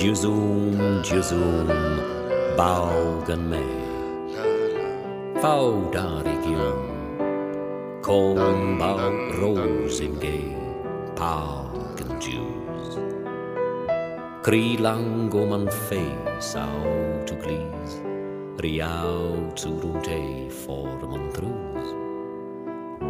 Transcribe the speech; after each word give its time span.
Djuzum, 0.00 1.02
djuzum, 1.04 1.68
baugan 2.56 3.42
me. 3.50 3.60
Fau 5.42 5.92
dar 5.92 6.24
i 6.24 6.36
gion, 6.40 6.80
con 8.00 8.78
bau 8.80 9.12
rose 9.36 10.00
Kri 10.00 10.16
ge, 10.22 10.40
pau 11.20 11.68
gan 12.00 12.16
djuz. 12.16 12.96
Cri 14.40 14.80
man 15.52 15.68
fe, 15.68 16.00
tu 17.28 17.36
riau 18.56 19.52
zurum 19.52 20.00
te 20.00 20.48
for 20.64 20.96
man 21.12 21.28
trus. 21.36 21.88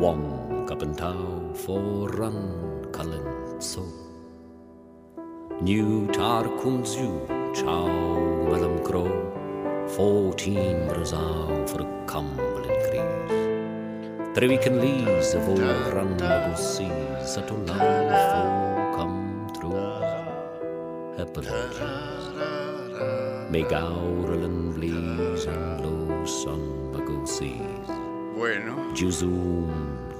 Wong 0.02 0.66
kapen 0.66 0.98
tau 0.98 1.54
for 1.54 2.10
run 2.18 2.42
kalent 2.90 3.62
so. 3.62 4.09
New 5.62 6.06
tar 6.08 6.44
kunzu, 6.56 7.20
chow 7.52 7.84
malam 8.48 8.80
crow, 8.82 9.12
fourteen 9.94 10.88
brazau 10.88 11.52
for 11.68 11.82
a 11.82 11.88
Cumberland 12.06 12.80
crease. 12.88 14.32
Trevican 14.32 14.80
leaves 14.80 15.34
of 15.34 15.46
old 15.50 15.60
run 15.92 16.16
seas, 16.56 17.36
at 17.36 17.50
all 17.50 17.60
for 17.68 18.96
come 18.96 19.52
through. 19.52 19.76
Apologies. 21.20 22.24
Make 23.50 23.70
and 24.40 24.72
blees 24.74 25.44
and 25.44 25.84
low 25.84 26.24
sun 26.24 26.90
mago 26.90 27.26
seas. 27.26 27.88
Bueno, 28.34 28.94
Juzum, 28.94 29.68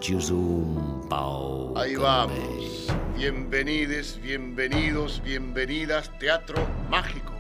Juzum, 0.01 0.90
Pau. 1.11 1.75
ahí 1.77 1.97
vamos. 1.97 2.87
Bienvenides, 3.17 4.21
bienvenidos, 4.23 5.21
bienvenidas, 5.25 6.17
Teatro 6.21 6.65
Mágico. 6.89 7.33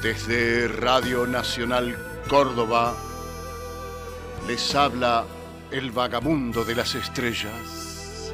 Desde 0.00 0.68
Radio 0.68 1.26
Nacional 1.26 1.98
Córdoba 2.28 2.94
les 4.46 4.72
habla 4.76 5.24
el 5.72 5.90
vagamundo 5.90 6.64
de 6.64 6.76
las 6.76 6.94
estrellas. 6.94 8.32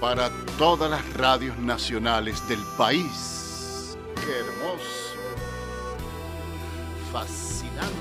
Para 0.00 0.30
todas 0.58 0.90
las 0.90 1.12
radios 1.12 1.58
nacionales 1.58 2.46
del 2.48 2.62
país. 2.78 3.96
¡Qué 4.14 4.38
hermoso! 4.38 5.14
Fascinante. 7.12 7.96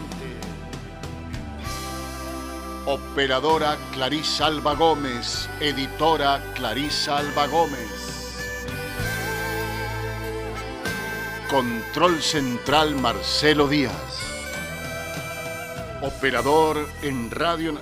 Operadora 2.86 3.78
Clarisa 3.92 4.46
Alba 4.46 4.74
Gómez, 4.76 5.50
editora 5.60 6.42
Clarisa 6.56 7.18
Alba 7.18 7.48
Gómez. 7.48 8.40
Control 11.50 12.22
Central 12.22 12.96
Marcelo 12.96 13.68
Díaz. 13.68 13.94
Operador 16.02 16.88
en 17.02 17.32
Radio... 17.32 17.78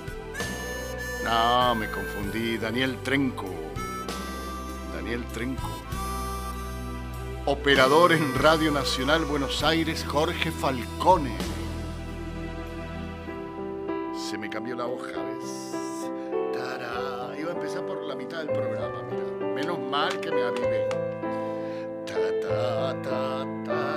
No, 1.24 1.74
me 1.74 1.90
confundí. 1.90 2.58
Daniel 2.58 2.98
Trenco. 3.02 3.63
Daniel 5.04 5.24
Trenco. 5.34 5.68
Operador 7.44 8.12
en 8.12 8.34
Radio 8.36 8.70
Nacional 8.72 9.26
Buenos 9.26 9.62
Aires, 9.62 10.02
Jorge 10.08 10.50
Falcone. 10.50 11.36
Se 14.16 14.38
me 14.38 14.48
cambió 14.48 14.74
la 14.74 14.86
hoja, 14.86 15.12
¿ves? 15.22 15.76
Tará. 16.54 17.38
Iba 17.38 17.50
a 17.50 17.54
empezar 17.54 17.84
por 17.84 18.02
la 18.02 18.14
mitad 18.14 18.38
del 18.38 18.48
programa, 18.48 19.02
mira. 19.02 19.46
Menos 19.54 19.78
mal 19.78 20.18
que 20.20 20.30
me 20.30 20.42
avivé. 20.42 20.88
Ta, 22.06 22.14
ta, 22.40 23.02
ta, 23.02 23.46
ta. 23.66 23.93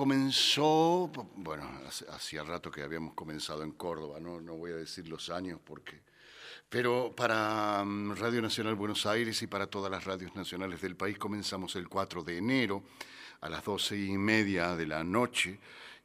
Comenzó, 0.00 1.12
bueno, 1.36 1.70
hacía 2.08 2.42
rato 2.42 2.70
que 2.70 2.82
habíamos 2.82 3.12
comenzado 3.12 3.62
en 3.62 3.72
Córdoba, 3.72 4.18
no, 4.18 4.40
no 4.40 4.56
voy 4.56 4.70
a 4.70 4.76
decir 4.76 5.06
los 5.06 5.28
años 5.28 5.60
porque, 5.62 6.00
pero 6.70 7.14
para 7.14 7.84
mm, 7.84 8.16
Radio 8.16 8.40
Nacional 8.40 8.76
Buenos 8.76 9.04
Aires 9.04 9.42
y 9.42 9.46
para 9.46 9.66
todas 9.66 9.90
las 9.90 10.06
radios 10.06 10.34
nacionales 10.34 10.80
del 10.80 10.96
país 10.96 11.18
comenzamos 11.18 11.76
el 11.76 11.90
4 11.90 12.22
de 12.22 12.38
enero 12.38 12.82
a 13.42 13.50
las 13.50 13.62
doce 13.62 13.98
y 13.98 14.16
media 14.16 14.74
de 14.74 14.86
la 14.86 15.04
noche 15.04 15.60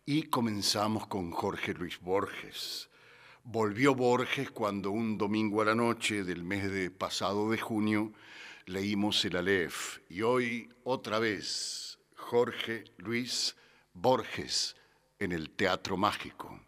y 0.05 0.23
comenzamos 0.23 1.07
con 1.07 1.31
Jorge 1.31 1.73
Luis 1.73 1.97
Borges. 2.01 2.89
Volvió 3.45 3.95
Borges 3.95 4.51
cuando 4.51 4.91
un 4.91 5.17
domingo 5.17 5.61
a 5.61 5.66
la 5.67 5.75
noche 5.75 6.25
del 6.25 6.44
mes 6.44 6.69
de 6.69 6.91
pasado 6.91 7.50
de 7.50 7.59
junio 7.59 8.11
leímos 8.66 9.23
el 9.23 9.38
Aleph 9.38 10.00
y 10.09 10.22
hoy 10.22 10.67
otra 10.84 11.17
vez 11.19 11.97
Jorge 12.17 12.84
Luis 12.97 13.55
Borges 13.95 14.75
en 15.19 15.31
el 15.31 15.51
Teatro 15.51 15.95
Mágico. 15.95 16.59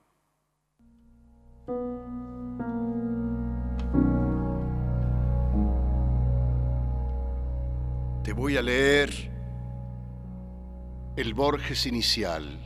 Te 8.24 8.32
voy 8.32 8.56
a 8.56 8.62
leer 8.62 9.12
el 11.18 11.34
Borges 11.34 11.86
inicial. 11.86 12.62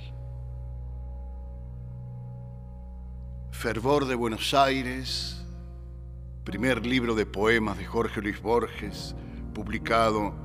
Fervor 3.52 4.06
de 4.06 4.14
Buenos 4.14 4.54
Aires, 4.54 5.44
primer 6.44 6.86
libro 6.86 7.16
de 7.16 7.26
poemas 7.26 7.80
de 7.80 7.86
Jorge 7.86 8.22
Luis 8.22 8.40
Borges, 8.40 9.16
publicado 9.56 10.36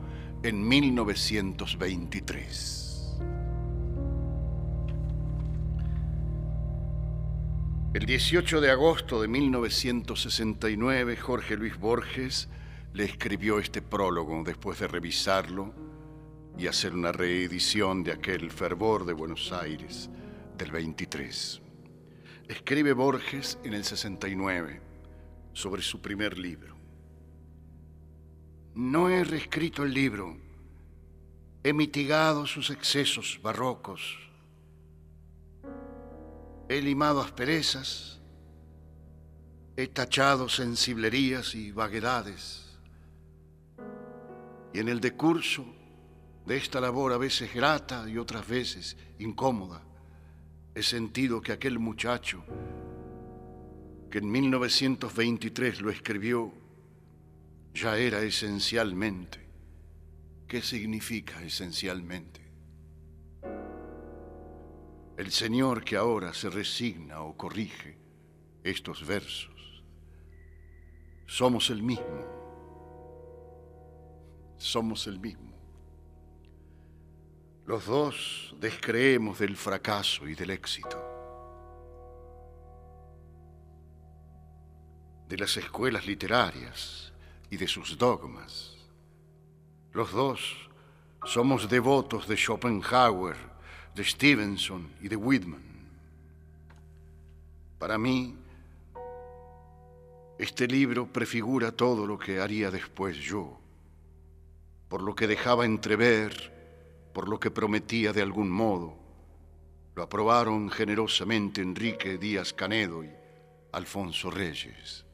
en 0.42 0.66
1923. 0.66 2.85
El 7.96 8.04
18 8.04 8.60
de 8.60 8.70
agosto 8.70 9.22
de 9.22 9.28
1969, 9.28 11.16
Jorge 11.16 11.56
Luis 11.56 11.78
Borges 11.78 12.50
le 12.92 13.04
escribió 13.04 13.58
este 13.58 13.80
prólogo 13.80 14.42
después 14.44 14.78
de 14.80 14.86
revisarlo 14.86 15.72
y 16.58 16.66
hacer 16.66 16.92
una 16.92 17.10
reedición 17.10 18.04
de 18.04 18.12
aquel 18.12 18.50
fervor 18.50 19.06
de 19.06 19.14
Buenos 19.14 19.50
Aires 19.50 20.10
del 20.58 20.72
23. 20.72 21.62
Escribe 22.48 22.92
Borges 22.92 23.58
en 23.64 23.72
el 23.72 23.82
69 23.82 24.82
sobre 25.54 25.80
su 25.80 26.02
primer 26.02 26.36
libro. 26.36 26.76
No 28.74 29.08
he 29.08 29.24
reescrito 29.24 29.84
el 29.84 29.94
libro, 29.94 30.36
he 31.64 31.72
mitigado 31.72 32.46
sus 32.46 32.68
excesos 32.68 33.40
barrocos, 33.42 34.18
he 36.68 36.80
limado 36.80 37.20
asperezas, 37.20 38.20
he 39.76 39.86
tachado 39.88 40.48
sensiblerías 40.48 41.54
y 41.54 41.70
vaguedades, 41.70 42.78
y 44.72 44.80
en 44.80 44.88
el 44.88 45.00
decurso 45.00 45.64
de 46.44 46.56
esta 46.56 46.80
labor 46.80 47.12
a 47.12 47.18
veces 47.18 47.52
grata 47.52 48.08
y 48.08 48.18
otras 48.18 48.46
veces 48.46 48.96
incómoda, 49.18 49.82
he 50.74 50.82
sentido 50.82 51.40
que 51.40 51.52
aquel 51.52 51.78
muchacho 51.78 52.44
que 54.10 54.18
en 54.18 54.30
1923 54.30 55.80
lo 55.80 55.90
escribió 55.90 56.52
ya 57.74 57.96
era 57.98 58.22
esencialmente. 58.22 59.40
¿Qué 60.46 60.62
significa 60.62 61.42
esencialmente? 61.42 62.45
El 65.16 65.32
Señor 65.32 65.82
que 65.82 65.96
ahora 65.96 66.34
se 66.34 66.50
resigna 66.50 67.22
o 67.22 67.36
corrige 67.36 67.96
estos 68.62 69.06
versos. 69.06 69.82
Somos 71.26 71.70
el 71.70 71.82
mismo. 71.82 72.24
Somos 74.58 75.06
el 75.06 75.18
mismo. 75.18 75.56
Los 77.64 77.86
dos 77.86 78.54
descreemos 78.60 79.38
del 79.38 79.56
fracaso 79.56 80.28
y 80.28 80.34
del 80.34 80.50
éxito. 80.50 81.02
De 85.28 85.36
las 85.36 85.56
escuelas 85.56 86.06
literarias 86.06 87.12
y 87.50 87.56
de 87.56 87.66
sus 87.66 87.96
dogmas. 87.98 88.76
Los 89.92 90.12
dos 90.12 90.66
Somos 91.26 91.68
devotos 91.68 92.28
de 92.28 92.36
Schopenhauer, 92.36 93.36
de 93.96 94.04
Stevenson 94.04 94.90
y 95.00 95.08
de 95.08 95.16
Whitman. 95.16 95.62
Para 97.78 97.96
mí, 97.96 98.36
este 100.38 100.68
libro 100.68 101.10
prefigura 101.10 101.72
todo 101.72 102.06
lo 102.06 102.18
que 102.18 102.38
haría 102.38 102.70
después 102.70 103.16
yo, 103.16 103.58
por 104.90 105.00
lo 105.00 105.14
que 105.14 105.26
dejaba 105.26 105.64
entrever, 105.64 106.52
por 107.14 107.26
lo 107.26 107.40
que 107.40 107.50
prometía 107.50 108.12
de 108.12 108.20
algún 108.20 108.50
modo. 108.50 108.98
Lo 109.94 110.02
aprobaron 110.02 110.68
generosamente 110.68 111.62
Enrique 111.62 112.18
Díaz 112.18 112.52
Canedo 112.52 113.02
y 113.02 113.10
Alfonso 113.72 114.30
Reyes. 114.30 115.06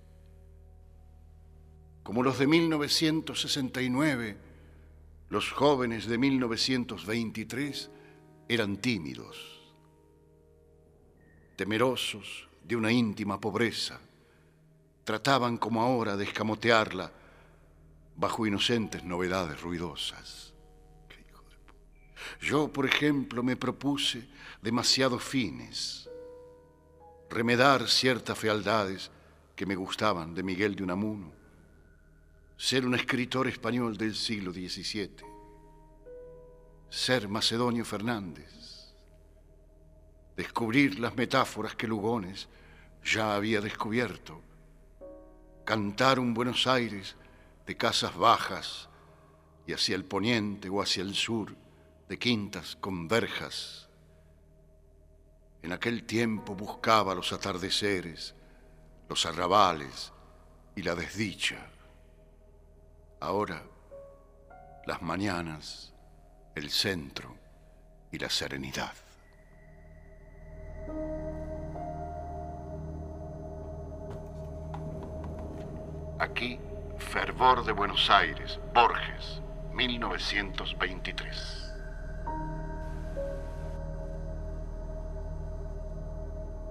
Como 2.02 2.24
los 2.24 2.36
de 2.40 2.48
1969, 2.48 4.36
los 5.28 5.52
jóvenes 5.52 6.08
de 6.08 6.18
1923 6.18 7.90
eran 8.48 8.76
tímidos, 8.76 9.60
temerosos 11.56 12.48
de 12.64 12.76
una 12.76 12.92
íntima 12.92 13.40
pobreza. 13.40 14.00
Trataban 15.04 15.56
como 15.56 15.82
ahora 15.82 16.16
de 16.16 16.24
escamotearla 16.24 17.10
bajo 18.16 18.46
inocentes 18.46 19.04
novedades 19.04 19.60
ruidosas. 19.60 20.52
Yo, 22.40 22.72
por 22.72 22.86
ejemplo, 22.86 23.42
me 23.42 23.56
propuse 23.56 24.28
demasiados 24.60 25.22
fines, 25.22 26.08
remedar 27.30 27.88
ciertas 27.88 28.38
fealdades 28.38 29.10
que 29.56 29.66
me 29.66 29.74
gustaban 29.74 30.34
de 30.34 30.42
Miguel 30.42 30.74
de 30.74 30.82
Unamuno, 30.82 31.32
ser 32.56 32.86
un 32.86 32.94
escritor 32.94 33.48
español 33.48 33.96
del 33.96 34.14
siglo 34.14 34.52
XVII, 34.52 35.31
ser 36.92 37.26
Macedonio 37.26 37.86
Fernández, 37.86 38.92
descubrir 40.36 40.98
las 41.00 41.16
metáforas 41.16 41.74
que 41.74 41.88
Lugones 41.88 42.50
ya 43.02 43.34
había 43.34 43.62
descubierto 43.62 44.42
cantar 45.64 46.18
un 46.18 46.34
Buenos 46.34 46.66
Aires 46.66 47.16
de 47.66 47.76
casas 47.78 48.14
bajas 48.14 48.90
y 49.66 49.72
hacia 49.72 49.96
el 49.96 50.04
poniente 50.04 50.68
o 50.68 50.82
hacia 50.82 51.02
el 51.02 51.14
sur 51.14 51.56
de 52.10 52.18
quintas 52.18 52.76
con 52.76 53.08
verjas. 53.08 53.88
En 55.62 55.72
aquel 55.72 56.04
tiempo 56.04 56.54
buscaba 56.54 57.14
los 57.14 57.32
atardeceres, 57.32 58.34
los 59.08 59.24
arrabales 59.24 60.12
y 60.76 60.82
la 60.82 60.94
desdicha. 60.94 61.70
Ahora, 63.18 63.62
las 64.84 65.00
mañanas, 65.00 65.91
el 66.54 66.70
centro 66.70 67.34
y 68.10 68.18
la 68.18 68.28
serenidad. 68.28 68.92
Aquí, 76.18 76.58
Fervor 76.98 77.64
de 77.64 77.72
Buenos 77.72 78.10
Aires, 78.10 78.60
Borges, 78.74 79.40
1923. 79.72 81.58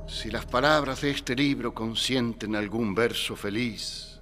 Si 0.05 0.29
las 0.29 0.45
palabras 0.45 1.01
de 1.01 1.09
este 1.09 1.35
libro 1.35 1.73
consienten 1.73 2.55
algún 2.55 2.93
verso 2.93 3.35
feliz, 3.35 4.21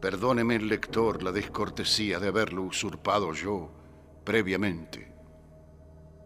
perdóneme 0.00 0.54
el 0.54 0.68
lector 0.68 1.22
la 1.22 1.32
descortesía 1.32 2.20
de 2.20 2.28
haberlo 2.28 2.62
usurpado 2.62 3.32
yo 3.32 3.81
previamente. 4.24 5.12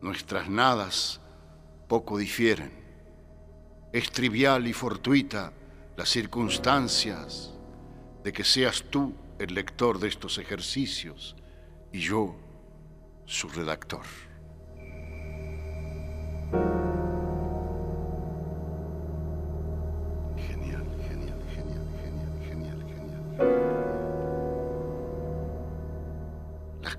Nuestras 0.00 0.48
nadas 0.48 1.20
poco 1.88 2.18
difieren. 2.18 2.72
Es 3.92 4.10
trivial 4.10 4.66
y 4.66 4.72
fortuita 4.72 5.52
las 5.96 6.08
circunstancias 6.08 7.54
de 8.22 8.32
que 8.32 8.44
seas 8.44 8.84
tú 8.90 9.14
el 9.38 9.54
lector 9.54 9.98
de 9.98 10.08
estos 10.08 10.38
ejercicios 10.38 11.36
y 11.92 12.00
yo 12.00 12.36
su 13.24 13.48
redactor. 13.48 14.25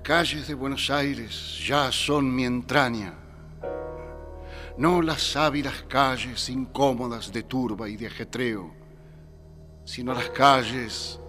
Calles 0.08 0.48
de 0.48 0.54
Buenos 0.54 0.88
Aires 0.88 1.62
ya 1.66 1.92
son 1.92 2.34
mi 2.34 2.44
entraña, 2.44 3.12
no 4.78 5.02
las 5.02 5.36
ávidas 5.36 5.82
calles 5.82 6.48
incómodas 6.48 7.30
de 7.30 7.42
turba 7.42 7.90
y 7.90 7.98
de 7.98 8.06
ajetreo 8.06 8.74
sino 9.84 10.14
las 10.14 10.30
calles 10.30 11.20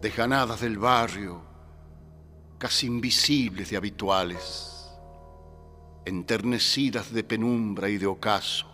desganadas 0.00 0.60
del 0.60 0.78
barrio, 0.78 1.42
casi 2.58 2.86
invisibles 2.86 3.70
de 3.70 3.76
habituales, 3.76 4.88
enternecidas 6.04 7.12
de 7.12 7.24
penumbra 7.24 7.88
y 7.88 7.98
de 7.98 8.06
ocaso. 8.06 8.68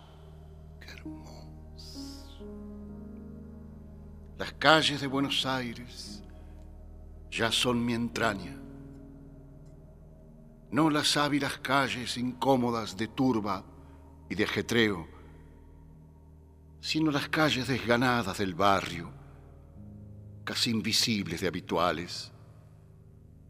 Qué 0.79 0.91
hermosas. 0.91 2.37
Las 4.37 4.53
calles 4.53 5.01
de 5.01 5.07
Buenos 5.07 5.43
Aires 5.47 6.21
ya 7.31 7.51
son 7.51 7.83
mi 7.83 7.95
entraña, 7.95 8.68
no 10.71 10.89
las 10.89 11.17
ávidas 11.17 11.57
calles 11.59 12.17
incómodas 12.17 12.95
de 12.95 13.07
turba 13.07 13.63
y 14.29 14.35
de 14.35 14.43
ajetreo, 14.43 15.07
sino 16.79 17.11
las 17.11 17.27
calles 17.29 17.67
desganadas 17.67 18.37
del 18.37 18.53
barrio, 18.53 19.11
casi 20.43 20.69
invisibles 20.69 21.41
de 21.41 21.47
habituales, 21.47 22.31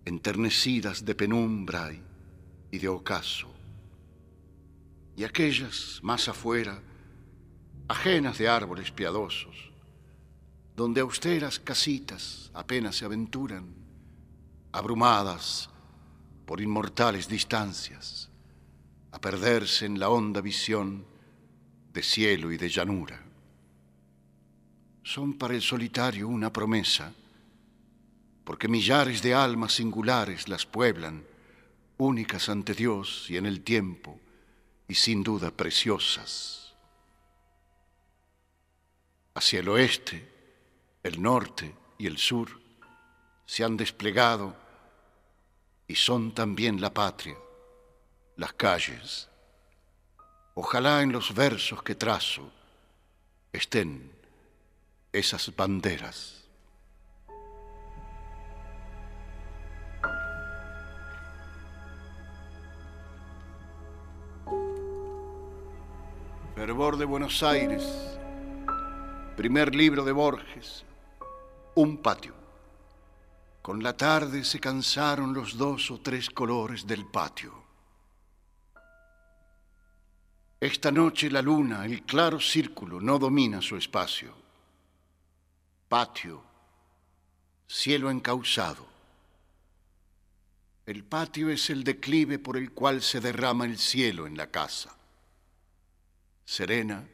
enternecidas 0.05 1.03
de 1.03 1.15
penumbra 1.15 1.91
y 2.71 2.77
de 2.77 2.87
ocaso, 2.87 3.49
y 5.15 5.23
aquellas 5.25 5.99
más 6.01 6.29
afuera, 6.29 6.81
ajenas 7.89 8.37
de 8.37 8.47
árboles 8.47 8.91
piadosos, 8.91 9.71
donde 10.75 11.01
austeras 11.01 11.59
casitas 11.59 12.49
apenas 12.53 12.95
se 12.95 13.03
aventuran, 13.03 13.75
abrumadas 14.71 15.68
por 16.49 16.61
inmortales 16.61 17.27
distancias, 17.27 18.27
a 19.11 19.21
perderse 19.21 19.85
en 19.85 19.99
la 19.99 20.09
honda 20.09 20.41
visión 20.41 21.05
de 21.93 22.01
cielo 22.01 22.51
y 22.51 22.57
de 22.57 22.69
llanura 22.69 23.23
son 25.03 25.37
para 25.37 25.53
el 25.53 25.61
solitario 25.61 26.27
una 26.27 26.51
promesa, 26.51 27.13
porque 28.43 28.67
millares 28.67 29.21
de 29.21 29.35
almas 29.35 29.73
singulares 29.73 30.49
las 30.49 30.65
pueblan, 30.65 31.23
únicas 31.99 32.49
ante 32.49 32.73
Dios 32.73 33.27
y 33.29 33.37
en 33.37 33.45
el 33.45 33.61
tiempo, 33.61 34.19
y 34.87 34.95
sin 34.95 35.21
duda 35.21 35.51
preciosas. 35.51 36.73
Hacia 39.35 39.59
el 39.59 39.69
oeste, 39.69 40.27
el 41.03 41.21
norte 41.21 41.75
y 41.99 42.07
el 42.07 42.17
sur 42.17 42.59
se 43.45 43.63
han 43.63 43.77
desplegado 43.77 44.68
y 45.89 45.95
son 45.95 46.31
también 46.35 46.79
la 46.79 46.93
patria, 46.93 47.35
las 48.37 48.53
calles. 48.53 49.27
Ojalá 50.53 51.01
en 51.01 51.11
los 51.11 51.33
versos 51.33 51.81
que 51.81 51.95
trazo 51.95 52.51
estén 53.51 54.11
esas 55.11 55.53
banderas. 55.55 56.47
Fervor 66.53 66.97
de 66.97 67.05
Buenos 67.05 67.41
Aires, 67.41 68.19
primer 69.35 69.73
libro 69.73 70.05
de 70.05 70.11
Borges, 70.11 70.85
un 71.73 71.97
patio. 71.97 72.38
Con 73.61 73.83
la 73.83 73.95
tarde 73.95 74.43
se 74.43 74.59
cansaron 74.59 75.33
los 75.33 75.57
dos 75.57 75.91
o 75.91 75.99
tres 75.99 76.29
colores 76.29 76.87
del 76.87 77.05
patio. 77.05 77.53
Esta 80.59 80.91
noche 80.91 81.29
la 81.29 81.41
luna, 81.41 81.85
el 81.85 82.03
claro 82.03 82.39
círculo, 82.39 82.99
no 82.99 83.17
domina 83.17 83.61
su 83.61 83.77
espacio 83.77 84.39
patio, 85.89 86.43
cielo 87.67 88.11
encausado. 88.11 88.87
El 90.85 91.03
patio 91.03 91.49
es 91.49 91.69
el 91.71 91.83
declive 91.83 92.39
por 92.39 92.57
el 92.57 92.71
cual 92.71 93.01
se 93.01 93.19
derrama 93.19 93.65
el 93.65 93.77
cielo 93.77 94.27
en 94.27 94.37
la 94.37 94.47
casa. 94.47 94.95
Serena, 96.45 97.07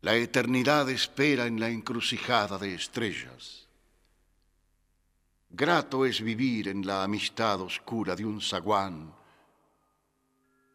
la 0.00 0.16
eternidad 0.16 0.90
espera 0.90 1.46
en 1.46 1.58
la 1.58 1.70
encrucijada 1.70 2.58
de 2.58 2.74
estrellas. 2.74 3.63
Grato 5.56 6.04
es 6.04 6.20
vivir 6.20 6.66
en 6.66 6.84
la 6.84 7.04
amistad 7.04 7.60
oscura 7.60 8.16
de 8.16 8.26
un 8.26 8.40
zaguán, 8.40 9.14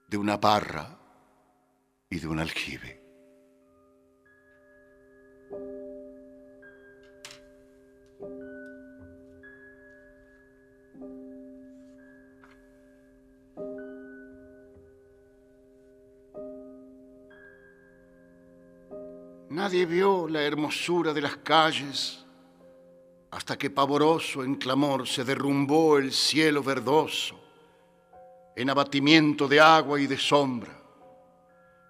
de 0.08 0.18
una 0.18 0.40
parra 0.40 0.98
y 2.10 2.18
de 2.18 2.26
un 2.26 2.40
aljibe. 2.40 3.02
Nadie 19.50 19.86
vio 19.86 20.30
la 20.30 20.42
hermosura 20.42 21.12
de 21.12 21.20
las 21.20 21.36
calles 21.36 22.26
hasta 23.32 23.58
que 23.58 23.70
pavoroso 23.70 24.44
en 24.44 24.56
clamor 24.56 25.08
se 25.08 25.24
derrumbó 25.24 25.98
el 25.98 26.12
cielo 26.12 26.64
verdoso, 26.64 27.40
en 28.56 28.70
abatimiento 28.70 29.48
de 29.48 29.60
agua 29.60 30.00
y 30.00 30.08
de 30.08 30.18
sombra. 30.18 30.76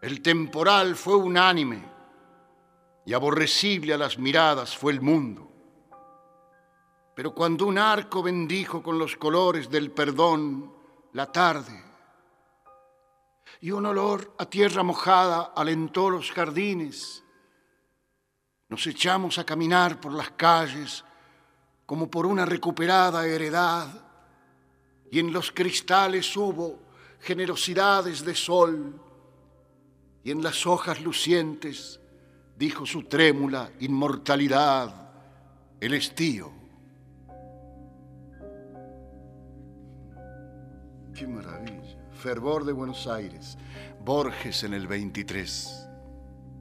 El 0.02 0.22
temporal 0.22 0.96
fue 0.96 1.16
unánime 1.16 1.84
y 3.06 3.14
aborrecible 3.14 3.94
a 3.94 3.98
las 3.98 4.18
miradas 4.18 4.78
fue 4.78 4.94
el 4.94 5.02
mundo. 5.02 5.52
Pero 7.16 7.34
cuando 7.34 7.66
un 7.66 7.78
arco 7.78 8.22
bendijo 8.22 8.82
con 8.82 8.98
los 8.98 9.18
colores 9.18 9.70
del 9.70 9.92
perdón 9.92 10.74
la 11.14 11.32
tarde 11.32 11.84
y 13.62 13.72
un 13.72 13.86
olor 13.86 14.36
a 14.38 14.46
tierra 14.46 14.84
mojada 14.84 15.52
alentó 15.56 16.10
los 16.10 16.32
jardines, 16.32 17.24
nos 18.70 18.86
echamos 18.88 19.38
a 19.38 19.46
caminar 19.46 20.00
por 20.00 20.14
las 20.14 20.32
calles 20.32 21.04
como 21.90 22.08
por 22.08 22.28
una 22.28 22.46
recuperada 22.46 23.26
heredad, 23.26 23.88
y 25.10 25.18
en 25.18 25.34
los 25.34 25.52
cristales 25.52 26.38
hubo 26.38 26.78
generosidades 27.20 28.24
de 28.24 28.36
sol, 28.36 29.02
y 30.24 30.30
en 30.30 30.44
las 30.44 30.68
hojas 30.68 31.02
lucientes 31.02 32.00
dijo 32.56 32.86
su 32.86 33.06
trémula 33.06 33.72
inmortalidad 33.80 35.10
el 35.80 35.96
estío. 35.96 36.52
Qué 41.16 41.26
maravilla. 41.26 41.98
Fervor 42.14 42.66
de 42.66 42.74
Buenos 42.74 43.08
Aires. 43.08 43.58
Borges 44.06 44.64
en 44.64 44.76
el 44.76 44.86
23. 44.86 45.88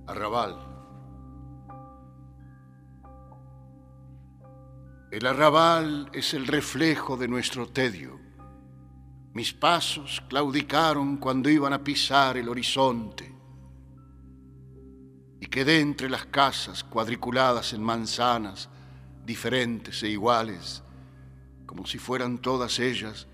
Arrabal. 0.07 0.78
El 5.11 5.25
arrabal 5.25 6.11
es 6.13 6.35
el 6.35 6.47
reflejo 6.47 7.17
de 7.17 7.29
nuestro 7.29 7.67
tedio. 7.67 8.21
Mis 9.33 9.55
pasos 9.55 10.23
claudicaron 10.29 11.17
cuando 11.17 11.49
iban 11.49 11.73
a 11.73 11.83
pisar 11.83 12.37
el 12.37 12.47
horizonte 12.47 13.35
y 15.41 15.47
quedé 15.47 15.81
entre 15.81 16.11
las 16.11 16.27
casas 16.27 16.85
cuadriculadas 16.85 17.73
en 17.73 17.83
manzanas 17.83 18.69
diferentes 19.25 20.03
e 20.03 20.09
iguales, 20.09 20.83
como 21.65 21.87
si 21.87 21.97
fueran 21.97 22.37
todas 22.37 22.79
ellas 22.79 23.27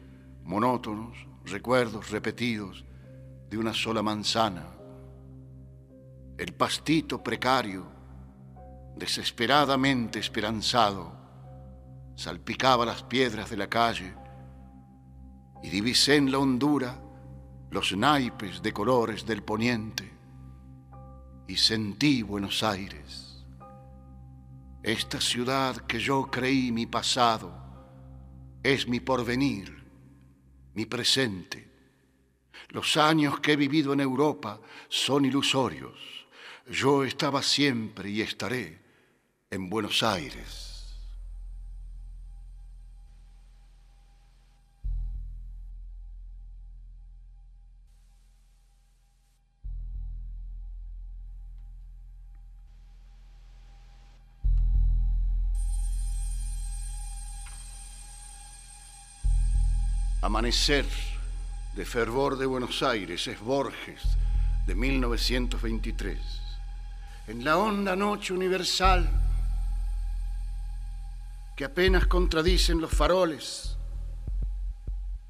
monótonos 0.44 1.26
recuerdos 1.44 2.10
repetidos 2.10 2.84
de 3.50 3.58
una 3.58 3.74
sola 3.74 4.00
manzana. 4.00 4.64
El 6.38 6.54
pastito 6.54 7.20
precario, 7.20 7.84
desesperadamente 8.96 10.20
esperanzado, 10.20 11.23
salpicaba 12.16 12.86
las 12.86 13.02
piedras 13.02 13.50
de 13.50 13.56
la 13.56 13.68
calle 13.68 14.14
y 15.62 15.70
divisé 15.70 16.16
en 16.16 16.30
la 16.30 16.38
hondura 16.38 17.00
los 17.70 17.96
naipes 17.96 18.62
de 18.62 18.72
colores 18.72 19.26
del 19.26 19.42
poniente 19.42 20.12
y 21.46 21.56
sentí 21.56 22.22
Buenos 22.22 22.62
Aires, 22.62 23.44
esta 24.82 25.20
ciudad 25.20 25.76
que 25.86 25.98
yo 25.98 26.30
creí 26.30 26.72
mi 26.72 26.86
pasado, 26.86 27.52
es 28.62 28.86
mi 28.88 29.00
porvenir, 29.00 29.84
mi 30.74 30.86
presente. 30.86 31.70
Los 32.68 32.96
años 32.96 33.40
que 33.40 33.52
he 33.52 33.56
vivido 33.56 33.92
en 33.92 34.00
Europa 34.00 34.60
son 34.88 35.24
ilusorios. 35.24 35.98
Yo 36.70 37.04
estaba 37.04 37.42
siempre 37.42 38.10
y 38.10 38.20
estaré 38.22 38.80
en 39.50 39.68
Buenos 39.68 40.02
Aires. 40.02 40.63
Amanecer 60.24 60.86
de 61.74 61.84
fervor 61.84 62.38
de 62.38 62.46
Buenos 62.46 62.82
Aires 62.82 63.26
es 63.26 63.38
Borges 63.40 64.00
de 64.66 64.74
1923. 64.74 66.18
En 67.26 67.44
la 67.44 67.58
honda 67.58 67.94
noche 67.94 68.32
universal 68.32 69.06
que 71.54 71.66
apenas 71.66 72.06
contradicen 72.06 72.80
los 72.80 72.90
faroles, 72.90 73.76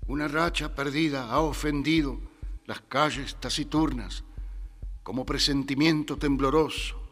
una 0.07 0.29
racha 0.29 0.73
perdida 0.77 1.29
ha 1.29 1.41
ofendido 1.41 2.21
las 2.67 2.81
calles 2.83 3.35
taciturnas 3.41 4.23
como 5.03 5.27
presentimiento 5.27 6.19
tembloroso 6.19 7.03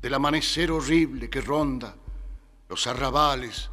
del 0.00 0.14
amanecer 0.14 0.70
horrible 0.70 1.28
que 1.28 1.40
ronda 1.40 1.96
los 2.68 2.86
arrabales 2.86 3.68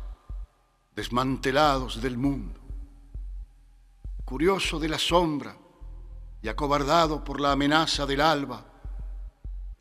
desmantelados 0.96 2.02
del 2.02 2.18
mundo 2.18 2.61
curioso 4.32 4.80
de 4.80 4.88
la 4.88 4.98
sombra 4.98 5.54
y 6.42 6.48
acobardado 6.48 7.22
por 7.22 7.42
la 7.42 7.52
amenaza 7.52 8.06
del 8.06 8.22
alba, 8.22 8.66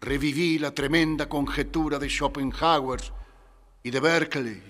reviví 0.00 0.59
la 0.59 0.75
tremenda 0.75 1.28
conjetura 1.28 2.00
de 2.00 2.09
Schopenhauer 2.09 3.00
y 3.85 3.92
de 3.92 4.00
Berkeley, 4.00 4.61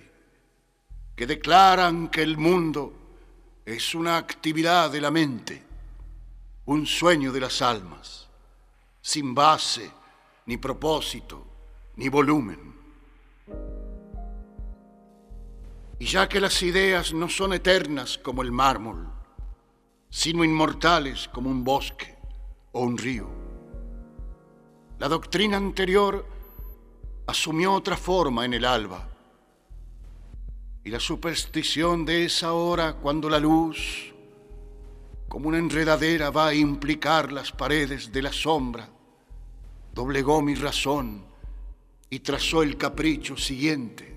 que 1.17 1.27
declaran 1.27 2.09
que 2.09 2.23
el 2.23 2.37
mundo 2.37 2.93
es 3.65 3.95
una 3.95 4.19
actividad 4.19 4.91
de 4.91 5.01
la 5.01 5.11
mente, 5.11 5.63
un 6.67 6.85
sueño 6.85 7.33
de 7.33 7.41
las 7.41 7.63
almas, 7.63 8.29
sin 9.01 9.35
base, 9.35 9.91
ni 10.45 10.59
propósito, 10.59 11.47
ni 11.97 12.11
volumen. 12.11 12.75
Y 15.99 16.05
ya 16.05 16.29
que 16.29 16.39
las 16.39 16.63
ideas 16.63 17.15
no 17.15 17.31
son 17.31 17.55
eternas 17.55 18.19
como 18.19 18.43
el 18.43 18.53
mármol, 18.53 19.10
sino 20.11 20.45
inmortales 20.45 21.29
como 21.29 21.49
un 21.49 21.63
bosque 21.63 22.17
o 22.73 22.81
un 22.81 22.99
río. 22.99 23.29
La 24.99 25.09
doctrina 25.09 25.57
anterior 25.57 26.27
asumió 27.27 27.73
otra 27.73 27.97
forma 27.97 28.45
en 28.45 28.55
el 28.55 28.65
alba 28.65 29.09
y 30.85 30.91
la 30.91 31.01
superstición 31.01 32.05
de 32.05 32.25
esa 32.25 32.53
hora 32.53 32.95
cuando 32.95 33.31
la 33.31 33.39
luz, 33.39 34.13
como 35.29 35.49
una 35.49 35.59
enredadera, 35.59 36.31
va 36.31 36.49
a 36.49 36.55
implicar 36.55 37.31
las 37.31 37.53
paredes 37.53 38.13
de 38.13 38.23
la 38.23 38.33
sombra, 38.33 38.89
doblegó 39.95 40.43
mi 40.43 40.55
razón 40.55 41.25
y 42.11 42.19
trazó 42.19 42.63
el 42.63 42.77
capricho 42.77 43.37
siguiente. 43.37 44.17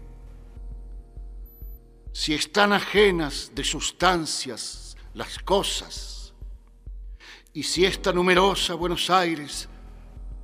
Si 2.12 2.34
están 2.34 2.74
ajenas 2.74 3.52
de 3.54 3.64
sustancias 3.64 4.83
las 5.14 5.40
cosas. 5.40 6.34
Y 7.54 7.64
si 7.64 7.86
esta 7.86 8.12
numerosa 8.12 8.74
Buenos 8.74 9.10
Aires 9.10 9.70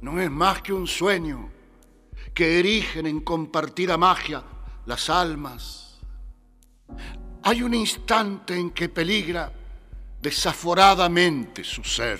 no 0.01 0.19
es 0.21 0.29
más 0.29 0.61
que 0.61 0.73
un 0.73 0.87
sueño 0.87 1.49
que 2.33 2.59
erigen 2.59 3.07
en 3.07 3.21
compartida 3.21 3.97
magia 3.97 4.43
las 4.85 5.09
almas, 5.09 5.99
hay 7.43 7.63
un 7.63 7.73
instante 7.73 8.55
en 8.55 8.71
que 8.71 8.89
peligra 8.89 9.51
desaforadamente 10.21 11.63
su 11.63 11.83
ser, 11.83 12.19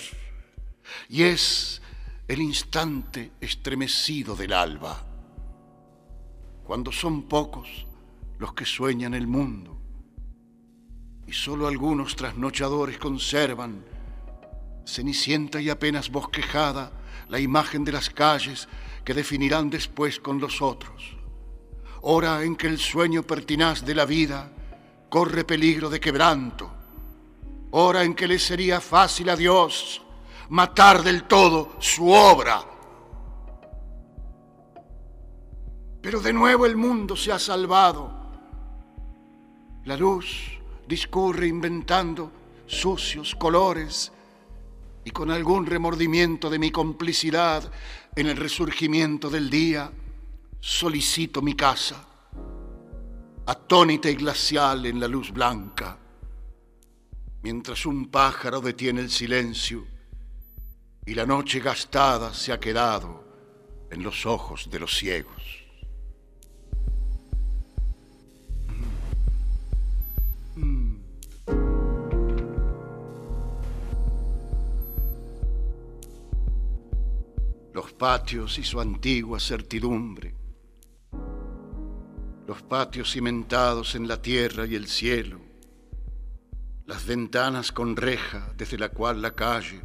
y 1.09 1.23
es 1.23 1.81
el 2.27 2.41
instante 2.41 3.31
estremecido 3.41 4.35
del 4.35 4.53
alba, 4.53 5.05
cuando 6.63 6.91
son 6.91 7.23
pocos 7.23 7.85
los 8.37 8.53
que 8.53 8.65
sueñan 8.65 9.13
el 9.13 9.27
mundo 9.27 9.78
y 11.29 11.31
solo 11.31 11.67
algunos 11.67 12.15
trasnochadores 12.15 12.97
conservan, 12.97 13.85
cenicienta 14.83 15.61
y 15.61 15.69
apenas 15.69 16.09
bosquejada, 16.09 16.91
la 17.27 17.39
imagen 17.39 17.85
de 17.85 17.91
las 17.91 18.09
calles 18.09 18.67
que 19.05 19.13
definirán 19.13 19.69
después 19.69 20.19
con 20.19 20.39
los 20.39 20.59
otros. 20.59 21.17
hora 22.01 22.43
en 22.43 22.55
que 22.55 22.65
el 22.65 22.79
sueño 22.79 23.21
pertinaz 23.21 23.85
de 23.85 23.93
la 23.93 24.05
vida 24.05 24.51
corre 25.07 25.43
peligro 25.43 25.87
de 25.87 25.99
quebranto, 25.99 26.71
hora 27.71 28.03
en 28.03 28.15
que 28.15 28.27
le 28.27 28.39
sería 28.39 28.81
fácil 28.81 29.29
a 29.29 29.35
Dios 29.35 30.01
matar 30.49 31.03
del 31.03 31.25
todo 31.25 31.75
su 31.77 32.09
obra. 32.09 32.63
Pero 36.01 36.21
de 36.21 36.33
nuevo 36.33 36.65
el 36.65 36.75
mundo 36.75 37.15
se 37.15 37.31
ha 37.31 37.37
salvado. 37.37 38.17
La 39.83 39.95
luz 39.95 40.58
discurre 40.89 41.45
inventando 41.45 42.31
sucios 42.65 43.35
colores 43.35 44.11
y 45.05 45.11
con 45.11 45.29
algún 45.29 45.67
remordimiento 45.67 46.49
de 46.49 46.57
mi 46.57 46.71
complicidad 46.71 47.71
en 48.15 48.25
el 48.25 48.35
resurgimiento 48.35 49.29
del 49.29 49.51
día, 49.51 49.91
solicito 50.59 51.43
mi 51.43 51.53
casa, 51.53 52.07
atónita 53.45 54.09
y 54.09 54.15
glacial 54.15 54.87
en 54.87 54.99
la 54.99 55.07
luz 55.07 55.31
blanca, 55.31 55.95
mientras 57.43 57.85
un 57.85 58.09
pájaro 58.09 58.59
detiene 58.59 59.01
el 59.01 59.11
silencio 59.11 59.85
y 61.05 61.13
la 61.13 61.27
noche 61.27 61.59
gastada 61.59 62.33
se 62.33 62.51
ha 62.51 62.59
quedado 62.59 63.23
en 63.91 64.01
los 64.01 64.25
ojos 64.25 64.71
de 64.71 64.79
los 64.79 64.97
ciegos. 64.97 65.38
Los 77.73 77.93
patios 77.93 78.57
y 78.57 78.63
su 78.63 78.81
antigua 78.81 79.39
certidumbre, 79.39 80.35
los 82.47 82.63
patios 82.63 83.11
cimentados 83.11 83.93
en 83.93 84.07
la 84.07 84.21
tierra 84.21 84.65
y 84.65 84.75
el 84.75 84.87
cielo, 84.87 85.39
las 86.87 87.05
ventanas 87.05 87.71
con 87.71 87.95
reja 87.95 88.51
desde 88.57 88.77
la 88.77 88.89
cual 88.89 89.21
la 89.21 89.35
calle 89.35 89.81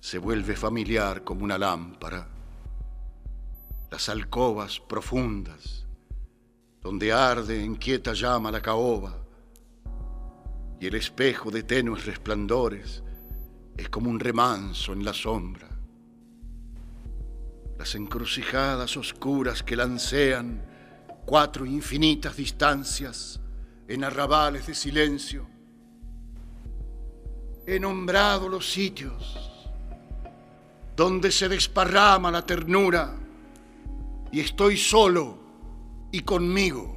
se 0.00 0.18
vuelve 0.18 0.56
familiar 0.56 1.22
como 1.22 1.44
una 1.44 1.58
lámpara, 1.58 2.28
las 3.90 4.08
alcobas 4.08 4.80
profundas 4.80 5.86
donde 6.80 7.12
arde 7.12 7.62
en 7.64 7.76
quieta 7.76 8.12
llama 8.12 8.50
la 8.50 8.60
caoba. 8.60 9.16
Y 10.80 10.86
el 10.86 10.96
espejo 10.96 11.52
de 11.52 11.62
tenues 11.62 12.04
resplandores 12.06 13.04
es 13.76 13.88
como 13.88 14.10
un 14.10 14.18
remanso 14.18 14.92
en 14.92 15.04
la 15.04 15.12
sombra 15.12 15.71
las 17.78 17.94
encrucijadas 17.94 18.96
oscuras 18.96 19.62
que 19.62 19.76
lancean 19.76 20.62
cuatro 21.24 21.66
infinitas 21.66 22.36
distancias 22.36 23.40
en 23.88 24.04
arrabales 24.04 24.66
de 24.66 24.74
silencio. 24.74 25.46
He 27.66 27.78
nombrado 27.78 28.48
los 28.48 28.70
sitios 28.70 29.38
donde 30.96 31.30
se 31.30 31.48
desparrama 31.48 32.30
la 32.30 32.44
ternura 32.44 33.16
y 34.30 34.40
estoy 34.40 34.76
solo 34.76 35.38
y 36.10 36.20
conmigo. 36.20 36.96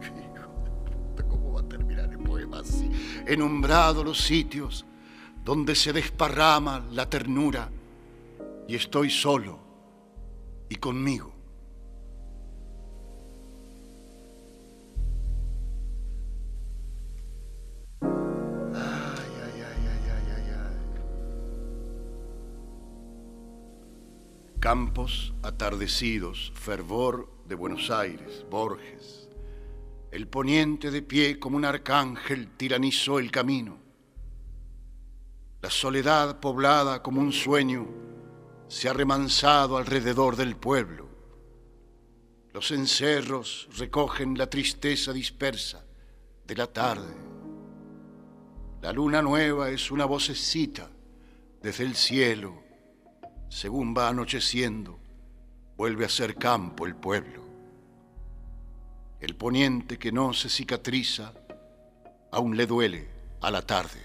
¿Cómo 1.28 1.52
va 1.52 1.60
a 1.60 1.68
terminar 1.68 2.10
el 2.10 2.18
poema 2.18 2.60
así? 2.60 2.90
He 3.26 3.36
nombrado 3.36 4.02
los 4.02 4.18
sitios 4.18 4.86
donde 5.44 5.74
se 5.74 5.92
desparrama 5.92 6.84
la 6.90 7.08
ternura 7.08 7.70
y 8.68 8.74
estoy 8.74 9.10
solo 9.10 9.58
y 10.68 10.76
conmigo. 10.76 11.32
Campos 24.58 25.32
atardecidos, 25.44 26.50
fervor 26.56 27.30
de 27.46 27.54
Buenos 27.54 27.88
Aires, 27.88 28.44
Borges. 28.50 29.28
El 30.10 30.26
poniente 30.26 30.90
de 30.90 31.02
pie 31.02 31.38
como 31.38 31.56
un 31.56 31.64
arcángel 31.64 32.48
tiranizó 32.56 33.20
el 33.20 33.30
camino. 33.30 33.78
La 35.62 35.70
soledad 35.70 36.40
poblada 36.40 37.00
como 37.00 37.20
un 37.20 37.32
sueño 37.32 37.86
se 38.68 38.88
ha 38.88 38.92
remansado 38.92 39.76
alrededor 39.76 40.36
del 40.36 40.56
pueblo. 40.56 41.08
Los 42.52 42.70
encerros 42.70 43.68
recogen 43.76 44.36
la 44.36 44.48
tristeza 44.48 45.12
dispersa 45.12 45.84
de 46.46 46.56
la 46.56 46.66
tarde. 46.66 47.14
La 48.82 48.92
luna 48.92 49.22
nueva 49.22 49.70
es 49.70 49.90
una 49.90 50.04
vocecita 50.04 50.90
desde 51.62 51.84
el 51.84 51.94
cielo. 51.94 52.62
Según 53.48 53.94
va 53.96 54.08
anocheciendo, 54.08 54.98
vuelve 55.76 56.04
a 56.04 56.08
ser 56.08 56.34
campo 56.36 56.86
el 56.86 56.96
pueblo. 56.96 57.44
El 59.20 59.36
poniente 59.36 59.98
que 59.98 60.12
no 60.12 60.32
se 60.32 60.48
cicatriza, 60.48 61.32
aún 62.32 62.56
le 62.56 62.66
duele 62.66 63.08
a 63.40 63.50
la 63.50 63.62
tarde. 63.62 64.02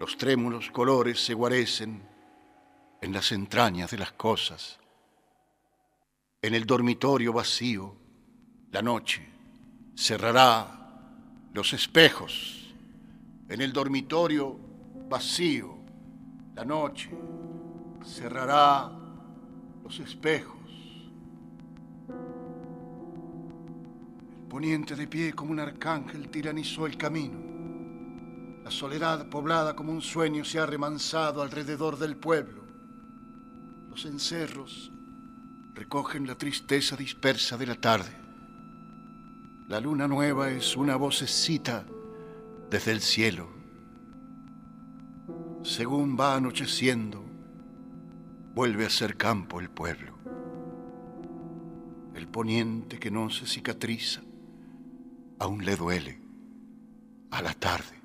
Los 0.00 0.16
trémulos 0.16 0.70
colores 0.70 1.20
se 1.20 1.34
guarecen 1.34 2.13
en 3.04 3.12
las 3.12 3.32
entrañas 3.32 3.90
de 3.90 3.98
las 3.98 4.12
cosas. 4.12 4.78
En 6.40 6.54
el 6.54 6.64
dormitorio 6.64 7.34
vacío, 7.34 7.94
la 8.72 8.80
noche 8.80 9.28
cerrará 9.94 11.50
los 11.52 11.74
espejos. 11.74 12.74
En 13.50 13.60
el 13.60 13.74
dormitorio 13.74 14.58
vacío, 15.06 15.76
la 16.54 16.64
noche 16.64 17.10
cerrará 18.02 18.90
los 19.82 19.98
espejos. 20.00 20.56
El 24.28 24.48
poniente 24.48 24.96
de 24.96 25.06
pie 25.06 25.34
como 25.34 25.52
un 25.52 25.60
arcángel 25.60 26.30
tiranizó 26.30 26.86
el 26.86 26.96
camino. 26.96 27.38
La 28.64 28.70
soledad 28.70 29.28
poblada 29.28 29.76
como 29.76 29.92
un 29.92 30.00
sueño 30.00 30.42
se 30.42 30.58
ha 30.58 30.64
remansado 30.64 31.42
alrededor 31.42 31.98
del 31.98 32.16
pueblo. 32.16 32.63
Los 33.94 34.06
encerros 34.06 34.90
recogen 35.72 36.26
la 36.26 36.34
tristeza 36.34 36.96
dispersa 36.96 37.56
de 37.56 37.64
la 37.64 37.76
tarde. 37.76 38.10
La 39.68 39.78
luna 39.78 40.08
nueva 40.08 40.50
es 40.50 40.76
una 40.76 40.96
vocecita 40.96 41.86
desde 42.68 42.90
el 42.90 43.00
cielo. 43.00 43.48
Según 45.62 46.18
va 46.18 46.34
anocheciendo, 46.34 47.24
vuelve 48.52 48.84
a 48.84 48.90
ser 48.90 49.16
campo 49.16 49.60
el 49.60 49.70
pueblo. 49.70 50.18
El 52.16 52.26
poniente 52.26 52.98
que 52.98 53.12
no 53.12 53.30
se 53.30 53.46
cicatriza, 53.46 54.22
aún 55.38 55.64
le 55.64 55.76
duele 55.76 56.20
a 57.30 57.40
la 57.42 57.54
tarde. 57.54 58.03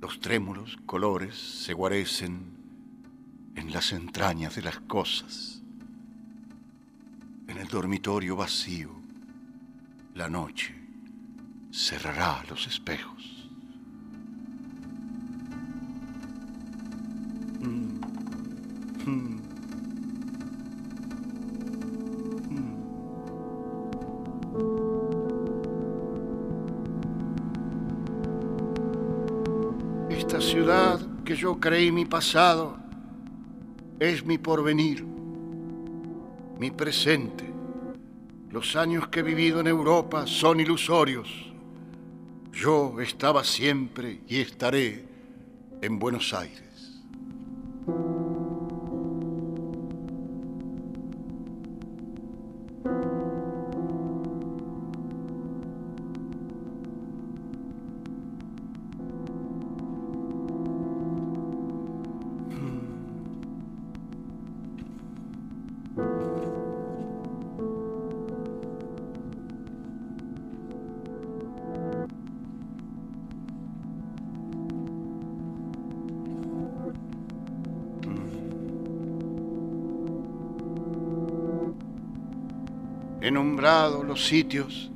Los 0.00 0.20
trémulos 0.20 0.78
colores 0.86 1.34
se 1.36 1.72
guarecen 1.72 2.58
en 3.56 3.72
las 3.72 3.92
entrañas 3.92 4.54
de 4.54 4.62
las 4.62 4.78
cosas. 4.80 5.62
En 7.48 7.58
el 7.58 7.66
dormitorio 7.66 8.36
vacío, 8.36 8.90
la 10.14 10.28
noche 10.28 10.74
cerrará 11.72 12.44
los 12.48 12.66
espejos. 12.68 13.48
Mm. 17.60 18.00
Mm. 19.04 19.37
Yo 31.38 31.60
creí 31.60 31.92
mi 31.92 32.04
pasado 32.04 32.76
es 34.00 34.24
mi 34.24 34.38
porvenir, 34.38 35.04
mi 36.58 36.72
presente. 36.72 37.44
Los 38.50 38.74
años 38.74 39.06
que 39.06 39.20
he 39.20 39.22
vivido 39.22 39.60
en 39.60 39.68
Europa 39.68 40.26
son 40.26 40.58
ilusorios. 40.58 41.28
Yo 42.52 43.00
estaba 43.00 43.44
siempre 43.44 44.22
y 44.26 44.40
estaré 44.40 45.04
en 45.80 45.98
Buenos 46.00 46.34
Aires. 46.34 46.67
He 83.28 83.30
nombrado 83.30 84.02
los 84.02 84.26
sitios 84.26 84.90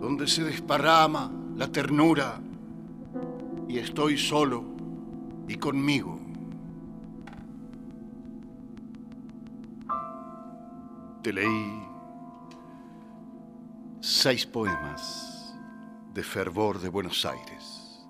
donde 0.00 0.26
se 0.26 0.42
desparrama 0.42 1.30
la 1.54 1.70
ternura 1.70 2.40
y 3.68 3.78
estoy 3.78 4.18
solo 4.18 4.64
y 5.46 5.54
conmigo. 5.54 6.18
Te 11.22 11.32
leí 11.32 11.80
seis 14.00 14.44
poemas 14.44 15.54
de 16.12 16.24
fervor 16.24 16.80
de 16.80 16.88
Buenos 16.88 17.24
Aires. 17.24 18.04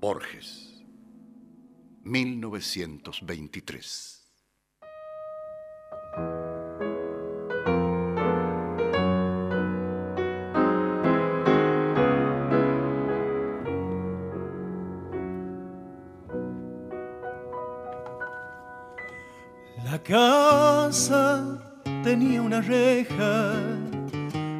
Borges, 0.00 0.82
1923. 2.04 4.27
Reja 22.60 23.54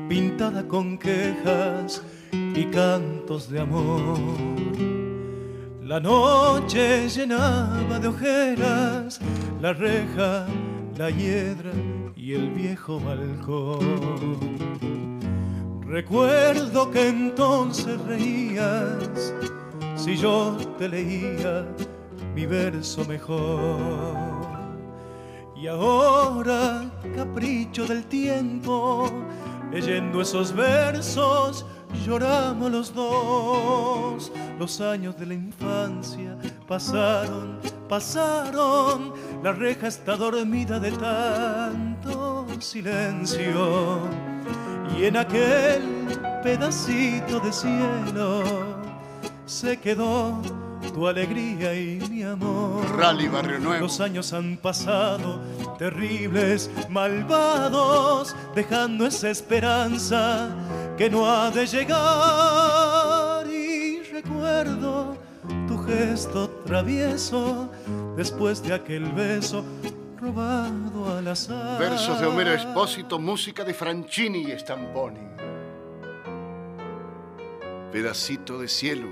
pintada 0.08 0.66
con 0.66 0.98
quejas 0.98 2.02
y 2.32 2.64
cantos 2.66 3.50
de 3.50 3.60
amor. 3.60 4.18
La 5.82 6.00
noche 6.00 7.08
llenaba 7.08 7.98
de 7.98 8.08
ojeras 8.08 9.20
la 9.60 9.72
reja, 9.72 10.46
la 10.96 11.10
hiedra 11.10 11.72
y 12.14 12.34
el 12.34 12.50
viejo 12.50 13.00
balcón. 13.00 14.38
Recuerdo 15.84 16.90
que 16.90 17.08
entonces 17.08 18.00
reías 18.02 19.34
si 19.96 20.16
yo 20.16 20.56
te 20.78 20.88
leía 20.88 21.66
mi 22.34 22.46
verso 22.46 23.04
mejor. 23.06 24.47
Y 25.60 25.66
ahora, 25.66 26.88
capricho 27.16 27.84
del 27.84 28.04
tiempo, 28.04 29.10
leyendo 29.72 30.20
esos 30.20 30.54
versos, 30.54 31.66
lloramos 32.06 32.70
los 32.70 32.94
dos. 32.94 34.30
Los 34.56 34.80
años 34.80 35.18
de 35.18 35.26
la 35.26 35.34
infancia 35.34 36.38
pasaron, 36.68 37.58
pasaron, 37.88 39.12
la 39.42 39.50
reja 39.50 39.88
está 39.88 40.16
dormida 40.16 40.78
de 40.78 40.92
tanto 40.92 42.46
silencio. 42.60 43.98
Y 44.96 45.06
en 45.06 45.16
aquel 45.16 45.82
pedacito 46.44 47.40
de 47.40 47.52
cielo 47.52 48.44
se 49.44 49.76
quedó 49.76 50.40
tu 50.98 51.06
alegría 51.06 51.72
y 51.74 52.00
mi 52.10 52.24
amor. 52.24 52.84
Rally 52.96 53.28
Barrio 53.28 53.60
Nuevo. 53.60 53.82
Los 53.82 54.00
años 54.00 54.32
han 54.32 54.56
pasado, 54.56 55.40
terribles, 55.78 56.68
malvados, 56.88 58.34
dejando 58.52 59.06
esa 59.06 59.30
esperanza 59.30 60.50
que 60.96 61.08
no 61.08 61.24
ha 61.30 61.52
de 61.52 61.66
llegar. 61.68 63.46
Y 63.46 64.02
recuerdo 64.12 65.16
tu 65.68 65.78
gesto 65.84 66.50
travieso 66.66 67.70
después 68.16 68.60
de 68.60 68.74
aquel 68.74 69.04
beso 69.12 69.64
robado 70.20 71.16
al 71.16 71.28
azar. 71.28 71.78
Versos 71.78 72.18
de 72.18 72.26
Homero 72.26 72.52
Espósito, 72.52 73.20
música 73.20 73.62
de 73.62 73.72
Franchini 73.72 74.50
y 74.50 74.58
Stamponi. 74.58 75.28
Pedacito 77.92 78.58
de 78.58 78.66
cielo 78.66 79.06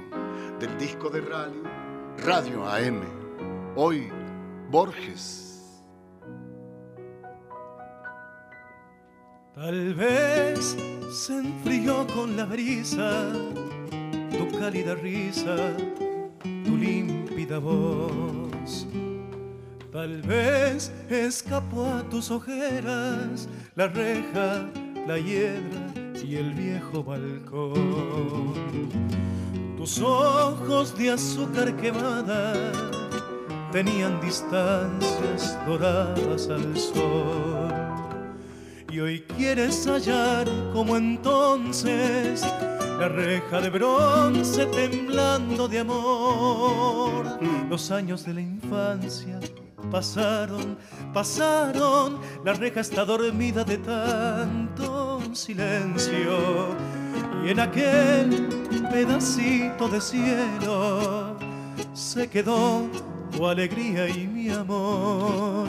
del 0.59 0.79
disco 0.79 1.11
de 1.11 1.21
radio, 1.21 1.76
Radio 2.25 2.67
AM. 2.69 3.03
Hoy, 3.77 4.11
Borges. 4.71 5.75
Tal 9.55 9.95
vez 9.95 10.77
se 11.11 11.39
enfrió 11.39 12.07
con 12.09 12.37
la 12.37 12.45
brisa 12.45 13.33
tu 14.37 14.59
cálida 14.59 14.95
risa, 14.95 15.57
tu 16.65 16.77
límpida 16.77 17.59
voz. 17.59 18.87
Tal 19.93 20.21
vez 20.23 20.93
escapó 21.09 21.87
a 21.87 22.03
tus 22.09 22.31
ojeras 22.31 23.49
la 23.75 23.89
reja, 23.89 24.67
la 25.07 25.19
hiedra 25.19 25.93
y 26.23 26.37
el 26.37 26.53
viejo 26.53 27.03
balcón. 27.03 28.55
Tus 29.87 30.01
ojos 30.01 30.99
de 30.99 31.13
azúcar 31.13 31.73
quemada 31.77 32.73
tenían 33.71 34.21
distancias 34.21 35.57
doradas 35.65 36.49
al 36.49 36.77
sol. 36.77 37.73
Y 38.91 38.99
hoy 38.99 39.21
quieres 39.37 39.87
hallar 39.87 40.49
como 40.73 40.97
entonces 40.97 42.45
la 42.99 43.07
reja 43.07 43.61
de 43.61 43.71
bronce 43.71 44.67
temblando 44.67 45.69
de 45.69 45.79
amor. 45.79 47.39
Los 47.71 47.93
años 47.93 48.25
de 48.25 48.35
la 48.35 48.41
infancia 48.41 49.39
pasaron, 49.93 50.77
pasaron, 51.15 52.19
la 52.45 52.55
reja 52.55 52.81
está 52.81 53.05
dormida 53.05 53.63
de 53.63 53.79
tanto 53.79 55.23
silencio. 55.33 56.75
En 57.47 57.61
aquel 57.61 58.49
pedacito 58.91 59.89
de 59.89 60.01
cielo 60.01 61.37
se 61.95 62.29
quedó 62.29 62.89
tu 63.31 63.47
alegría 63.47 64.09
y 64.09 64.27
mi 64.27 64.51
amor. 64.51 65.69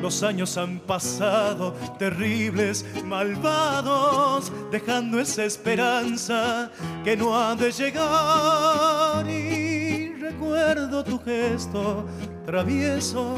Los 0.00 0.22
años 0.22 0.56
han 0.56 0.78
pasado, 0.78 1.74
terribles, 1.98 2.86
malvados, 3.04 4.50
dejando 4.70 5.20
esa 5.20 5.44
esperanza 5.44 6.70
que 7.04 7.14
no 7.14 7.38
ha 7.38 7.54
de 7.54 7.72
llegar. 7.72 9.28
Y 9.28 10.14
recuerdo 10.14 11.04
tu 11.04 11.18
gesto 11.18 12.06
travieso 12.46 13.34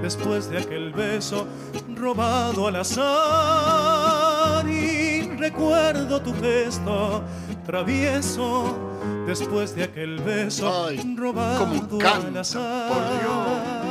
después 0.00 0.48
de 0.48 0.56
aquel 0.56 0.90
beso 0.90 1.46
robado 1.94 2.66
al 2.66 2.76
azar. 2.76 4.66
Y 4.66 5.05
recuerdo 5.36 6.20
tu 6.22 6.32
gesto 6.34 7.24
travieso 7.64 8.78
después 9.26 9.74
de 9.74 9.84
aquel 9.84 10.20
beso 10.20 10.86
Ay, 10.86 11.14
robado 11.16 11.98
canta, 11.98 12.28
al 12.28 12.36
azar. 12.38 12.92
por 12.92 13.02
Dios. 13.20 13.86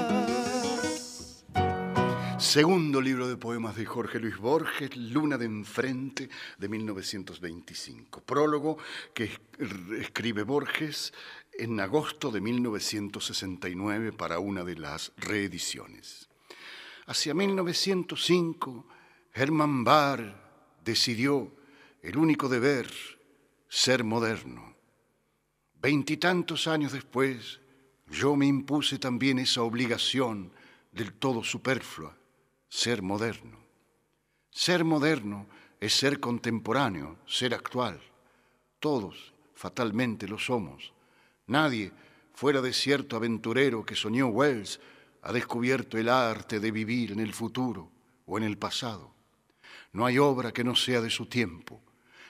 Segundo 2.38 3.02
libro 3.02 3.28
de 3.28 3.38
poemas 3.38 3.76
de 3.76 3.86
Jorge 3.86 4.20
Luis 4.20 4.38
Borges, 4.38 4.96
Luna 4.96 5.38
de 5.38 5.46
Enfrente, 5.46 6.30
de 6.58 6.70
1925. 6.70 8.22
Prólogo 8.22 8.78
que 9.14 9.30
escribe 10.00 10.44
Borges 10.44 11.12
en 11.54 11.80
agosto 11.80 12.32
de 12.32 12.42
1969 12.42 14.14
para 14.14 14.40
una 14.40 14.64
de 14.64 14.76
las 14.76 15.12
reediciones. 15.18 16.30
Hacia 17.08 17.34
1905, 17.34 18.86
Hermann 19.34 19.84
Bahr 19.84 20.45
decidió 20.86 21.52
el 22.02 22.17
único 22.17 22.48
deber, 22.48 22.88
ser 23.67 24.04
moderno. 24.04 24.76
Veintitantos 25.82 26.67
años 26.67 26.93
después, 26.93 27.60
yo 28.08 28.36
me 28.36 28.45
impuse 28.45 29.00
también 29.00 29.39
esa 29.39 29.63
obligación 29.63 30.52
del 30.91 31.13
todo 31.13 31.43
superflua, 31.43 32.15
ser 32.69 33.02
moderno. 33.02 33.58
Ser 34.52 34.86
moderno 34.86 35.48
es 35.80 35.93
ser 35.93 36.19
contemporáneo, 36.19 37.17
ser 37.26 37.56
actual. 37.56 38.00
Todos 38.80 39.34
fatalmente 39.56 40.28
lo 40.28 40.38
somos. 40.38 40.93
Nadie, 41.48 41.91
fuera 42.34 42.62
de 42.62 42.74
cierto 42.74 43.15
aventurero 43.15 43.84
que 43.84 43.95
soñó 43.95 44.28
Wells, 44.28 44.80
ha 45.24 45.34
descubierto 45.34 45.98
el 45.98 46.10
arte 46.10 46.60
de 46.60 46.69
vivir 46.69 47.12
en 47.12 47.19
el 47.19 47.34
futuro 47.34 47.91
o 48.28 48.38
en 48.38 48.43
el 48.43 48.58
pasado. 48.60 49.14
No 49.96 50.06
hay 50.06 50.18
obra 50.18 50.52
que 50.52 50.66
no 50.66 50.76
sea 50.76 51.00
de 51.00 51.10
su 51.10 51.28
tiempo. 51.28 51.82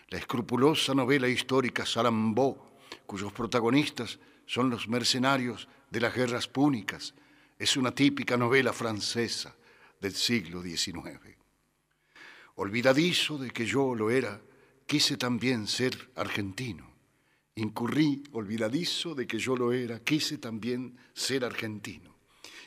La 0.09 0.19
escrupulosa 0.19 0.93
novela 0.93 1.27
histórica 1.27 1.83
Salambó, 1.83 2.77
cuyos 3.07 3.33
protagonistas 3.33 4.19
son 4.45 4.69
los 4.69 4.87
mercenarios 4.87 5.67
de 5.89 5.99
las 5.99 6.13
guerras 6.13 6.47
púnicas, 6.47 7.15
es 7.57 7.75
una 7.75 7.89
típica 7.89 8.37
novela 8.37 8.71
francesa 8.71 9.55
del 9.99 10.13
siglo 10.13 10.61
XIX. 10.61 11.19
Olvidadizo 12.53 13.39
de 13.39 13.49
que 13.49 13.65
yo 13.65 13.95
lo 13.95 14.11
era, 14.11 14.39
quise 14.85 15.17
también 15.17 15.65
ser 15.65 16.11
argentino. 16.15 16.87
Incurrí, 17.55 18.21
olvidadizo 18.33 19.15
de 19.15 19.25
que 19.25 19.39
yo 19.39 19.57
lo 19.57 19.73
era, 19.73 20.01
quise 20.01 20.37
también 20.37 20.99
ser 21.15 21.43
argentino. 21.43 22.15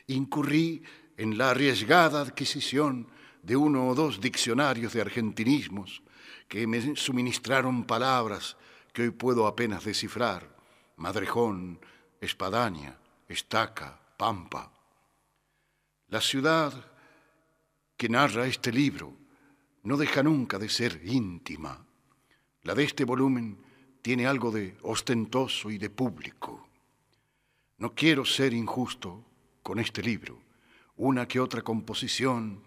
Incurrí 0.07 0.83
en 1.15 1.37
la 1.37 1.51
arriesgada 1.51 2.19
adquisición 2.19 3.07
de 3.41 3.55
uno 3.55 3.87
o 3.87 3.95
dos 3.95 4.19
diccionarios 4.19 4.93
de 4.93 5.01
argentinismos 5.01 6.03
que 6.47 6.67
me 6.67 6.95
suministraron 6.95 7.85
palabras 7.85 8.57
que 8.93 9.03
hoy 9.03 9.11
puedo 9.11 9.47
apenas 9.47 9.85
descifrar. 9.85 10.55
Madrejón, 10.97 11.79
espadaña, 12.19 12.97
estaca, 13.27 13.99
pampa. 14.17 14.71
La 16.09 16.21
ciudad 16.21 16.73
que 17.95 18.09
narra 18.09 18.47
este 18.47 18.71
libro 18.71 19.13
no 19.83 19.95
deja 19.95 20.23
nunca 20.23 20.57
de 20.57 20.69
ser 20.69 21.01
íntima. 21.05 21.85
La 22.63 22.73
de 22.73 22.83
este 22.83 23.05
volumen 23.05 23.61
tiene 24.01 24.27
algo 24.27 24.51
de 24.51 24.77
ostentoso 24.81 25.69
y 25.69 25.77
de 25.77 25.89
público. 25.89 26.67
No 27.77 27.93
quiero 27.93 28.25
ser 28.25 28.53
injusto 28.53 29.23
con 29.63 29.79
este 29.79 30.01
libro. 30.01 30.41
Una 30.97 31.27
que 31.27 31.39
otra 31.39 31.61
composición, 31.61 32.63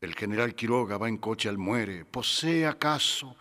el 0.00 0.14
general 0.14 0.54
Quiroga 0.54 0.96
va 0.96 1.08
en 1.08 1.18
coche 1.18 1.48
al 1.48 1.58
muere, 1.58 2.04
posee 2.04 2.66
acaso 2.66 3.36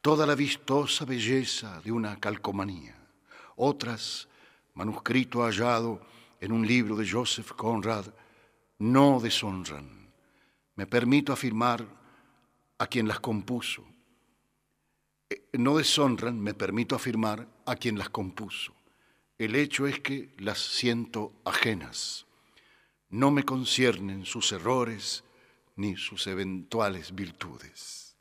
toda 0.00 0.26
la 0.26 0.34
vistosa 0.34 1.04
belleza 1.04 1.80
de 1.82 1.92
una 1.92 2.18
calcomanía. 2.18 2.96
Otras, 3.56 4.28
manuscrito 4.74 5.42
hallado 5.42 6.00
en 6.40 6.52
un 6.52 6.66
libro 6.66 6.96
de 6.96 7.08
Joseph 7.08 7.52
Conrad, 7.52 8.06
no 8.78 9.20
deshonran. 9.20 10.10
Me 10.74 10.86
permito 10.86 11.32
afirmar 11.32 11.86
a 12.78 12.86
quien 12.86 13.06
las 13.06 13.20
compuso. 13.20 13.84
Eh, 15.28 15.48
no 15.52 15.76
deshonran, 15.76 16.40
me 16.40 16.54
permito 16.54 16.96
afirmar, 16.96 17.46
a 17.66 17.76
quien 17.76 17.98
las 17.98 18.08
compuso. 18.08 18.74
El 19.38 19.54
hecho 19.54 19.86
es 19.86 20.00
que 20.00 20.34
las 20.38 20.58
siento 20.58 21.32
ajenas. 21.44 22.26
No 23.10 23.30
me 23.30 23.44
conciernen 23.44 24.24
sus 24.24 24.50
errores 24.52 25.24
ni 25.80 25.96
sus 25.96 26.26
eventuales 26.26 27.14
virtudes. 27.14 28.14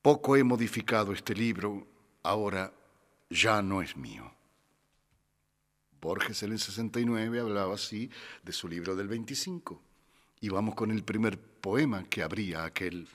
Poco 0.00 0.36
he 0.36 0.42
modificado 0.42 1.12
este 1.12 1.34
libro, 1.34 1.86
ahora 2.22 2.72
ya 3.28 3.60
no 3.60 3.82
es 3.82 3.94
mío. 3.94 4.32
Borges 6.00 6.42
en 6.42 6.52
el 6.52 6.58
69 6.58 7.40
hablaba 7.40 7.74
así 7.74 8.10
de 8.42 8.52
su 8.52 8.68
libro 8.68 8.96
del 8.96 9.06
25. 9.06 9.80
Y 10.40 10.48
vamos 10.48 10.74
con 10.74 10.90
el 10.90 11.04
primer 11.04 11.38
poema 11.38 12.04
que 12.04 12.22
abría 12.22 12.64
aquel 12.64 13.06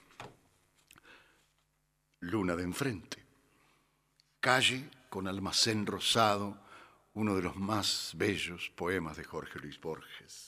Luna 2.19 2.55
de 2.55 2.63
enfrente. 2.63 3.17
Calle 4.39 4.89
con 5.09 5.27
almacén 5.27 5.85
rosado, 5.85 6.57
uno 7.15 7.35
de 7.35 7.41
los 7.41 7.55
más 7.55 8.13
bellos 8.15 8.71
poemas 8.75 9.17
de 9.17 9.23
Jorge 9.23 9.59
Luis 9.59 9.81
Borges. 9.81 10.46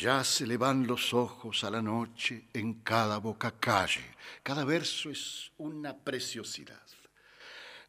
Ya 0.00 0.22
se 0.22 0.46
le 0.46 0.56
van 0.56 0.86
los 0.86 1.12
ojos 1.12 1.64
a 1.64 1.70
la 1.70 1.82
noche 1.82 2.44
en 2.52 2.82
cada 2.84 3.18
boca 3.18 3.58
calle. 3.58 4.14
Cada 4.44 4.64
verso 4.64 5.10
es 5.10 5.50
una 5.58 5.96
preciosidad. 5.96 6.86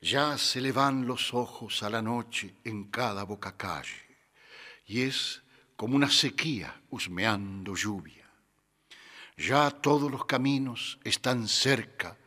Ya 0.01 0.35
se 0.39 0.59
le 0.59 0.71
van 0.71 1.05
los 1.05 1.35
ojos 1.35 1.83
a 1.83 1.89
la 1.91 2.01
noche 2.01 2.55
en 2.63 2.85
cada 2.85 3.25
boca 3.25 3.55
calle. 3.55 4.17
Y 4.87 5.01
es 5.01 5.43
como 5.75 5.95
una 5.95 6.09
sequía 6.09 6.81
husmeando 6.89 7.75
lluvia. 7.75 8.27
Ya 9.37 9.69
todos 9.69 10.09
los 10.09 10.25
caminos 10.25 10.97
están 11.03 11.47
cerca 11.47 12.17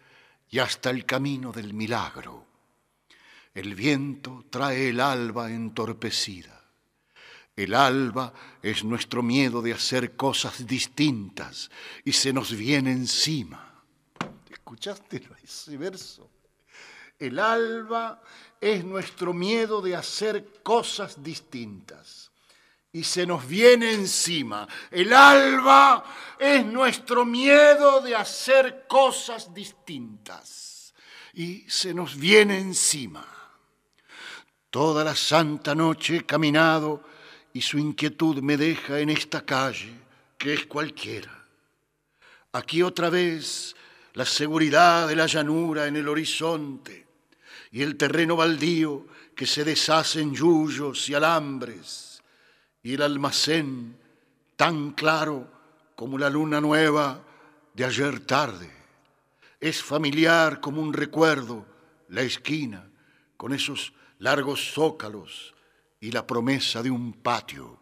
y 0.48 0.60
hasta 0.60 0.90
el 0.90 1.04
camino 1.04 1.50
del 1.50 1.74
milagro. 1.74 2.46
El 3.52 3.74
viento 3.74 4.44
trae 4.48 4.90
el 4.90 5.00
alba 5.00 5.50
entorpecida. 5.50 6.61
El 7.54 7.74
alba 7.74 8.32
es 8.62 8.82
nuestro 8.82 9.22
miedo 9.22 9.60
de 9.60 9.74
hacer 9.74 10.16
cosas 10.16 10.66
distintas 10.66 11.70
y 12.04 12.12
se 12.12 12.32
nos 12.32 12.52
viene 12.56 12.92
encima. 12.92 13.84
¿Escuchaste 14.50 15.22
ese 15.42 15.76
verso? 15.76 16.30
El 17.18 17.38
alba 17.38 18.22
es 18.60 18.84
nuestro 18.84 19.34
miedo 19.34 19.82
de 19.82 19.94
hacer 19.94 20.62
cosas 20.62 21.22
distintas 21.22 22.30
y 22.90 23.04
se 23.04 23.26
nos 23.26 23.46
viene 23.46 23.92
encima. 23.92 24.66
El 24.90 25.12
alba 25.12 26.04
es 26.38 26.64
nuestro 26.64 27.24
miedo 27.24 28.00
de 28.00 28.14
hacer 28.14 28.86
cosas 28.88 29.52
distintas 29.52 30.94
y 31.34 31.68
se 31.68 31.92
nos 31.92 32.16
viene 32.16 32.58
encima. 32.58 33.26
Toda 34.70 35.04
la 35.04 35.14
santa 35.14 35.74
noche 35.74 36.16
he 36.16 36.26
caminado 36.26 37.11
y 37.52 37.60
su 37.60 37.78
inquietud 37.78 38.40
me 38.42 38.56
deja 38.56 39.00
en 39.00 39.10
esta 39.10 39.44
calle, 39.44 39.92
que 40.38 40.54
es 40.54 40.66
cualquiera. 40.66 41.44
Aquí 42.52 42.82
otra 42.82 43.10
vez 43.10 43.74
la 44.14 44.26
seguridad 44.26 45.08
de 45.08 45.16
la 45.16 45.26
llanura 45.26 45.86
en 45.86 45.96
el 45.96 46.08
horizonte 46.08 47.06
y 47.70 47.82
el 47.82 47.96
terreno 47.96 48.36
baldío 48.36 49.06
que 49.34 49.46
se 49.46 49.64
deshace 49.64 50.20
en 50.20 50.34
yuyos 50.34 51.08
y 51.08 51.14
alambres 51.14 52.22
y 52.82 52.94
el 52.94 53.02
almacén 53.02 53.96
tan 54.56 54.92
claro 54.92 55.48
como 55.94 56.18
la 56.18 56.28
luna 56.28 56.60
nueva 56.60 57.22
de 57.74 57.84
ayer 57.84 58.20
tarde. 58.20 58.70
Es 59.60 59.82
familiar 59.82 60.60
como 60.60 60.82
un 60.82 60.92
recuerdo 60.92 61.64
la 62.08 62.22
esquina 62.22 62.84
con 63.36 63.52
esos 63.52 63.92
largos 64.18 64.72
zócalos 64.72 65.51
y 66.02 66.10
la 66.10 66.26
promesa 66.26 66.82
de 66.82 66.90
un 66.90 67.14
patio. 67.14 67.80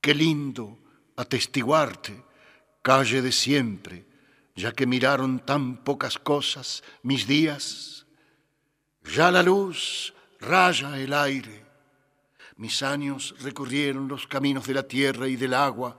Qué 0.00 0.12
lindo 0.12 0.80
atestiguarte, 1.14 2.24
calle 2.82 3.22
de 3.22 3.30
siempre, 3.30 4.04
ya 4.56 4.72
que 4.72 4.86
miraron 4.86 5.38
tan 5.38 5.84
pocas 5.84 6.18
cosas 6.18 6.82
mis 7.04 7.28
días. 7.28 8.06
Ya 9.14 9.30
la 9.30 9.44
luz 9.44 10.12
raya 10.40 10.98
el 10.98 11.12
aire 11.12 11.70
mis 12.60 12.82
años 12.82 13.34
recorrieron 13.40 14.06
los 14.06 14.26
caminos 14.26 14.66
de 14.66 14.74
la 14.74 14.82
tierra 14.82 15.26
y 15.26 15.36
del 15.36 15.54
agua, 15.54 15.98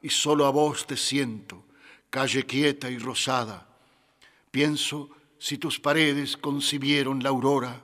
y 0.00 0.08
solo 0.08 0.46
a 0.46 0.50
vos 0.50 0.86
te 0.86 0.96
siento, 0.96 1.66
calle 2.08 2.46
quieta 2.46 2.88
y 2.88 2.96
rosada. 2.96 3.68
Pienso 4.50 5.10
si 5.38 5.58
tus 5.58 5.78
paredes 5.78 6.38
concibieron 6.38 7.22
la 7.22 7.28
aurora, 7.28 7.82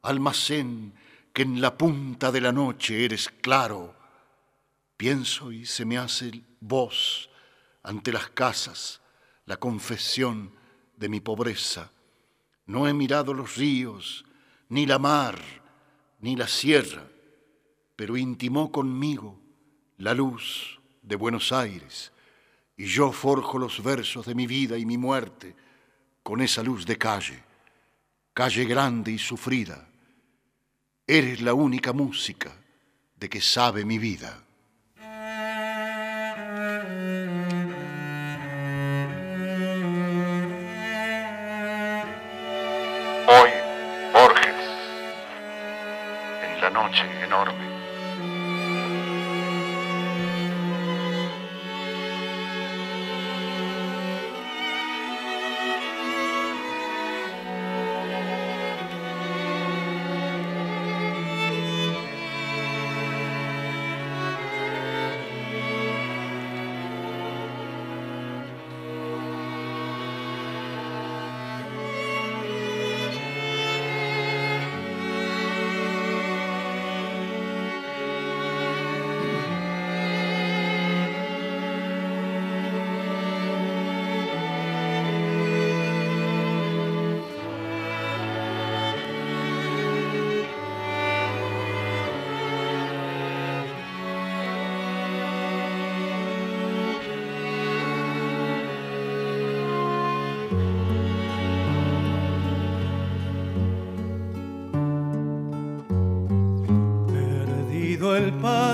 almacén 0.00 0.94
en 1.40 1.60
la 1.60 1.76
punta 1.76 2.30
de 2.32 2.40
la 2.40 2.52
noche 2.52 3.04
eres 3.04 3.28
claro. 3.28 3.94
Pienso 4.96 5.52
y 5.52 5.66
se 5.66 5.84
me 5.84 5.98
hace 5.98 6.42
voz 6.60 7.30
ante 7.82 8.12
las 8.12 8.30
casas 8.30 9.00
la 9.46 9.56
confesión 9.56 10.54
de 10.96 11.08
mi 11.08 11.20
pobreza. 11.20 11.90
No 12.66 12.86
he 12.86 12.92
mirado 12.92 13.34
los 13.34 13.56
ríos, 13.56 14.24
ni 14.68 14.86
la 14.86 14.98
mar, 14.98 15.40
ni 16.20 16.36
la 16.36 16.46
sierra 16.46 17.04
pero 18.00 18.16
intimó 18.16 18.72
conmigo 18.72 19.38
la 19.98 20.14
luz 20.14 20.80
de 21.02 21.16
Buenos 21.16 21.52
Aires 21.52 22.12
y 22.74 22.86
yo 22.86 23.12
forjo 23.12 23.58
los 23.58 23.82
versos 23.82 24.24
de 24.24 24.34
mi 24.34 24.46
vida 24.46 24.78
y 24.78 24.86
mi 24.86 24.96
muerte 24.96 25.54
con 26.22 26.40
esa 26.40 26.62
luz 26.62 26.86
de 26.86 26.96
calle, 26.96 27.44
calle 28.32 28.64
grande 28.64 29.12
y 29.12 29.18
sufrida. 29.18 29.86
Eres 31.12 31.40
la 31.42 31.54
única 31.54 31.92
música 31.92 32.52
de 33.16 33.28
que 33.28 33.40
sabe 33.40 33.84
mi 33.84 33.98
vida. 33.98 34.44
Hoy, 43.26 43.50
Borges, 44.12 44.54
en 46.44 46.60
la 46.60 46.70
noche 46.70 47.04
enorme 47.24 47.79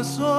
corações. 0.06 0.36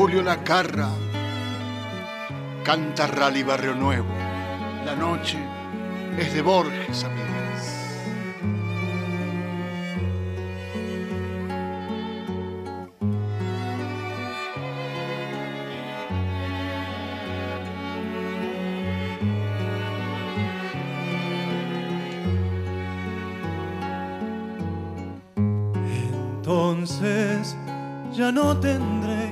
Julio 0.00 0.22
Lacarra 0.22 0.88
canta 2.64 3.06
Rally 3.06 3.42
Barrio 3.42 3.74
Nuevo. 3.74 4.08
La 4.86 4.94
noche 4.94 5.36
es 6.16 6.32
de 6.32 6.40
Borges, 6.40 7.04
amigos. 7.04 7.28
entonces 26.40 27.54
ya 28.14 28.32
no 28.32 28.56
tendré 28.58 29.29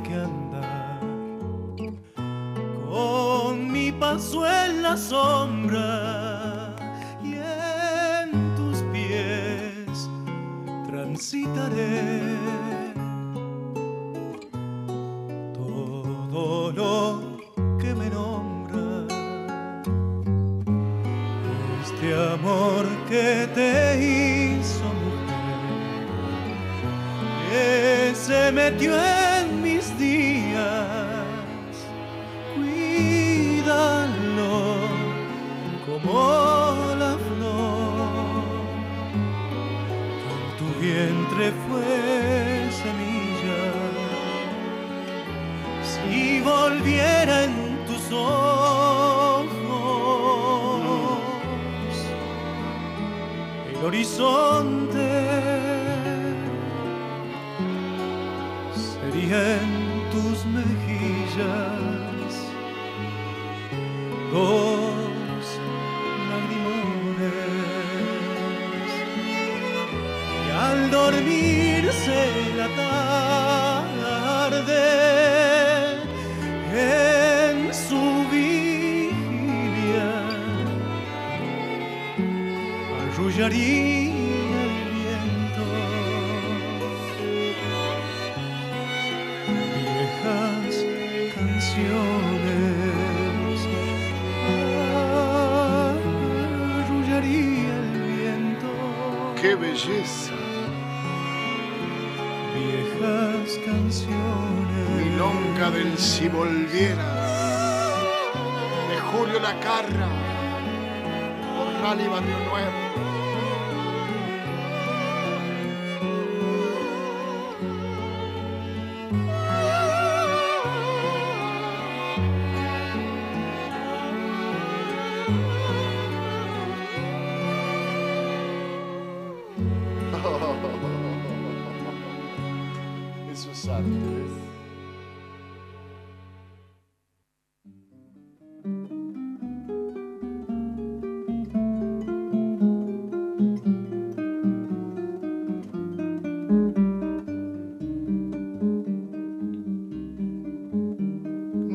en 4.35 4.97
sombra. 4.97 5.98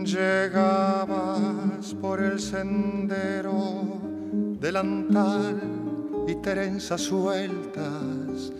Llegabas 0.05 1.95
por 2.01 2.21
el 2.21 2.37
sendero 2.37 4.01
delantal 4.59 5.61
y 6.27 6.35
trenzas 6.41 7.01
sueltas, 7.01 8.51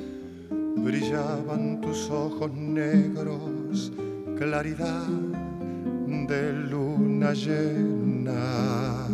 brillaban 0.77 1.81
tus 1.81 2.09
ojos 2.09 2.49
negros, 2.53 3.91
claridad 4.37 5.07
de 6.27 6.53
luna 6.53 7.33
llena. 7.33 9.07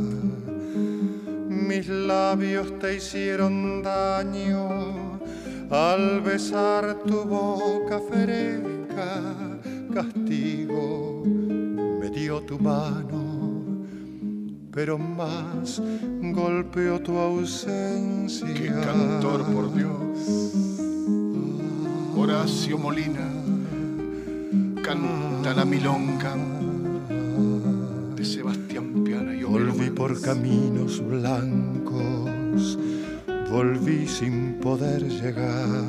Mis 1.49 1.89
labios 1.89 2.77
te 2.77 2.97
hicieron 2.97 3.81
daño 3.81 5.19
al 5.71 6.21
besar 6.21 6.99
tu 7.05 7.23
boca 7.23 7.99
fresca 7.99 8.78
tu 12.49 12.57
mano, 12.57 13.61
pero 14.71 14.97
más 14.97 15.79
golpeó 16.33 16.99
tu 16.99 17.15
ausencia. 17.15 18.51
¡Qué 18.55 18.69
cantor, 18.69 19.43
por 19.53 19.71
Dios! 19.71 20.55
Horacio 22.17 22.79
Molina 22.79 23.29
canta 24.81 25.53
la 25.53 25.63
milonga 25.63 26.35
de 28.15 28.25
Sebastián 28.25 29.03
Piana 29.03 29.35
y 29.35 29.43
Volví 29.43 29.91
por 29.91 30.19
caminos 30.19 31.05
blancos, 31.05 32.79
volví 33.51 34.07
sin 34.07 34.55
poder 34.55 35.07
llegar. 35.07 35.85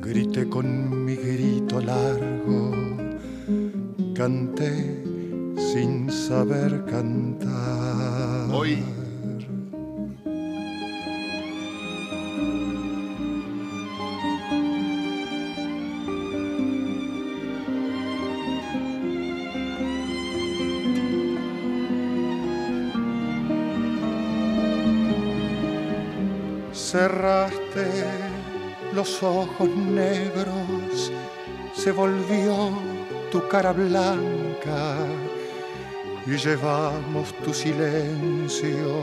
Grité 0.00 0.48
con 0.48 1.04
mi 1.04 1.14
grito 1.14 1.80
largo, 1.80 2.89
canté 4.20 5.02
sin 5.56 6.10
saber 6.12 6.84
cantar. 6.84 8.50
Hoy 8.52 8.84
cerraste 26.74 27.88
los 28.92 29.22
ojos 29.22 29.70
negros, 29.70 31.10
se 31.74 31.90
volvió 31.92 32.89
tu 33.30 33.46
cara 33.48 33.72
blanca 33.72 34.96
y 36.26 36.36
llevamos 36.36 37.32
tu 37.44 37.54
silencio 37.54 39.02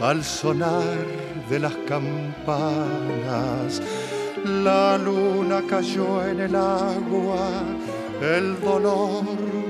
al 0.00 0.24
sonar 0.24 1.06
de 1.48 1.58
las 1.60 1.74
campanas. 1.88 3.80
La 4.44 4.98
luna 4.98 5.62
cayó 5.68 6.26
en 6.26 6.40
el 6.40 6.56
agua, 6.56 7.62
el 8.20 8.60
dolor 8.60 9.24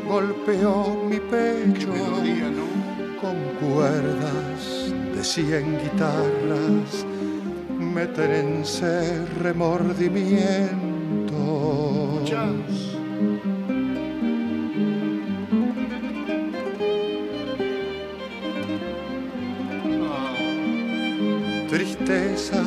golpeó 0.06 1.04
mi 1.08 1.20
pecho 1.20 1.92
con 3.20 3.36
cuerdas 3.60 4.92
de 5.14 5.24
cien 5.24 5.78
guitarras 5.82 7.04
me 7.78 8.02
ese 8.02 9.24
remordimiento. 9.40 10.87
Tristeza 22.38 22.62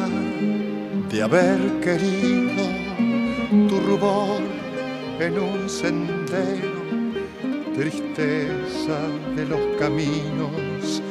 de 1.10 1.24
haber 1.24 1.80
querido 1.80 2.64
tu 3.70 3.80
rubor 3.80 4.42
en 5.18 5.40
un 5.40 5.70
sendero, 5.70 6.82
tristeza 7.74 9.00
de 9.34 9.46
los 9.46 9.62
caminos 9.80 11.02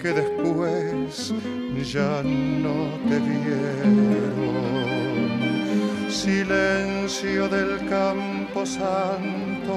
que 0.00 0.12
después 0.12 1.34
ya 1.92 2.22
no 2.22 2.88
te 3.08 3.18
vieron. 3.18 4.46
Silencio 6.08 7.48
del 7.48 7.84
campo 7.88 8.64
santo, 8.64 9.76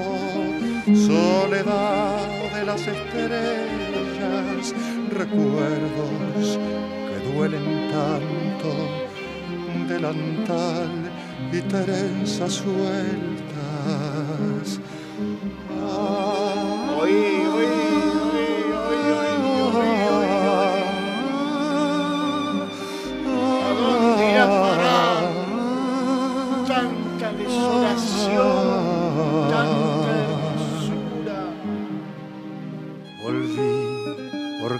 soledad 0.94 2.20
de 2.54 2.66
las 2.66 2.86
estrellas, 2.86 4.74
recuerdos 5.10 6.58
que 7.08 7.32
duelen 7.32 7.71
tanto, 7.92 8.70
delantal 9.86 10.90
y 11.52 11.60
trenza 11.62 12.48
sueltas. 12.48 13.32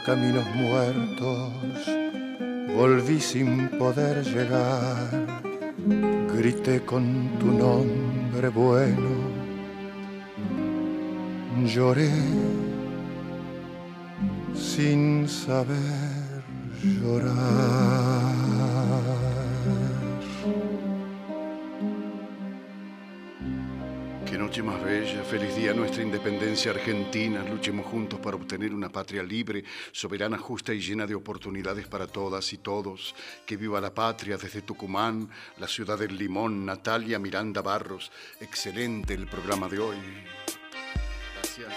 caminos 0.05 0.45
muertos, 0.57 1.53
volví 2.77 3.20
sin 3.20 3.68
poder 3.79 4.25
llegar, 4.25 5.43
grité 6.37 6.81
con 6.85 7.05
tu 7.39 7.47
nombre 7.47 8.49
bueno, 8.49 9.11
lloré 11.64 12.11
sin 14.55 15.29
saber 15.29 16.43
llorar. 16.83 18.41
Más 24.61 24.84
bella, 24.84 25.22
feliz 25.22 25.57
día 25.57 25.72
nuestra 25.72 26.03
independencia 26.03 26.72
argentina, 26.72 27.42
luchemos 27.42 27.86
juntos 27.86 28.20
para 28.20 28.36
obtener 28.36 28.74
una 28.74 28.90
patria 28.90 29.22
libre, 29.22 29.64
soberana, 29.92 30.36
justa 30.36 30.74
y 30.74 30.80
llena 30.80 31.07
de 31.07 31.14
oportunidades 31.14 31.86
para 31.86 32.07
todas 32.07 32.53
y 32.53 32.59
todos. 32.59 33.14
Que 33.46 33.57
viva 33.57 33.80
la 33.80 33.94
patria 33.94 34.36
desde 34.36 34.61
Tucumán, 34.61 35.30
la 35.57 35.66
ciudad 35.66 35.98
del 35.98 36.18
Limón, 36.18 36.66
Natalia 36.66 37.18
Miranda 37.18 37.62
Barros. 37.62 38.12
Excelente 38.40 39.14
el 39.14 39.26
programa 39.26 39.68
de 39.68 39.78
hoy. 39.78 39.96
Gracias. 41.36 41.72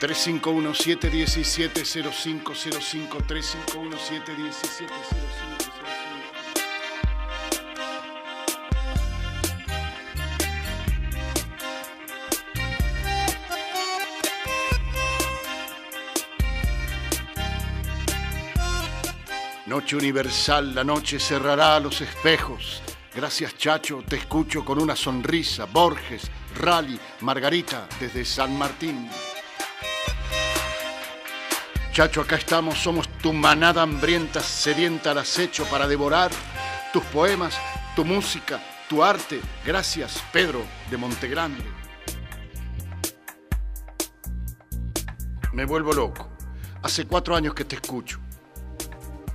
351 0.00 0.74
717 0.74 1.84
0505 1.84 3.18
351 3.26 3.96
Noche 19.70 19.94
universal, 19.94 20.74
la 20.74 20.82
noche 20.82 21.20
cerrará 21.20 21.78
los 21.78 22.00
espejos. 22.00 22.82
Gracias 23.14 23.56
Chacho, 23.56 24.02
te 24.04 24.16
escucho 24.16 24.64
con 24.64 24.82
una 24.82 24.96
sonrisa. 24.96 25.66
Borges, 25.66 26.28
Rally, 26.56 26.98
Margarita, 27.20 27.86
desde 28.00 28.24
San 28.24 28.58
Martín. 28.58 29.08
Chacho, 31.92 32.22
acá 32.22 32.34
estamos, 32.34 32.78
somos 32.78 33.08
tu 33.22 33.32
manada 33.32 33.82
hambrienta, 33.82 34.40
sedienta 34.40 35.12
al 35.12 35.18
acecho 35.18 35.64
para 35.66 35.86
devorar 35.86 36.32
tus 36.92 37.04
poemas, 37.04 37.56
tu 37.94 38.04
música, 38.04 38.60
tu 38.88 39.04
arte. 39.04 39.40
Gracias, 39.64 40.20
Pedro 40.32 40.64
de 40.90 40.96
Montegrande. 40.96 41.62
Me 45.52 45.64
vuelvo 45.64 45.92
loco. 45.92 46.28
Hace 46.82 47.06
cuatro 47.06 47.36
años 47.36 47.54
que 47.54 47.64
te 47.64 47.76
escucho. 47.76 48.18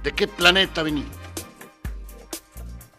¿De 0.06 0.14
qué 0.14 0.28
planeta 0.28 0.84
viniste? 0.84 1.18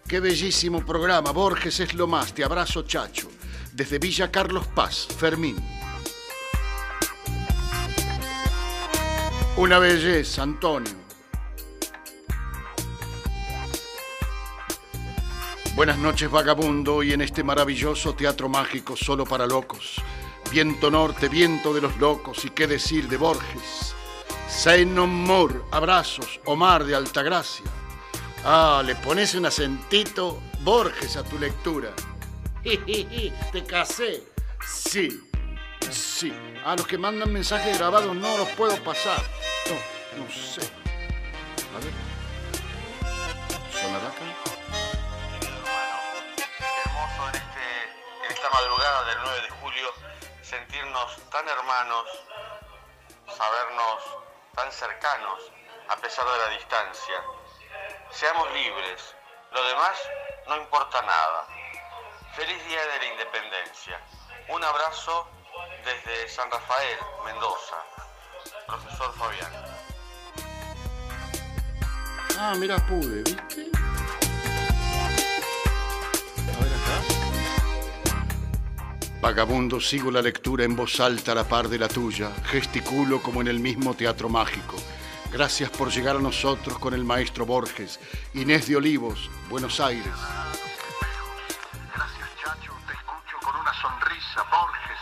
Qué 0.08 0.18
bellísimo 0.18 0.84
programa. 0.84 1.30
Borges 1.30 1.78
es 1.78 1.94
lo 1.94 2.08
más. 2.08 2.34
Te 2.34 2.42
abrazo, 2.42 2.82
chacho. 2.82 3.28
Desde 3.72 4.00
Villa 4.00 4.32
Carlos 4.32 4.66
Paz, 4.66 5.06
Fermín. 5.16 5.56
Una 9.56 9.78
belleza, 9.78 10.42
Antonio. 10.42 10.94
Buenas 15.76 15.98
noches, 15.98 16.28
vagabundo, 16.28 17.04
y 17.04 17.12
en 17.12 17.20
este 17.20 17.44
maravilloso 17.44 18.16
teatro 18.16 18.48
mágico 18.48 18.96
solo 18.96 19.24
para 19.24 19.46
locos. 19.46 20.02
Viento 20.50 20.90
norte, 20.90 21.28
viento 21.28 21.72
de 21.72 21.82
los 21.82 21.96
locos, 21.98 22.44
y 22.44 22.50
qué 22.50 22.66
decir 22.66 23.08
de 23.08 23.16
Borges. 23.16 23.94
Say 24.48 24.84
no 24.84 25.06
more, 25.06 25.62
abrazos, 25.72 26.40
Omar 26.44 26.84
de 26.84 26.94
Altagracia. 26.94 27.66
Ah, 28.44 28.82
le 28.84 28.94
pones 28.94 29.34
un 29.34 29.46
acentito 29.46 30.40
Borges 30.60 31.16
a 31.16 31.24
tu 31.24 31.38
lectura. 31.38 31.90
Te 33.52 33.64
casé. 33.66 34.22
Sí, 34.66 35.20
sí. 35.90 36.32
A 36.64 36.76
los 36.76 36.86
que 36.86 36.96
mandan 36.96 37.32
mensajes 37.32 37.78
grabados 37.78 38.14
no 38.14 38.36
los 38.38 38.48
puedo 38.50 38.76
pasar. 38.82 39.22
No 40.16 40.28
sé. 40.32 40.62
A 41.74 41.78
ver. 41.82 41.92
¿Sonará 43.72 44.08
acá? 44.08 44.24
hermoso 46.84 47.28
en, 47.28 47.34
este, 47.36 47.66
en 48.24 48.32
esta 48.32 48.50
madrugada 48.50 49.04
del 49.08 49.18
9 49.24 49.42
de 49.42 49.50
julio 49.50 49.88
sentirnos 50.42 51.16
tan 51.30 51.48
hermanos, 51.48 52.04
sabernos 53.26 54.25
tan 54.56 54.72
cercanos 54.72 55.52
a 55.88 55.96
pesar 55.96 56.24
de 56.24 56.38
la 56.38 56.48
distancia. 56.48 57.22
Seamos 58.10 58.50
libres, 58.52 59.14
lo 59.52 59.62
demás 59.62 59.96
no 60.48 60.56
importa 60.56 61.00
nada. 61.02 61.46
Feliz 62.34 62.66
Día 62.66 62.84
de 62.86 62.98
la 62.98 63.04
Independencia. 63.04 64.00
Un 64.48 64.64
abrazo 64.64 65.28
desde 65.84 66.28
San 66.28 66.50
Rafael, 66.50 66.98
Mendoza. 67.24 67.76
Profesor 68.66 69.14
Fabián. 69.14 69.52
Ah, 72.38 72.54
mira, 72.56 72.76
pude, 72.86 73.22
¿viste? 73.22 73.85
Vagabundo, 79.26 79.80
sigo 79.80 80.12
la 80.12 80.22
lectura 80.22 80.62
en 80.62 80.76
voz 80.76 81.00
alta 81.00 81.32
a 81.32 81.34
la 81.34 81.42
par 81.42 81.68
de 81.68 81.80
la 81.80 81.88
tuya. 81.88 82.30
Gesticulo 82.44 83.20
como 83.20 83.40
en 83.40 83.48
el 83.48 83.58
mismo 83.58 83.92
teatro 83.94 84.28
mágico. 84.28 84.76
Gracias 85.32 85.68
por 85.68 85.90
llegar 85.90 86.14
a 86.14 86.20
nosotros 86.20 86.78
con 86.78 86.94
el 86.94 87.02
maestro 87.02 87.44
Borges. 87.44 87.98
Inés 88.34 88.68
de 88.68 88.76
Olivos, 88.76 89.28
Buenos 89.50 89.80
Aires. 89.80 90.14
Gracias, 91.92 92.28
Chacho. 92.40 92.72
Te 92.86 92.92
escucho 92.92 93.36
con 93.42 93.56
una 93.56 93.74
sonrisa. 93.74 94.44
Borges, 94.48 95.00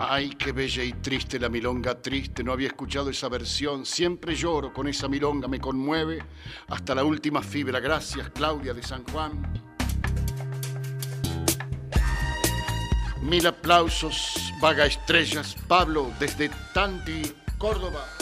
Ay, 0.00 0.30
qué 0.30 0.52
bella 0.52 0.84
y 0.84 0.92
triste 0.92 1.40
la 1.40 1.48
milonga 1.48 2.00
triste. 2.00 2.44
No 2.44 2.52
había 2.52 2.68
escuchado 2.68 3.10
esa 3.10 3.28
versión. 3.28 3.84
Siempre 3.84 4.36
lloro 4.36 4.72
con 4.72 4.86
esa 4.86 5.08
milonga, 5.08 5.48
me 5.48 5.58
conmueve 5.58 6.22
hasta 6.68 6.94
la 6.94 7.02
última 7.02 7.42
fibra. 7.42 7.80
Gracias, 7.80 8.30
Claudia 8.30 8.72
de 8.74 8.82
San 8.82 9.04
Juan. 9.08 9.42
Mil 13.22 13.46
aplausos, 13.46 14.52
vaga 14.60 14.86
estrellas. 14.86 15.56
Pablo, 15.66 16.12
desde 16.20 16.48
Tanti, 16.72 17.22
Córdoba. 17.58 18.17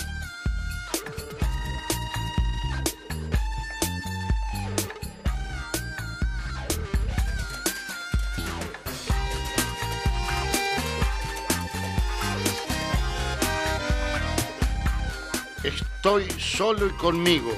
Estoy 15.66 16.30
solo 16.38 16.86
y 16.86 16.90
conmigo. 16.90 17.50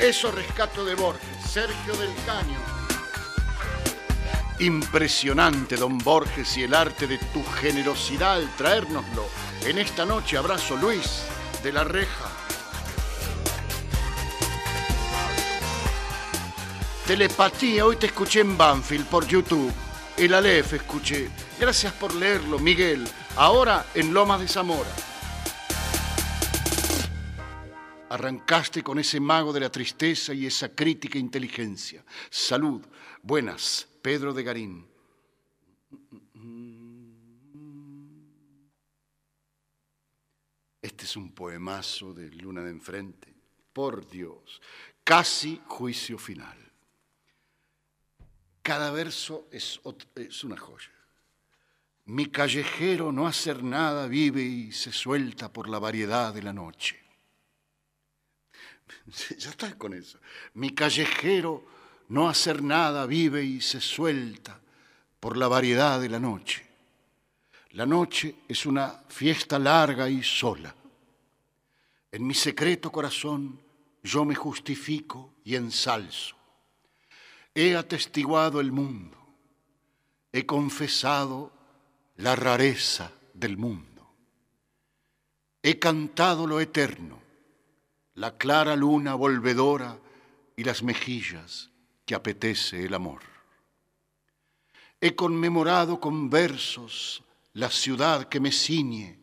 Eso 0.00 0.32
rescato 0.32 0.84
de 0.84 0.96
Borges, 0.96 1.48
Sergio 1.48 1.94
del 1.94 2.10
Caño. 2.26 2.58
Impresionante, 4.58 5.76
don 5.76 5.96
Borges, 5.98 6.56
y 6.56 6.64
el 6.64 6.74
arte 6.74 7.06
de 7.06 7.18
tu 7.18 7.44
generosidad 7.60 8.32
al 8.32 8.50
traérnoslo. 8.56 9.28
En 9.64 9.78
esta 9.78 10.04
noche 10.04 10.36
abrazo 10.36 10.76
Luis 10.76 11.22
de 11.62 11.70
la 11.70 11.84
Reja. 11.84 12.32
Telepatía, 17.06 17.86
hoy 17.86 17.94
te 17.94 18.06
escuché 18.06 18.40
en 18.40 18.58
Banfield 18.58 19.06
por 19.06 19.24
YouTube. 19.24 19.72
El 20.16 20.34
Aleph 20.34 20.72
escuché. 20.72 21.30
Gracias 21.60 21.92
por 21.92 22.12
leerlo, 22.12 22.58
Miguel. 22.58 23.06
Ahora 23.36 23.86
en 23.94 24.12
Lomas 24.12 24.40
de 24.40 24.48
Zamora. 24.48 25.05
Arrancaste 28.16 28.82
con 28.82 28.98
ese 28.98 29.20
mago 29.20 29.52
de 29.52 29.60
la 29.60 29.68
tristeza 29.68 30.32
y 30.32 30.46
esa 30.46 30.74
crítica 30.74 31.18
inteligencia. 31.18 32.02
Salud. 32.30 32.80
Buenas, 33.22 33.86
Pedro 34.00 34.32
de 34.32 34.42
Garín. 34.42 34.88
Este 40.80 41.04
es 41.04 41.14
un 41.14 41.30
poemazo 41.32 42.14
de 42.14 42.30
Luna 42.30 42.62
de 42.62 42.70
Enfrente. 42.70 43.34
Por 43.74 44.08
Dios, 44.08 44.62
casi 45.04 45.60
juicio 45.66 46.16
final. 46.16 46.56
Cada 48.62 48.90
verso 48.92 49.46
es, 49.52 49.78
es 50.14 50.42
una 50.42 50.56
joya. 50.56 50.88
Mi 52.06 52.24
callejero 52.24 53.12
no 53.12 53.26
hacer 53.26 53.62
nada 53.62 54.08
vive 54.08 54.40
y 54.40 54.72
se 54.72 54.90
suelta 54.90 55.52
por 55.52 55.68
la 55.68 55.78
variedad 55.78 56.32
de 56.32 56.42
la 56.42 56.54
noche. 56.54 57.05
Ya 59.38 59.50
está 59.50 59.76
con 59.76 59.94
eso. 59.94 60.18
Mi 60.54 60.70
callejero 60.70 61.64
no 62.08 62.28
hacer 62.28 62.62
nada 62.62 63.06
vive 63.06 63.44
y 63.44 63.60
se 63.60 63.80
suelta 63.80 64.60
por 65.20 65.36
la 65.36 65.48
variedad 65.48 66.00
de 66.00 66.08
la 66.08 66.18
noche. 66.18 66.66
La 67.70 67.86
noche 67.86 68.36
es 68.48 68.66
una 68.66 69.02
fiesta 69.08 69.58
larga 69.58 70.08
y 70.08 70.22
sola. 70.22 70.74
En 72.10 72.26
mi 72.26 72.34
secreto 72.34 72.90
corazón 72.90 73.60
yo 74.02 74.24
me 74.24 74.34
justifico 74.34 75.34
y 75.44 75.56
ensalzo. 75.56 76.36
He 77.54 77.76
atestiguado 77.76 78.60
el 78.60 78.72
mundo, 78.72 79.16
he 80.32 80.44
confesado 80.44 81.52
la 82.16 82.36
rareza 82.36 83.12
del 83.34 83.56
mundo, 83.56 84.10
he 85.62 85.78
cantado 85.78 86.46
lo 86.46 86.60
eterno 86.60 87.25
la 88.16 88.36
clara 88.36 88.74
luna 88.74 89.14
volvedora 89.14 89.98
y 90.56 90.64
las 90.64 90.82
mejillas 90.82 91.70
que 92.04 92.14
apetece 92.14 92.84
el 92.84 92.94
amor. 92.94 93.22
He 95.00 95.14
conmemorado 95.14 96.00
con 96.00 96.30
versos 96.30 97.22
la 97.52 97.70
ciudad 97.70 98.28
que 98.28 98.40
me 98.40 98.52
ciñe 98.52 99.18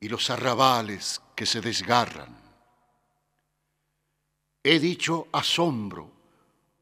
y 0.00 0.08
los 0.08 0.28
arrabales 0.28 1.22
que 1.34 1.46
se 1.46 1.60
desgarran. 1.60 2.36
He 4.62 4.78
dicho 4.80 5.28
asombro 5.32 6.12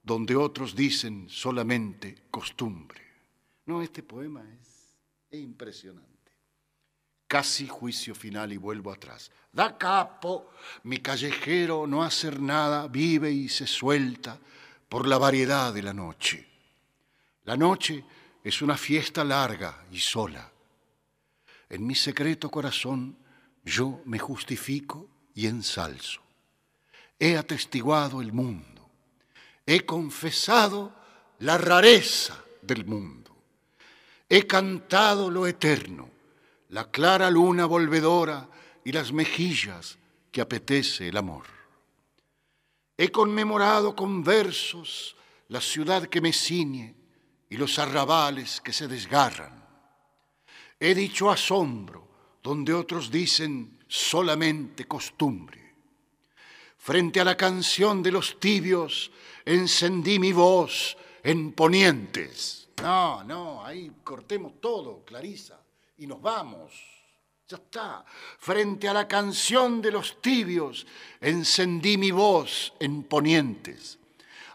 donde 0.02 0.34
otros 0.34 0.74
dicen 0.74 1.28
solamente 1.28 2.24
costumbre. 2.30 3.00
No, 3.66 3.80
este 3.80 4.02
poema 4.02 4.44
es, 4.60 4.96
es 5.30 5.40
impresionante 5.40 6.13
casi 7.34 7.66
juicio 7.66 8.14
final 8.14 8.52
y 8.52 8.58
vuelvo 8.58 8.92
atrás. 8.92 9.28
Da 9.52 9.76
capo, 9.76 10.52
mi 10.84 10.98
callejero 10.98 11.84
no 11.84 12.04
hacer 12.04 12.38
nada, 12.38 12.86
vive 12.86 13.28
y 13.32 13.48
se 13.48 13.66
suelta 13.66 14.38
por 14.88 15.08
la 15.08 15.18
variedad 15.18 15.74
de 15.74 15.82
la 15.82 15.92
noche. 15.92 16.46
La 17.42 17.56
noche 17.56 18.04
es 18.44 18.62
una 18.62 18.76
fiesta 18.76 19.24
larga 19.24 19.84
y 19.90 19.98
sola. 19.98 20.48
En 21.68 21.84
mi 21.84 21.96
secreto 21.96 22.48
corazón 22.52 23.16
yo 23.64 24.00
me 24.04 24.20
justifico 24.20 25.08
y 25.34 25.48
ensalzo. 25.48 26.20
He 27.18 27.36
atestiguado 27.36 28.22
el 28.22 28.32
mundo, 28.32 28.88
he 29.66 29.84
confesado 29.84 30.94
la 31.40 31.58
rareza 31.58 32.40
del 32.62 32.84
mundo, 32.84 33.36
he 34.28 34.46
cantado 34.46 35.28
lo 35.32 35.48
eterno 35.48 36.13
la 36.74 36.90
clara 36.90 37.30
luna 37.30 37.66
volvedora 37.66 38.48
y 38.84 38.90
las 38.90 39.12
mejillas 39.12 39.96
que 40.32 40.40
apetece 40.40 41.06
el 41.06 41.16
amor. 41.16 41.44
He 42.98 43.12
conmemorado 43.12 43.94
con 43.94 44.24
versos 44.24 45.14
la 45.50 45.60
ciudad 45.60 46.08
que 46.08 46.20
me 46.20 46.32
ciñe 46.32 46.96
y 47.48 47.56
los 47.56 47.78
arrabales 47.78 48.60
que 48.60 48.72
se 48.72 48.88
desgarran. 48.88 49.64
He 50.80 50.96
dicho 50.96 51.30
asombro 51.30 52.08
donde 52.42 52.74
otros 52.74 53.08
dicen 53.08 53.78
solamente 53.86 54.86
costumbre. 54.86 55.76
Frente 56.76 57.20
a 57.20 57.24
la 57.24 57.36
canción 57.36 58.02
de 58.02 58.10
los 58.10 58.40
tibios 58.40 59.12
encendí 59.44 60.18
mi 60.18 60.32
voz 60.32 60.96
en 61.22 61.52
ponientes. 61.52 62.68
No, 62.82 63.22
no, 63.22 63.64
ahí 63.64 63.92
cortemos 64.02 64.60
todo, 64.60 65.04
Clarisa 65.04 65.63
y 65.98 66.06
nos 66.06 66.20
vamos. 66.20 66.72
Ya 67.48 67.56
está. 67.58 68.04
Frente 68.38 68.88
a 68.88 68.94
la 68.94 69.06
canción 69.06 69.82
de 69.82 69.90
los 69.90 70.20
tibios 70.20 70.86
encendí 71.20 71.98
mi 71.98 72.10
voz 72.10 72.72
en 72.80 73.04
ponientes. 73.04 73.98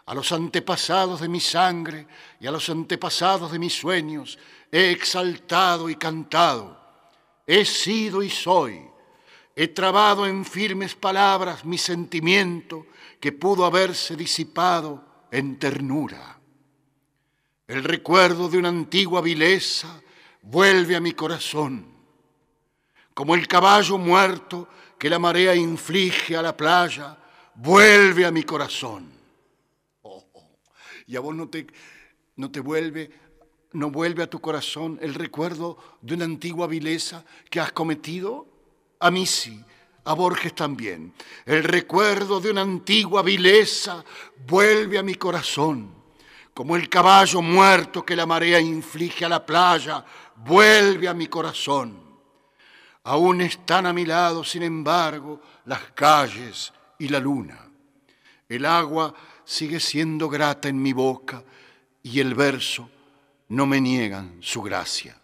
A 0.06 0.14
los 0.14 0.32
antepasados 0.32 1.20
de 1.20 1.28
mi 1.28 1.40
sangre 1.40 2.06
y 2.40 2.46
a 2.46 2.50
los 2.50 2.68
antepasados 2.68 3.52
de 3.52 3.60
mis 3.60 3.74
sueños 3.74 4.38
he 4.72 4.90
exaltado 4.90 5.88
y 5.88 5.94
cantado. 5.94 6.78
He 7.46 7.64
sido 7.64 8.22
y 8.22 8.30
soy. 8.30 8.82
He 9.54 9.68
trabado 9.68 10.26
en 10.26 10.44
firmes 10.44 10.94
palabras 10.94 11.64
mi 11.64 11.78
sentimiento 11.78 12.86
que 13.20 13.32
pudo 13.32 13.64
haberse 13.64 14.16
disipado 14.16 15.04
en 15.30 15.58
ternura. 15.58 16.38
El 17.68 17.84
recuerdo 17.84 18.48
de 18.48 18.58
una 18.58 18.68
antigua 18.68 19.20
vileza 19.20 20.00
vuelve 20.42 20.96
a 20.96 21.00
mi 21.00 21.12
corazón. 21.12 21.88
como 23.14 23.34
el 23.34 23.46
caballo 23.46 23.98
muerto 23.98 24.66
que 24.98 25.10
la 25.10 25.18
marea 25.18 25.54
inflige 25.54 26.36
a 26.36 26.42
la 26.42 26.56
playa, 26.56 27.18
vuelve 27.54 28.24
a 28.24 28.30
mi 28.30 28.44
corazón. 28.44 29.10
Oh, 30.02 30.24
oh. 30.32 30.58
Y 31.06 31.16
a 31.16 31.20
vos 31.20 31.34
no 31.34 31.48
te, 31.48 31.66
no 32.36 32.50
te 32.50 32.60
vuelve, 32.60 33.10
no 33.72 33.90
vuelve 33.90 34.22
a 34.22 34.30
tu 34.30 34.40
corazón 34.40 34.98
el 35.02 35.14
recuerdo 35.14 35.76
de 36.00 36.14
una 36.14 36.24
antigua 36.24 36.66
vileza 36.66 37.24
que 37.50 37.60
has 37.60 37.72
cometido. 37.72 38.46
A 39.00 39.10
mí 39.10 39.26
sí, 39.26 39.62
a 40.04 40.14
Borges 40.14 40.54
también. 40.54 41.12
El 41.44 41.64
recuerdo 41.64 42.40
de 42.40 42.50
una 42.50 42.62
antigua 42.62 43.22
vileza 43.22 44.04
vuelve 44.46 44.98
a 44.98 45.02
mi 45.02 45.14
corazón, 45.14 45.94
como 46.54 46.76
el 46.76 46.88
caballo 46.88 47.42
muerto 47.42 48.04
que 48.04 48.16
la 48.16 48.26
marea 48.26 48.60
inflige 48.60 49.24
a 49.24 49.28
la 49.28 49.44
playa, 49.44 50.04
vuelve 50.44 51.08
a 51.08 51.14
mi 51.14 51.26
corazón. 51.26 51.98
Aún 53.04 53.40
están 53.40 53.86
a 53.86 53.92
mi 53.92 54.04
lado, 54.04 54.44
sin 54.44 54.62
embargo, 54.62 55.40
las 55.64 55.92
calles 55.92 56.72
y 56.98 57.08
la 57.08 57.18
luna. 57.18 57.58
El 58.48 58.66
agua 58.66 59.14
sigue 59.44 59.80
siendo 59.80 60.28
grata 60.28 60.68
en 60.68 60.80
mi 60.80 60.92
boca 60.92 61.42
y 62.02 62.20
el 62.20 62.34
verso 62.34 62.90
no 63.48 63.66
me 63.66 63.80
niegan 63.80 64.38
su 64.40 64.62
gracia. 64.62 65.16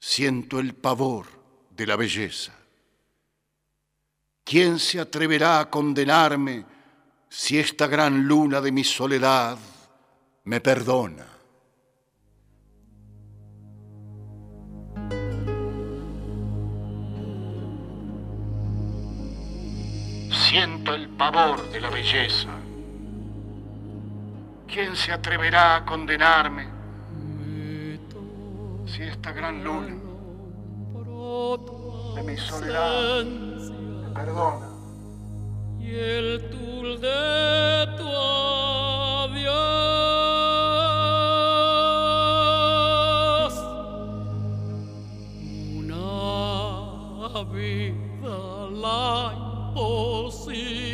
Siento 0.00 0.58
el 0.58 0.74
pavor 0.74 1.26
de 1.70 1.86
la 1.86 1.96
belleza. 1.96 2.52
¿Quién 4.44 4.78
se 4.78 4.98
atreverá 4.98 5.60
a 5.60 5.70
condenarme 5.70 6.64
si 7.28 7.58
esta 7.58 7.86
gran 7.86 8.24
luna 8.24 8.60
de 8.60 8.72
mi 8.72 8.82
soledad 8.82 9.58
me 10.44 10.60
perdona? 10.60 11.37
Siento 20.48 20.94
el 20.94 21.10
pavor 21.10 21.70
de 21.70 21.78
la 21.78 21.90
belleza. 21.90 22.48
¿Quién 24.66 24.96
se 24.96 25.12
atreverá 25.12 25.76
a 25.76 25.84
condenarme 25.84 26.66
si 28.86 29.02
esta 29.02 29.32
gran 29.32 29.62
luna 29.62 29.94
de 32.14 32.22
mi 32.22 32.36
soledad 32.38 33.24
me 33.24 34.08
perdona? 34.14 34.68
Y 35.80 35.94
el 35.94 36.48
tul 36.48 36.98
de 36.98 37.86
tu 37.98 38.08
una 45.78 47.42
vida 47.52 47.98
Oh, 49.80 50.28
see. 50.28 50.87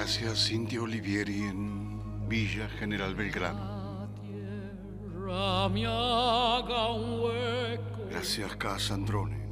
Gracias, 0.00 0.46
Cintia 0.46 0.80
Olivieri, 0.80 1.40
en 1.42 2.28
Villa 2.28 2.68
General 2.68 3.16
Belgrano. 3.16 4.08
Gracias, 8.08 8.56
Casa 8.56 8.94
Androne, 8.94 9.47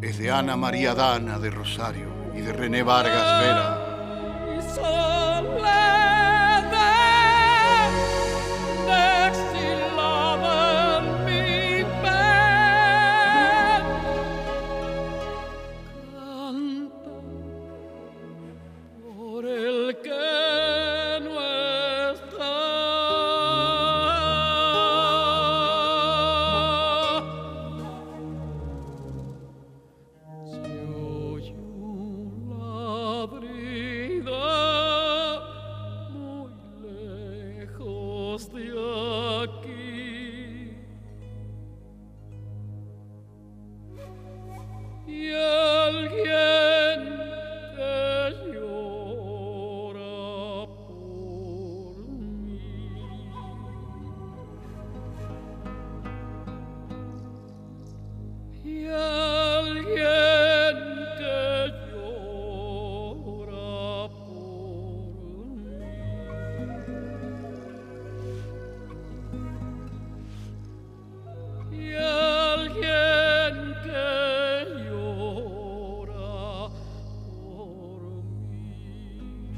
Es 0.00 0.18
de 0.18 0.30
Ana 0.30 0.56
María 0.56 0.94
Dana 0.94 1.38
de 1.38 1.50
Rosario 1.50 2.06
y 2.34 2.40
de 2.40 2.50
René 2.50 2.82
Vargas 2.82 3.40
Vera. 3.40 3.73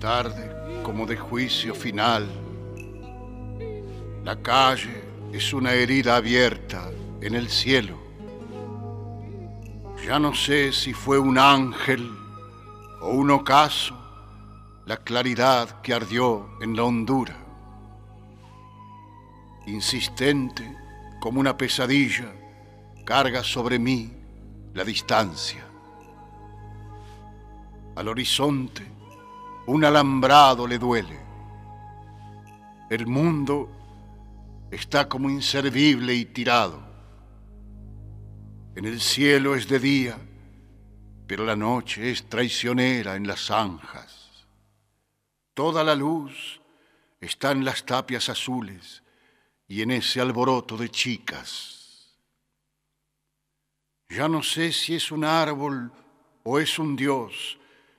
Ánimo 0.07 1.05
de 1.05 1.17
juicio 1.17 1.75
final. 1.75 2.29
La 4.25 4.41
calle 4.41 5.03
es 5.33 5.53
una 5.53 5.73
herida 5.73 6.17
abierta 6.17 6.91
en 7.21 7.35
el 7.35 7.51
cielo. 7.51 7.99
Ya 10.07 10.19
no 10.19 10.33
sé 10.35 10.73
si 10.73 10.93
fue 10.93 11.19
un 11.19 11.39
ángel 11.39 12.09
o 13.03 13.11
un 13.11 13.31
ocaso 13.33 13.97
la 14.87 14.99
claridad 14.99 15.81
que 15.83 15.93
ardió 15.93 16.49
en 16.61 16.77
la 16.77 16.85
hondura. 16.85 17.37
Insistente 19.67 20.77
como 21.21 21.41
una 21.41 21.57
pesadilla, 21.57 22.33
carga 23.05 23.43
sobre 23.43 23.81
mí 23.81 24.13
la 24.73 24.85
distancia. 24.85 25.67
Al 27.97 28.09
horizonte 28.09 28.96
un 29.67 29.85
alambrado 29.85 30.67
le 30.67 30.79
duele. 30.79 31.19
El 32.89 33.07
mundo 33.07 33.69
está 34.71 35.09
como 35.09 35.29
inservible 35.29 36.15
y 36.15 36.25
tirado. 36.27 36.85
En 38.77 38.85
el 38.85 39.01
cielo 39.01 39.57
es 39.57 39.67
de 39.69 39.79
día, 39.81 40.19
pero 41.27 41.45
la 41.45 41.57
noche 41.57 42.11
es 42.11 42.29
traicionera 42.29 43.17
en 43.17 43.27
las 43.27 43.47
zanjas. 43.47 44.47
Toda 45.55 45.83
la 45.83 45.95
luz 45.95 46.61
está 47.21 47.51
en 47.51 47.65
las 47.65 47.85
tapias 47.85 48.29
azules 48.29 49.03
y 49.67 49.83
en 49.83 49.91
ese 49.91 50.21
alboroto 50.21 50.77
de 50.77 50.91
chicas. 50.91 52.17
Ya 54.09 54.29
no 54.29 54.43
sé 54.43 54.71
si 54.71 54.95
es 54.95 55.11
un 55.11 55.25
árbol 55.25 55.91
o 56.45 56.61
es 56.61 56.79
un 56.79 56.95
dios 56.95 57.59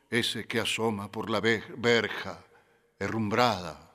ese 0.10 0.48
que 0.48 0.60
asoma 0.60 1.12
por 1.12 1.30
la 1.30 1.40
verja 1.42 2.46
herrumbrada. 3.00 3.92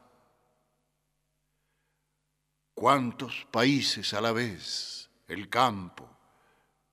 ¿Cuántos 2.75 3.47
países 3.51 4.13
a 4.15 4.21
la 4.21 4.33
vez? 4.33 5.11
El 5.29 5.49
campo, 5.49 6.09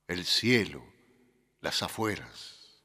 el 0.06 0.24
cielo, 0.24 0.82
las 1.60 1.82
afueras. 1.82 2.84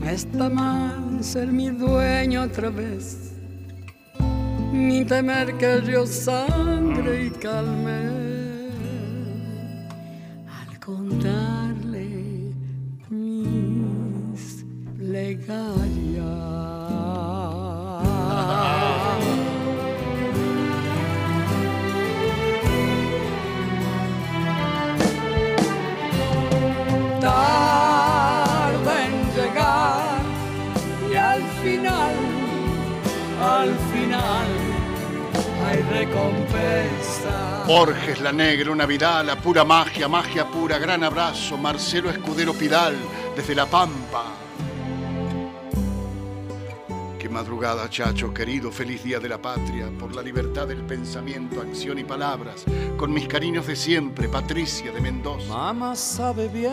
No 0.00 0.08
está 0.08 0.48
mal 0.48 1.18
ser 1.20 1.48
mi 1.48 1.70
dueño 1.70 2.44
otra 2.44 2.70
vez, 2.70 3.32
ni 4.72 5.04
temer 5.04 5.58
que 5.58 5.78
río 5.78 6.06
sangre 6.06 7.24
y 7.24 7.30
calme. 7.30 8.70
Al 10.46 10.78
contarle 10.78 12.54
mis 13.10 14.64
plegarias. 31.62 32.12
al 33.40 33.74
final 33.92 34.46
hay 35.66 35.82
recompensa. 35.82 37.64
Borges, 37.66 38.20
La 38.20 38.32
Negra, 38.32 38.70
una 38.70 38.86
vida, 38.86 39.22
la 39.22 39.36
pura 39.36 39.64
magia, 39.64 40.08
magia 40.08 40.46
pura, 40.46 40.78
gran 40.78 41.04
abrazo, 41.04 41.58
Marcelo 41.58 42.10
Escudero 42.10 42.54
Pidal, 42.54 42.96
desde 43.36 43.54
La 43.54 43.66
Pampa. 43.66 44.24
Qué 47.18 47.28
madrugada, 47.28 47.90
chacho, 47.90 48.32
querido, 48.32 48.72
feliz 48.72 49.04
día 49.04 49.18
de 49.18 49.28
la 49.28 49.36
patria, 49.36 49.90
por 49.98 50.14
la 50.14 50.22
libertad 50.22 50.66
del 50.66 50.82
pensamiento, 50.82 51.60
acción 51.60 51.98
y 51.98 52.04
palabras, 52.04 52.64
con 52.96 53.12
mis 53.12 53.28
cariños 53.28 53.66
de 53.66 53.76
siempre, 53.76 54.28
Patricia 54.28 54.90
de 54.92 55.00
Mendoza. 55.00 55.48
Mamá 55.48 55.94
sabe 55.94 56.48
bien, 56.48 56.72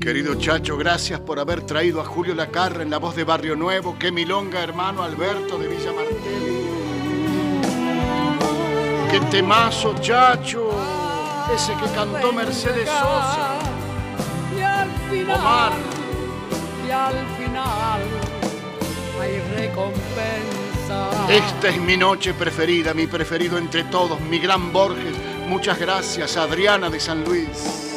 Querido 0.00 0.36
Chacho, 0.36 0.76
gracias 0.76 1.20
por 1.20 1.38
haber 1.38 1.62
traído 1.62 2.00
a 2.00 2.04
Julio 2.04 2.34
Lacarra 2.34 2.82
en 2.82 2.90
la 2.90 2.98
voz 2.98 3.16
de 3.16 3.24
Barrio 3.24 3.56
Nuevo. 3.56 3.96
Qué 3.98 4.12
milonga, 4.12 4.62
hermano 4.62 5.02
Alberto 5.02 5.58
de 5.58 5.68
Villa 5.68 5.92
Martelli. 5.92 6.58
Qué 9.10 9.20
temazo, 9.30 9.94
Chacho. 10.00 10.70
Ese 11.54 11.74
que 11.74 11.90
cantó 11.94 12.32
Mercedes 12.32 12.88
Sosa. 12.88 13.58
Y 14.56 14.62
al 14.62 14.90
final, 15.10 15.40
Omar. 15.40 15.72
Y 16.86 16.90
al 16.90 17.26
final 17.36 18.02
hay 19.20 19.40
recompensa. 19.56 21.10
Esta 21.28 21.68
es 21.68 21.78
mi 21.78 21.96
noche 21.96 22.34
preferida, 22.34 22.94
mi 22.94 23.06
preferido 23.06 23.58
entre 23.58 23.84
todos, 23.84 24.20
mi 24.20 24.38
gran 24.38 24.72
Borges. 24.72 25.14
Muchas 25.48 25.78
gracias, 25.78 26.36
Adriana 26.36 26.88
de 26.88 27.00
San 27.00 27.24
Luis. 27.24 27.88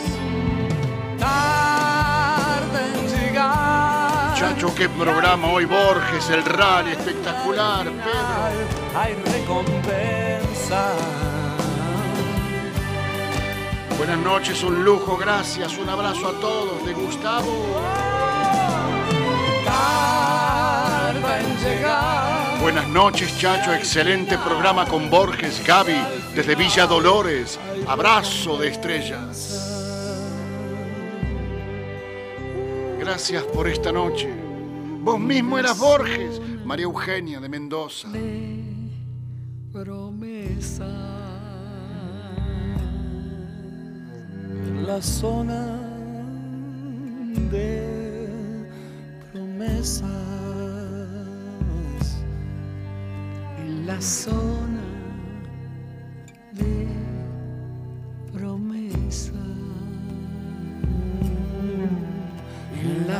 Chacho, 4.41 4.73
qué 4.73 4.89
programa 4.89 5.49
hoy, 5.49 5.65
Borges, 5.65 6.31
el 6.31 6.43
rally 6.43 6.93
espectacular, 6.93 7.85
Pedro. 7.85 8.99
Hay 8.99 9.13
recompensa. 9.13 10.93
Buenas 13.99 14.17
noches, 14.17 14.63
un 14.63 14.83
lujo, 14.83 15.15
gracias, 15.15 15.77
un 15.77 15.87
abrazo 15.87 16.29
a 16.29 16.39
todos 16.39 16.83
de 16.83 16.91
Gustavo. 16.91 17.53
Buenas 22.63 22.87
noches, 22.87 23.37
Chacho, 23.37 23.71
excelente 23.73 24.39
programa 24.39 24.87
con 24.87 25.07
Borges, 25.11 25.63
Gaby, 25.63 26.01
desde 26.33 26.55
Villa 26.55 26.87
Dolores. 26.87 27.59
Abrazo 27.85 28.57
de 28.57 28.69
estrellas. 28.69 29.70
Gracias 33.01 33.43
por 33.45 33.67
esta 33.67 33.91
noche. 33.91 34.29
Vos 35.01 35.19
mismo 35.19 35.57
eras 35.57 35.79
Borges, 35.79 36.39
María 36.63 36.83
Eugenia 36.83 37.39
de 37.39 37.49
Mendoza. 37.49 38.07
Promesa. 39.73 40.85
La 44.85 45.01
zona 45.01 45.79
de 47.49 48.29
promesas. 49.31 50.07
En 53.57 53.87
la 53.87 53.99
zona 53.99 54.80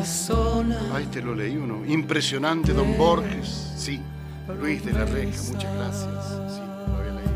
sola. 0.06 0.80
Ay, 0.93 1.06
te 1.08 1.22
lo 1.22 1.36
leí 1.36 1.56
uno. 1.56 1.86
Impresionante, 1.86 2.74
don 2.74 2.97
Borges. 2.97 3.74
Sí, 3.78 4.02
Luis 4.60 4.84
de 4.86 4.93
la 4.93 5.06
Reja, 5.06 5.41
muchas 5.52 5.76
gracias. 5.76 6.26
Sí, 6.54 6.62
lo 6.88 6.95
había 6.97 7.14
leído. 7.14 7.32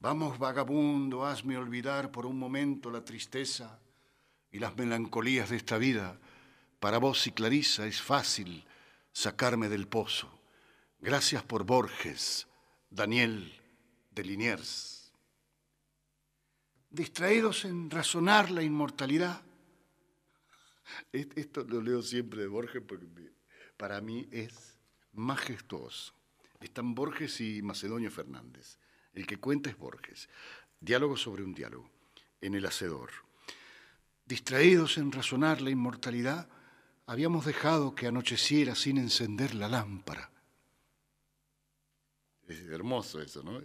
Vamos, 0.00 0.38
vagabundo, 0.38 1.26
hazme 1.26 1.56
olvidar 1.56 2.10
por 2.10 2.26
un 2.26 2.38
momento 2.38 2.90
la 2.90 3.04
tristeza 3.04 3.80
y 4.52 4.58
las 4.58 4.76
melancolías 4.76 5.50
de 5.50 5.56
esta 5.56 5.78
vida. 5.78 6.18
Para 6.78 6.98
vos 6.98 7.26
y 7.26 7.32
Clarisa 7.32 7.86
es 7.86 8.00
fácil 8.00 8.64
sacarme 9.12 9.68
del 9.68 9.88
pozo. 9.88 10.35
Gracias 11.00 11.42
por 11.44 11.64
Borges, 11.64 12.46
Daniel 12.90 13.52
de 14.10 14.24
Liniers. 14.24 15.12
Distraídos 16.90 17.66
en 17.66 17.90
razonar 17.90 18.50
la 18.50 18.62
inmortalidad. 18.62 19.42
Esto 21.12 21.64
lo 21.64 21.82
leo 21.82 22.00
siempre 22.00 22.40
de 22.40 22.46
Borges 22.48 22.82
porque 22.86 23.06
para 23.76 24.00
mí 24.00 24.26
es 24.30 24.78
majestuoso. 25.12 26.14
Están 26.60 26.94
Borges 26.94 27.40
y 27.40 27.60
Macedonio 27.60 28.10
Fernández. 28.10 28.78
El 29.12 29.26
que 29.26 29.38
cuenta 29.38 29.68
es 29.68 29.76
Borges. 29.76 30.28
Diálogo 30.80 31.16
sobre 31.16 31.44
un 31.44 31.54
diálogo. 31.54 31.90
En 32.40 32.54
el 32.54 32.64
Hacedor. 32.64 33.10
Distraídos 34.24 34.98
en 34.98 35.12
razonar 35.12 35.60
la 35.60 35.70
inmortalidad, 35.70 36.48
habíamos 37.06 37.44
dejado 37.44 37.94
que 37.94 38.06
anocheciera 38.06 38.74
sin 38.74 38.98
encender 38.98 39.54
la 39.54 39.68
lámpara. 39.68 40.30
Es 42.48 42.60
hermoso 42.62 43.20
eso, 43.20 43.42
¿no? 43.42 43.60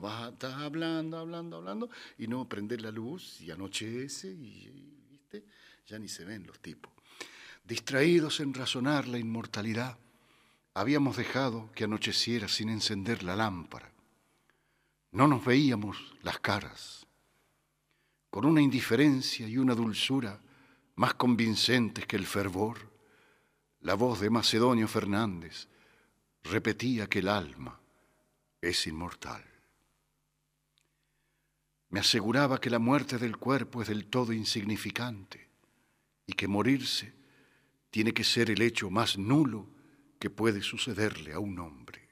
Vas- 0.00 0.32
estás 0.32 0.54
hablando, 0.54 1.16
hablando, 1.18 1.56
hablando, 1.56 1.90
y 2.18 2.26
no 2.26 2.46
prender 2.48 2.82
la 2.82 2.90
luz 2.90 3.40
y 3.40 3.50
anochece 3.50 4.28
y, 4.28 4.66
y, 4.68 5.06
¿viste? 5.10 5.44
ya 5.86 5.98
ni 5.98 6.08
se 6.08 6.24
ven 6.24 6.46
los 6.46 6.58
tipos. 6.60 6.92
Distraídos 7.64 8.40
en 8.40 8.52
razonar 8.52 9.06
la 9.08 9.18
inmortalidad, 9.18 9.98
habíamos 10.74 11.16
dejado 11.16 11.70
que 11.74 11.84
anocheciera 11.84 12.48
sin 12.48 12.68
encender 12.68 13.22
la 13.22 13.36
lámpara. 13.36 13.90
No 15.12 15.26
nos 15.26 15.44
veíamos 15.44 15.96
las 16.22 16.38
caras, 16.40 17.06
con 18.30 18.44
una 18.44 18.60
indiferencia 18.60 19.48
y 19.48 19.56
una 19.58 19.74
dulzura 19.74 20.40
más 20.94 21.14
convincentes 21.14 22.06
que 22.06 22.16
el 22.16 22.26
fervor, 22.26 22.78
la 23.80 23.94
voz 23.94 24.20
de 24.20 24.30
Macedonio 24.30 24.86
Fernández 24.86 25.68
repetía 26.44 27.08
que 27.08 27.20
el 27.20 27.28
alma 27.28 27.80
es 28.60 28.86
inmortal. 28.86 29.44
Me 31.88 32.00
aseguraba 32.00 32.60
que 32.60 32.70
la 32.70 32.78
muerte 32.78 33.18
del 33.18 33.36
cuerpo 33.36 33.82
es 33.82 33.88
del 33.88 34.06
todo 34.06 34.32
insignificante 34.32 35.50
y 36.26 36.34
que 36.34 36.46
morirse 36.46 37.12
tiene 37.90 38.14
que 38.14 38.22
ser 38.24 38.50
el 38.50 38.62
hecho 38.62 38.90
más 38.90 39.18
nulo 39.18 39.68
que 40.20 40.30
puede 40.30 40.62
sucederle 40.62 41.32
a 41.32 41.40
un 41.40 41.58
hombre. 41.58 42.08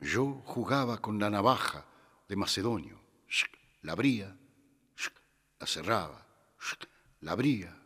Yo 0.00 0.42
jugaba 0.44 1.00
con 1.00 1.18
la 1.18 1.30
navaja 1.30 1.86
de 2.28 2.36
Macedonio, 2.36 3.00
la 3.82 3.92
abría, 3.92 4.36
la 5.58 5.66
cerraba, 5.66 6.26
la 7.20 7.32
abría, 7.32 7.76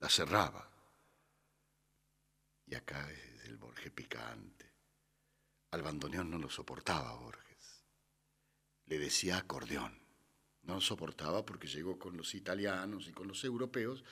la 0.00 0.08
cerraba. 0.08 0.70
Y 2.66 2.74
acá 2.74 3.10
es 3.10 3.44
el 3.44 3.56
Borges 3.56 3.90
picante. 3.90 4.53
Al 5.74 5.82
bandoneón 5.82 6.30
no 6.30 6.38
lo 6.38 6.48
soportaba 6.48 7.12
Borges. 7.14 7.82
Le 8.86 8.96
decía 8.96 9.38
acordeón. 9.38 9.98
No 10.62 10.74
lo 10.74 10.80
soportaba 10.80 11.44
porque 11.44 11.66
llegó 11.66 11.98
con 11.98 12.16
los 12.16 12.36
italianos 12.36 13.08
y 13.08 13.12
con 13.12 13.26
los 13.26 13.42
europeos 13.42 14.04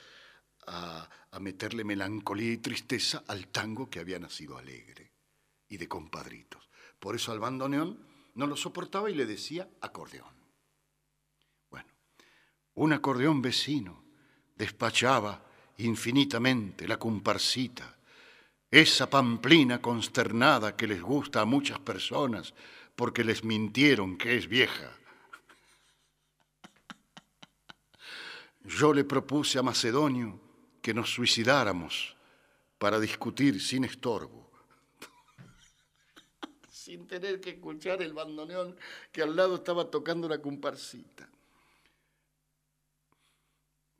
a, 0.67 1.09
meterle 1.39 1.85
melancolía 1.85 2.51
y 2.51 2.57
tristeza 2.57 3.23
al 3.27 3.47
tango 3.47 3.89
que 3.89 4.01
había 4.01 4.19
nacido 4.19 4.57
alegre 4.57 5.13
y 5.69 5.77
de 5.77 5.87
compadritos. 5.87 6.69
Por 6.99 7.15
eso 7.15 7.31
al 7.31 7.39
bandoneón 7.39 7.97
no 8.35 8.45
lo 8.45 8.57
soportaba 8.57 9.09
y 9.09 9.15
le 9.15 9.25
decía 9.25 9.69
acordeón. 9.79 10.35
Bueno, 11.69 11.87
un 12.73 12.91
acordeón 12.91 13.41
vecino 13.41 14.03
despachaba 14.57 15.45
infinitamente 15.77 16.89
la 16.89 16.99
comparsita, 16.99 17.97
esa 18.73 19.07
pamplina 19.07 19.79
consternada 19.79 20.75
que 20.75 20.87
les 20.87 20.99
gusta 20.99 21.41
a 21.41 21.45
muchas 21.45 21.77
personas 21.77 22.55
porque 22.95 23.23
les 23.23 23.43
mintieron 23.43 24.17
que 24.17 24.35
es 24.35 24.47
vieja. 24.47 24.91
Yo 28.63 28.91
le 28.91 29.03
propuse 29.03 29.59
a 29.59 29.61
Macedonio 29.61 30.39
que 30.81 30.91
nos 30.91 31.13
suicidáramos 31.13 32.17
para 32.79 32.99
discutir 32.99 33.61
sin 33.61 33.83
estorbo, 33.83 34.49
sin 36.67 37.05
tener 37.05 37.39
que 37.39 37.51
escuchar 37.51 38.01
el 38.01 38.13
bandoneón 38.13 38.75
que 39.11 39.21
al 39.21 39.35
lado 39.35 39.57
estaba 39.57 39.91
tocando 39.91 40.27
la 40.27 40.39
comparsita. 40.39 41.29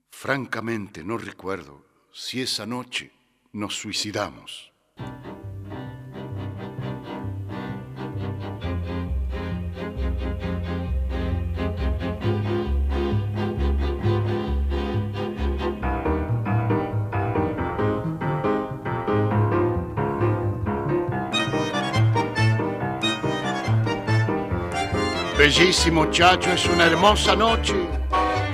Francamente 0.10 1.04
no 1.04 1.20
recuerdo 1.20 1.86
si 2.12 2.42
esa 2.42 2.66
noche 2.66 3.12
nos 3.54 3.76
suicidamos. 3.76 4.74
Bellísimo 25.38 26.06
chacho, 26.10 26.52
es 26.52 26.66
una 26.68 26.86
hermosa 26.86 27.36
noche. 27.36 27.76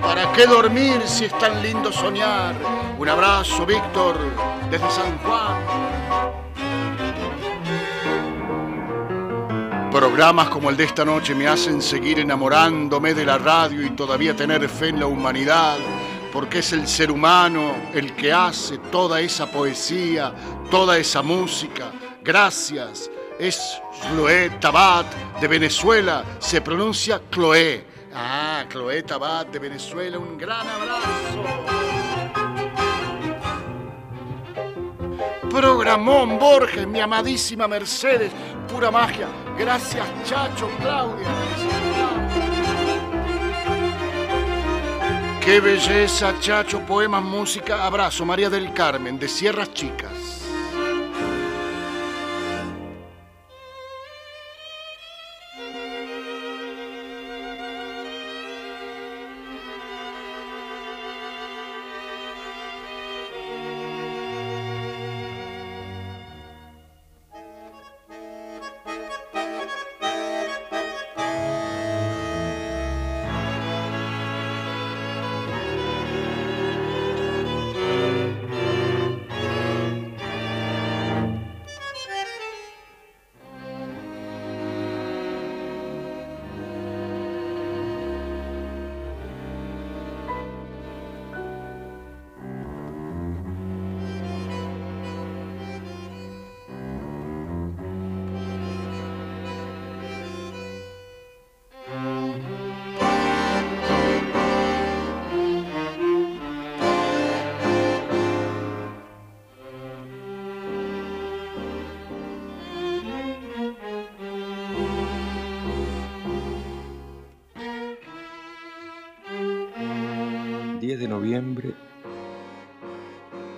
¿Para 0.02 0.34
qué 0.34 0.46
dormir 0.48 1.02
si 1.06 1.26
es 1.26 1.38
tan 1.38 1.62
lindo 1.62 1.92
soñar? 1.92 2.56
Un 2.98 3.08
abrazo, 3.08 3.66
Víctor, 3.66 4.18
desde 4.70 4.90
San 4.92 5.18
Juan. 5.20 6.50
Programas 9.92 10.50
como 10.50 10.70
el 10.70 10.78
de 10.78 10.84
esta 10.84 11.04
noche 11.04 11.34
me 11.34 11.48
hacen 11.48 11.82
seguir 11.82 12.20
enamorándome 12.20 13.14
de 13.16 13.26
la 13.26 13.40
radio 13.40 13.84
y 13.86 13.90
todavía 13.92 14.36
tener 14.36 14.70
fe 14.70 14.90
en 14.90 15.00
la 15.00 15.08
humanidad, 15.08 15.78
porque 16.32 16.60
es 16.60 16.72
el 16.74 16.88
ser 16.88 17.12
humano 17.12 17.74
el 17.94 18.16
que 18.16 18.32
hace 18.32 18.78
toda 18.92 19.20
esa 19.20 19.52
poesía, 19.52 20.34
toda 20.70 20.98
esa 20.98 21.24
música. 21.24 21.92
Gracias. 22.22 23.10
Es 23.40 23.82
Chloé 24.02 24.52
Tabat 24.60 25.08
de 25.40 25.48
Venezuela, 25.48 26.24
se 26.40 26.62
pronuncia 26.62 27.22
Chloé. 27.32 27.86
Ah, 28.14 28.66
Chloé 28.70 29.02
Tabat 29.04 29.48
de 29.50 29.60
Venezuela, 29.60 30.20
un 30.20 30.38
gran 30.38 30.68
abrazo. 30.68 32.09
Programón 35.50 36.38
Borges, 36.38 36.88
mi 36.88 37.00
amadísima 37.00 37.68
Mercedes, 37.68 38.32
pura 38.72 38.92
magia. 38.92 39.28
Gracias, 39.58 40.06
Chacho, 40.24 40.70
Claudia. 40.80 41.28
Qué 45.44 45.60
belleza, 45.60 46.34
Chacho, 46.40 46.80
poemas, 46.82 47.24
música. 47.24 47.86
Abrazo, 47.86 48.26
María 48.26 48.50
del 48.50 48.72
Carmen, 48.74 49.18
de 49.18 49.28
Sierras 49.28 49.74
Chicas. 49.74 50.39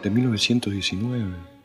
De 0.02 0.10
1919. 0.10 1.61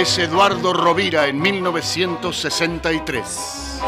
Es 0.00 0.16
Eduardo 0.16 0.72
Rovira 0.72 1.26
en 1.26 1.38
1963. 1.38 3.82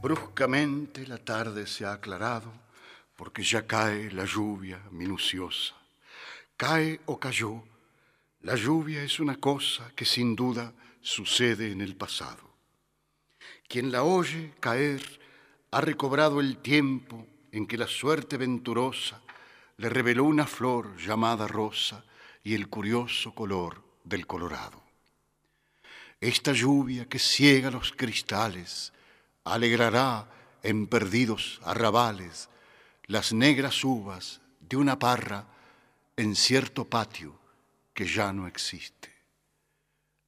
Bruscamente 0.00 1.06
la 1.06 1.18
tarde 1.18 1.66
se 1.66 1.84
ha 1.84 1.92
aclarado 1.92 2.69
ya 3.42 3.66
cae 3.66 4.10
la 4.10 4.24
lluvia 4.24 4.82
minuciosa. 4.90 5.74
Cae 6.56 7.00
o 7.06 7.18
cayó, 7.18 7.62
la 8.42 8.54
lluvia 8.54 9.02
es 9.02 9.20
una 9.20 9.36
cosa 9.36 9.92
que 9.94 10.04
sin 10.04 10.36
duda 10.36 10.72
sucede 11.00 11.72
en 11.72 11.80
el 11.80 11.96
pasado. 11.96 12.50
Quien 13.68 13.90
la 13.92 14.02
oye 14.02 14.52
caer 14.60 15.20
ha 15.70 15.80
recobrado 15.80 16.40
el 16.40 16.58
tiempo 16.58 17.26
en 17.52 17.66
que 17.66 17.78
la 17.78 17.86
suerte 17.86 18.36
venturosa 18.36 19.22
le 19.76 19.88
reveló 19.88 20.24
una 20.24 20.46
flor 20.46 20.96
llamada 20.98 21.46
rosa 21.46 22.04
y 22.44 22.54
el 22.54 22.68
curioso 22.68 23.34
color 23.34 23.82
del 24.04 24.26
colorado. 24.26 24.82
Esta 26.20 26.52
lluvia 26.52 27.06
que 27.08 27.18
ciega 27.18 27.70
los 27.70 27.92
cristales 27.92 28.92
alegrará 29.44 30.28
en 30.62 30.86
perdidos 30.86 31.60
arrabales 31.64 32.49
las 33.10 33.32
negras 33.32 33.82
uvas 33.82 34.40
de 34.60 34.76
una 34.76 34.96
parra 34.96 35.44
en 36.16 36.36
cierto 36.36 36.84
patio 36.84 37.34
que 37.92 38.06
ya 38.06 38.32
no 38.32 38.46
existe. 38.46 39.12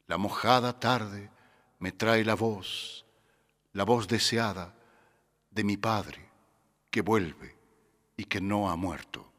La 0.08 0.18
mojada 0.18 0.80
tarde 0.80 1.30
me 1.78 1.92
trae 1.92 2.24
la 2.24 2.34
voz, 2.34 3.04
la 3.72 3.84
voz 3.84 4.08
deseada 4.08 4.74
de 5.52 5.62
mi 5.62 5.76
padre 5.76 6.28
que 6.90 7.02
vuelve 7.02 7.54
y 8.16 8.24
que 8.24 8.40
no 8.40 8.68
ha 8.68 8.74
muerto. 8.74 9.30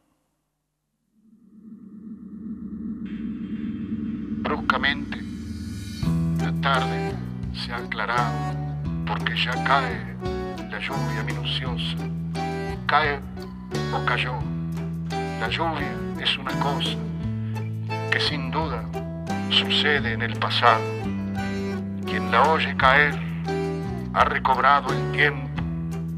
Bruscamente, 4.41 5.17
la 6.37 6.61
tarde 6.61 7.13
se 7.53 7.73
ha 7.73 7.77
aclarado 7.77 8.55
porque 9.05 9.35
ya 9.35 9.51
cae 9.65 10.15
la 10.69 10.79
lluvia 10.79 11.23
minuciosa. 11.23 11.97
Cae 12.93 13.19
o 13.91 14.05
cayó. 14.05 14.33
La 15.39 15.49
lluvia 15.49 15.95
es 16.21 16.37
una 16.37 16.51
cosa 16.59 16.95
que 18.11 18.19
sin 18.19 18.51
duda 18.51 18.83
sucede 19.49 20.13
en 20.13 20.21
el 20.21 20.37
pasado. 20.37 20.83
Quien 22.05 22.29
la 22.29 22.43
oye 22.51 22.77
caer 22.77 23.19
ha 24.13 24.25
recobrado 24.25 24.93
el 24.93 25.11
tiempo 25.11 25.49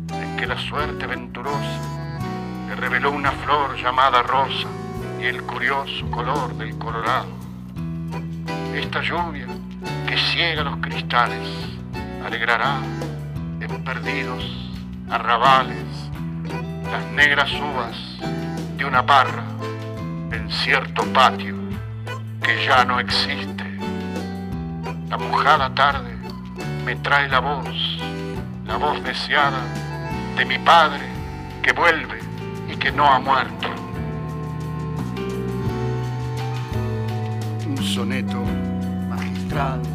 en 0.09 0.35
que 0.35 0.45
la 0.45 0.57
suerte 0.57 1.07
venturosa 1.07 1.79
le 2.67 2.75
reveló 2.75 3.11
una 3.11 3.31
flor 3.31 3.81
llamada 3.81 4.21
rosa 4.23 4.67
y 5.21 5.27
el 5.27 5.43
curioso 5.43 6.11
color 6.11 6.57
del 6.57 6.77
colorado. 6.77 7.29
Esta 8.73 9.01
lluvia 9.01 9.47
que 10.05 10.17
ciega 10.17 10.65
los 10.65 10.75
cristales 10.79 11.47
alegrará 12.25 12.79
en 13.61 13.81
perdidos 13.85 14.43
arrabales 15.09 16.04
las 16.91 17.05
negras 17.11 17.49
uvas 17.53 17.95
de 18.77 18.85
una 18.85 19.05
parra 19.05 19.43
en 20.31 20.49
cierto 20.49 21.03
patio 21.13 21.55
que 22.41 22.65
ya 22.65 22.85
no 22.85 22.99
existe. 22.99 23.63
La 25.09 25.17
mojada 25.17 25.73
tarde 25.73 26.15
me 26.85 26.95
trae 26.97 27.27
la 27.29 27.39
voz, 27.39 27.99
la 28.65 28.77
voz 28.77 29.03
deseada 29.03 29.61
de 30.37 30.45
mi 30.45 30.57
padre 30.59 31.03
que 31.63 31.71
vuelve 31.71 32.19
y 32.71 32.75
que 32.75 32.91
no 32.91 33.05
ha 33.05 33.19
muerto. 33.19 33.67
Un 37.67 37.77
soneto 37.77 38.43
magistral 39.09 39.94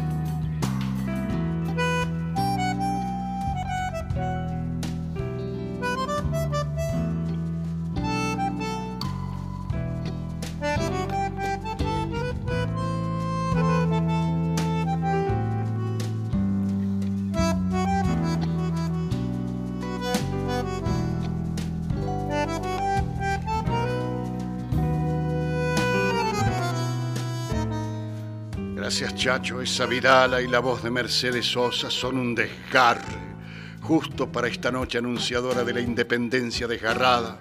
Gracias, 29.23 29.41
Chacho. 29.41 29.61
Esa 29.61 29.85
Vidala 29.85 30.41
y 30.41 30.47
la 30.47 30.59
voz 30.59 30.81
de 30.81 30.89
Mercedes 30.89 31.45
Sosa 31.45 31.91
son 31.91 32.17
un 32.17 32.33
desgarre, 32.33 33.19
justo 33.81 34.31
para 34.31 34.47
esta 34.47 34.71
noche 34.71 34.97
anunciadora 34.97 35.63
de 35.63 35.73
la 35.73 35.79
independencia 35.79 36.67
desgarrada 36.67 37.39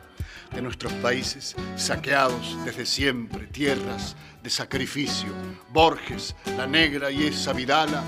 de 0.53 0.61
nuestros 0.61 0.93
países, 0.95 1.57
saqueados 1.77 2.59
desde 2.67 2.85
siempre, 2.85 3.47
tierras 3.47 4.15
de 4.43 4.51
sacrificio. 4.51 5.31
Borges, 5.71 6.37
La 6.57 6.67
Negra 6.67 7.11
y 7.11 7.27
esa 7.27 7.55
Vidala, 7.55 8.03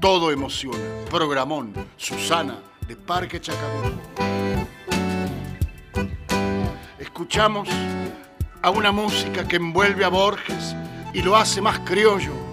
todo 0.00 0.30
emociona. 0.30 0.78
Programón, 1.10 1.72
Susana, 1.96 2.60
de 2.86 2.94
Parque 2.94 3.40
Chacabuco. 3.40 3.90
Escuchamos 6.98 7.68
a 8.62 8.70
una 8.70 8.92
música 8.92 9.48
que 9.48 9.56
envuelve 9.56 10.04
a 10.04 10.08
Borges 10.08 10.76
y 11.12 11.22
lo 11.22 11.36
hace 11.36 11.60
más 11.60 11.80
criollo 11.80 12.45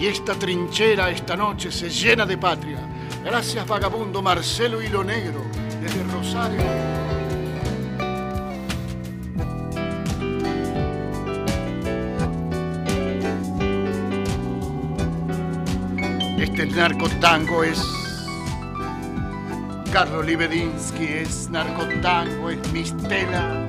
y 0.00 0.06
esta 0.06 0.34
trinchera 0.34 1.10
esta 1.10 1.36
noche 1.36 1.70
se 1.70 1.90
llena 1.90 2.24
de 2.24 2.38
patria. 2.38 2.78
Gracias 3.22 3.66
vagabundo 3.66 4.22
Marcelo 4.22 4.80
Hilo 4.80 5.04
Negro 5.04 5.44
desde 5.82 6.02
Rosario. 6.04 6.62
Este 16.38 16.66
narcotango 16.66 17.62
es 17.62 17.82
Carlos 19.92 20.24
Libedinsky, 20.24 21.04
es 21.04 21.50
narcotango, 21.50 22.48
es 22.48 22.72
Mistela, 22.72 23.66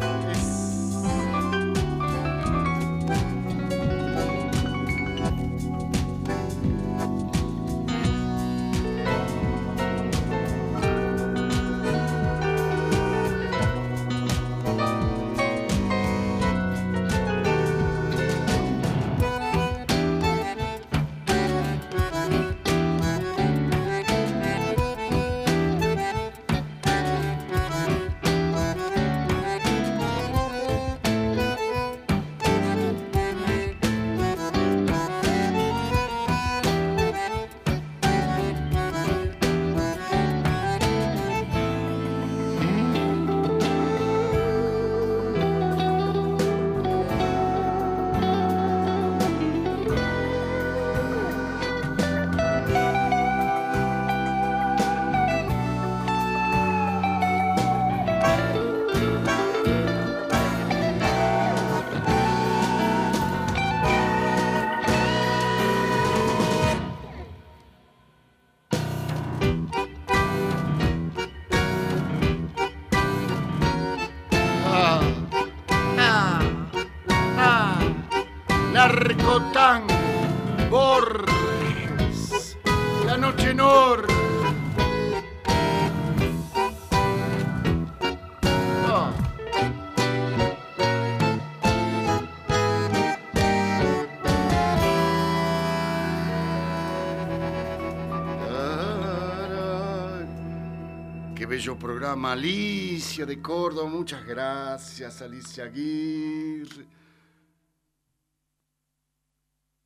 Alicia 102.14 103.26
de 103.26 103.42
Córdoba, 103.42 103.90
muchas 103.90 104.26
gracias, 104.26 105.22
Alicia 105.22 105.64
Aguirre. 105.64 106.86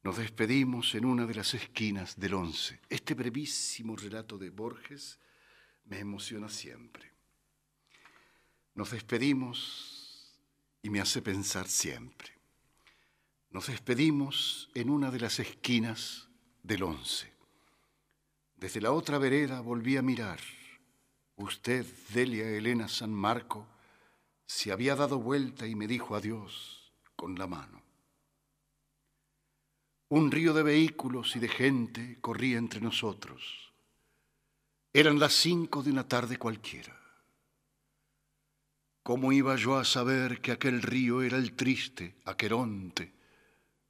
Nos 0.02 0.18
despedimos 0.18 0.96
en 0.96 1.06
una 1.06 1.28
de 1.28 1.36
las 1.36 1.54
esquinas 1.54 2.20
del 2.20 2.34
once. 2.34 2.82
Este 2.90 3.14
brevísimo 3.14 3.96
relato 3.96 4.40
de 4.40 4.50
Borges 4.50 5.20
me 5.86 6.00
emociona 6.00 6.50
siempre. 6.50 7.12
Nos 8.74 8.90
despedimos 8.90 10.36
y 10.82 10.90
me 10.90 11.02
hace 11.02 11.22
pensar 11.22 11.68
siempre. 11.68 12.32
Nos 13.52 13.68
despedimos 13.68 14.72
en 14.74 14.90
una 14.90 15.12
de 15.12 15.20
las 15.20 15.40
esquinas 15.40 16.28
del 16.64 16.82
once. 16.84 17.32
Desde 18.58 18.82
la 18.82 18.92
otra 18.92 19.20
vereda 19.20 19.62
volví 19.62 19.96
a 19.98 20.02
mirar. 20.02 20.40
Usted, 21.38 21.86
Delia 22.14 22.50
Elena 22.50 22.88
San 22.88 23.14
Marco, 23.14 23.68
se 24.46 24.72
había 24.72 24.96
dado 24.96 25.20
vuelta 25.20 25.68
y 25.68 25.76
me 25.76 25.88
dijo 25.88 26.16
adiós 26.16 26.92
con 27.16 27.38
la 27.38 27.48
mano. 27.48 27.82
Un 30.10 30.32
río 30.32 30.54
de 30.54 30.64
vehículos 30.64 31.36
y 31.36 31.40
de 31.40 31.50
gente 31.50 32.20
corría 32.22 32.58
entre 32.58 32.80
nosotros. 32.80 33.74
Eran 34.94 35.20
las 35.20 35.34
cinco 35.34 35.84
de 35.84 35.92
una 35.92 36.08
tarde 36.08 36.38
cualquiera. 36.38 36.98
¿Cómo 39.04 39.32
iba 39.32 39.56
yo 39.56 39.78
a 39.78 39.84
saber 39.84 40.42
que 40.42 40.52
aquel 40.52 40.82
río 40.82 41.22
era 41.22 41.38
el 41.38 41.54
triste, 41.54 42.16
Aqueronte, 42.26 43.14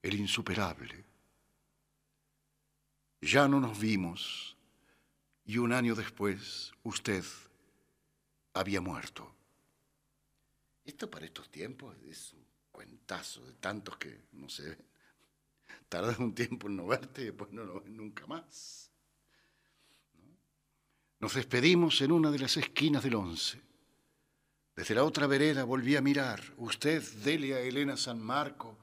el 0.01 0.19
insuperable? 0.19 1.05
Ya 3.22 3.47
no 3.47 3.59
nos 3.59 3.80
vimos 3.80 4.55
y 5.45 5.57
un 5.57 5.72
año 5.72 5.95
después 5.95 6.73
usted 6.84 7.23
había 8.53 8.81
muerto. 8.81 9.31
Esto 10.84 11.09
para 11.09 11.26
estos 11.26 11.49
tiempos 11.49 11.95
es 12.05 12.34
un 12.34 12.45
cuentazo 12.72 13.45
de 13.45 13.53
tantos 13.53 13.97
que 13.97 14.22
no 14.34 14.49
se 14.49 14.69
ven. 14.69 14.85
Tardas 15.88 16.19
un 16.19 16.34
tiempo 16.34 16.67
en 16.67 16.77
no 16.77 16.88
verte 16.88 17.22
y 17.22 17.26
después 17.26 17.51
no 17.51 17.63
lo 17.63 17.81
ves 17.81 17.89
nunca 17.89 18.26
más. 18.26 18.91
Nos 21.19 21.34
despedimos 21.35 22.01
en 22.01 22.11
una 22.11 22.31
de 22.31 22.39
las 22.39 22.57
esquinas 22.57 23.03
del 23.03 23.15
once. 23.15 23.61
Desde 24.76 24.93
la 24.93 25.03
otra 25.03 25.26
vereda 25.27 25.63
volví 25.63 25.95
a 25.95 26.01
mirar. 26.01 26.41
Usted, 26.57 27.01
Delia 27.23 27.59
Elena 27.61 27.97
San 27.97 28.22
Marco, 28.22 28.77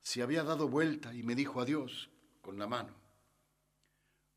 se 0.00 0.22
había 0.22 0.44
dado 0.44 0.68
vuelta 0.68 1.12
y 1.14 1.22
me 1.22 1.34
dijo 1.34 1.60
adiós 1.60 2.10
con 2.40 2.58
la 2.58 2.66
mano. 2.66 3.01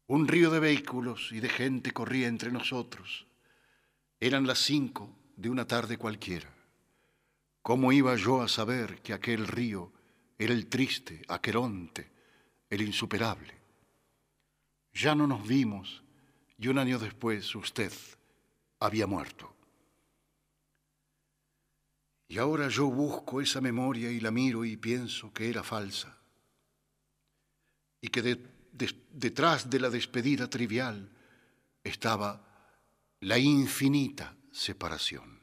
Un 0.07 0.27
río 0.27 0.51
de 0.51 0.59
vehículos 0.59 1.31
y 1.31 1.39
de 1.39 1.49
gente 1.49 1.91
corría 1.91 2.27
entre 2.27 2.51
nosotros. 2.51 3.25
Eran 4.19 4.45
las 4.45 4.59
cinco 4.59 5.09
de 5.35 5.49
una 5.49 5.65
tarde 5.65 5.97
cualquiera. 5.97 6.53
¿Cómo 7.61 7.91
iba 7.91 8.15
yo 8.15 8.41
a 8.41 8.47
saber 8.47 9.01
que 9.01 9.13
aquel 9.13 9.47
río 9.47 9.91
era 10.37 10.53
el 10.53 10.67
triste, 10.67 11.23
Aqueronte, 11.27 12.11
el 12.69 12.81
insuperable? 12.83 13.53
Ya 14.93 15.15
no 15.15 15.25
nos 15.25 15.47
vimos 15.47 16.03
y 16.57 16.67
un 16.67 16.77
año 16.77 16.99
después 16.99 17.55
usted 17.55 17.91
había 18.79 19.07
muerto. 19.07 19.55
Y 22.27 22.37
ahora 22.37 22.69
yo 22.69 22.87
busco 22.87 23.41
esa 23.41 23.61
memoria 23.61 24.11
y 24.11 24.19
la 24.19 24.31
miro 24.31 24.65
y 24.65 24.77
pienso 24.77 25.33
que 25.33 25.49
era 25.49 25.63
falsa 25.63 26.15
y 28.01 28.07
que 28.07 28.21
de 28.21 28.54
detrás 29.11 29.69
de 29.69 29.79
la 29.79 29.89
despedida 29.89 30.49
trivial 30.49 31.09
estaba 31.83 32.45
la 33.21 33.37
infinita 33.37 34.35
separación. 34.51 35.41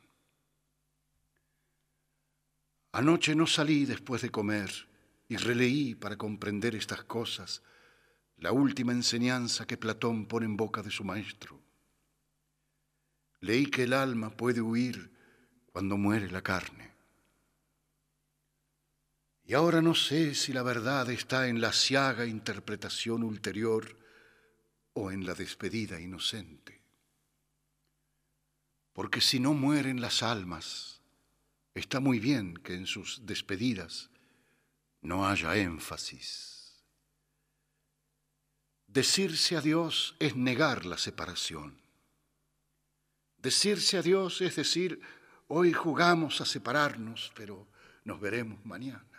Anoche 2.93 3.35
no 3.35 3.47
salí 3.47 3.87
después 3.87 4.21
de 4.23 4.31
comer 4.31 4.71
y 5.29 5.37
releí 5.37 5.95
para 5.95 6.17
comprender 6.17 6.75
estas 6.75 7.05
cosas 7.05 7.63
la 8.37 8.53
última 8.53 8.93
enseñanza 8.93 9.67
que 9.67 9.79
Platón 9.79 10.27
pone 10.27 10.47
en 10.47 10.57
boca 10.57 10.83
de 10.83 10.91
su 10.91 11.05
maestro. 11.05 11.63
Leí 13.41 13.67
que 13.67 13.85
el 13.85 13.93
alma 13.93 14.31
puede 14.37 14.61
huir 14.61 15.11
cuando 15.73 15.97
muere 15.97 16.31
la 16.31 16.43
carne. 16.43 16.92
Y 19.53 19.55
ahora 19.55 19.83
no 19.83 19.95
sé 19.95 20.35
si 20.35 20.55
la 20.55 20.63
verdad 20.63 21.11
está 21.11 21.47
en 21.47 21.61
la 21.61 21.75
ciaga 21.75 22.25
interpretación 22.25 23.23
ulterior 23.23 23.99
o 24.95 25.11
en 25.11 25.27
la 25.27 25.35
despedida 25.35 26.01
inocente. 26.01 26.81
Porque 28.95 29.21
si 29.21 29.41
no 29.41 29.53
mueren 29.53 30.01
las 30.01 30.23
almas, 30.23 31.03
está 31.75 32.01
muy 32.01 32.19
bien 32.19 32.55
que 32.55 32.73
en 32.73 32.87
sus 32.87 33.27
despedidas 33.27 34.09
no 35.03 35.29
haya 35.29 35.55
énfasis. 35.55 36.83
Decirse 38.87 39.59
adiós 39.59 40.17
es 40.19 40.35
negar 40.35 40.87
la 40.87 40.97
separación. 40.97 41.79
Decirse 43.37 43.99
adiós 43.99 44.41
es 44.41 44.57
decir, 44.57 45.03
hoy 45.49 45.75
jugamos 45.75 46.41
a 46.41 46.47
separarnos, 46.47 47.31
pero 47.37 47.69
nos 48.05 48.19
veremos 48.19 48.65
mañana. 48.65 49.12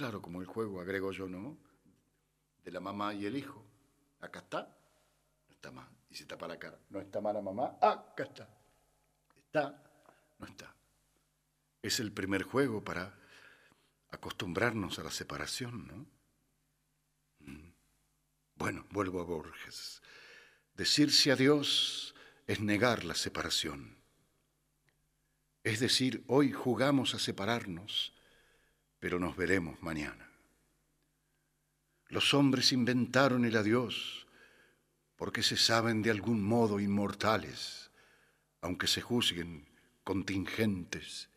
Claro, 0.00 0.22
como 0.22 0.40
el 0.40 0.46
juego, 0.46 0.80
agrego 0.80 1.12
yo, 1.12 1.28
¿no? 1.28 1.58
De 2.64 2.70
la 2.70 2.80
mamá 2.80 3.12
y 3.12 3.26
el 3.26 3.36
hijo. 3.36 3.62
Acá 4.20 4.38
está, 4.38 4.74
no 5.46 5.54
está 5.54 5.70
más. 5.72 5.90
Y 6.08 6.14
se 6.14 6.24
tapa 6.24 6.48
la 6.48 6.58
cara. 6.58 6.78
No 6.88 7.02
está 7.02 7.20
mala 7.20 7.42
mamá, 7.42 7.76
acá 7.82 8.22
está. 8.22 8.48
Está, 9.36 9.78
no 10.38 10.46
está. 10.46 10.74
Es 11.82 12.00
el 12.00 12.12
primer 12.12 12.44
juego 12.44 12.82
para 12.82 13.14
acostumbrarnos 14.10 14.98
a 14.98 15.02
la 15.02 15.10
separación, 15.10 15.86
¿no? 15.86 16.06
Mm. 17.40 17.70
Bueno, 18.54 18.86
vuelvo 18.92 19.20
a 19.20 19.24
Borges. 19.24 20.00
Decirse 20.72 21.30
adiós 21.30 22.14
es 22.46 22.58
negar 22.58 23.04
la 23.04 23.14
separación. 23.14 23.98
Es 25.62 25.78
decir, 25.78 26.24
hoy 26.26 26.52
jugamos 26.52 27.14
a 27.14 27.18
separarnos 27.18 28.14
pero 29.00 29.18
nos 29.18 29.36
veremos 29.36 29.82
mañana. 29.82 30.30
Los 32.08 32.34
hombres 32.34 32.72
inventaron 32.72 33.44
el 33.44 33.56
adiós 33.56 34.26
porque 35.16 35.42
se 35.42 35.56
saben 35.56 36.02
de 36.02 36.10
algún 36.10 36.42
modo 36.42 36.80
inmortales, 36.80 37.90
aunque 38.60 38.86
se 38.86 39.00
juzguen 39.00 39.68
contingentes 40.04 41.28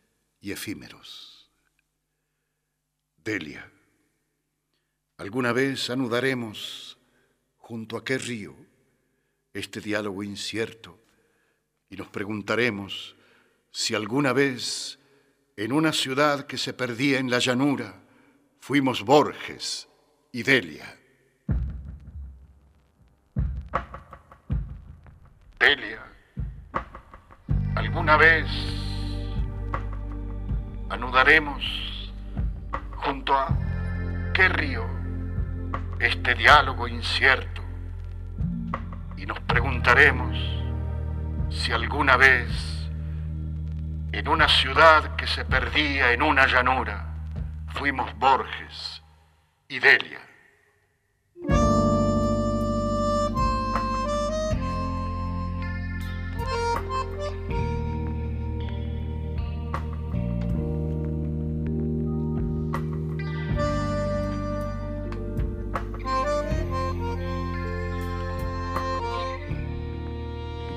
y 0.42 0.52
efímeros. 0.52 1.50
Delia, 3.18 3.72
alguna 5.18 5.54
vez 5.54 5.90
anudaremos 5.90 6.98
junto 7.58 7.96
a 7.96 8.04
qué 8.04 8.18
río 8.18 8.56
este 9.54 9.80
diálogo 9.80 10.24
incierto 10.24 11.00
y 11.90 11.96
nos 11.96 12.10
preguntaremos 12.10 13.16
si 13.72 13.96
alguna 13.96 14.34
vez 14.34 15.00
en 15.56 15.72
una 15.72 15.94
ciudad 15.94 16.48
que 16.48 16.58
se 16.58 16.74
perdía 16.74 17.20
en 17.20 17.30
la 17.30 17.40
llanura, 17.40 17.94
fuimos 18.60 19.04
Borges 19.04 19.88
y 20.32 20.44
Delia. 20.44 20.98
Delia, 25.60 26.04
alguna 27.76 28.18
vez 28.18 28.48
anudaremos 30.90 31.64
junto 32.98 33.34
a 33.34 33.58
qué 34.34 34.50
río 34.50 34.86
este 36.00 36.36
diálogo 36.36 36.88
incierto 36.88 37.62
y 39.18 39.26
nos 39.26 39.40
preguntaremos 39.42 40.38
si 41.50 41.72
alguna 41.72 42.18
vez 42.18 42.83
en 44.14 44.28
una 44.28 44.48
ciudad 44.48 45.16
que 45.16 45.26
se 45.26 45.44
perdía 45.44 46.12
en 46.12 46.22
una 46.22 46.46
llanura, 46.46 47.04
fuimos 47.74 48.16
Borges 48.20 49.02
y 49.68 49.80
Delia. 49.80 50.20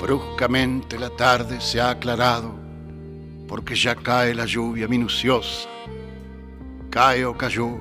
Bruscamente 0.00 0.98
la 0.98 1.10
tarde 1.10 1.60
se 1.60 1.82
ha 1.82 1.90
aclarado 1.90 2.65
porque 3.48 3.74
ya 3.74 3.94
cae 3.94 4.35
la 4.35 4.47
lluvia 4.47 4.89
minuciosa. 4.89 5.68
Cae 6.90 7.24
o 7.24 7.36
cayó. 7.36 7.78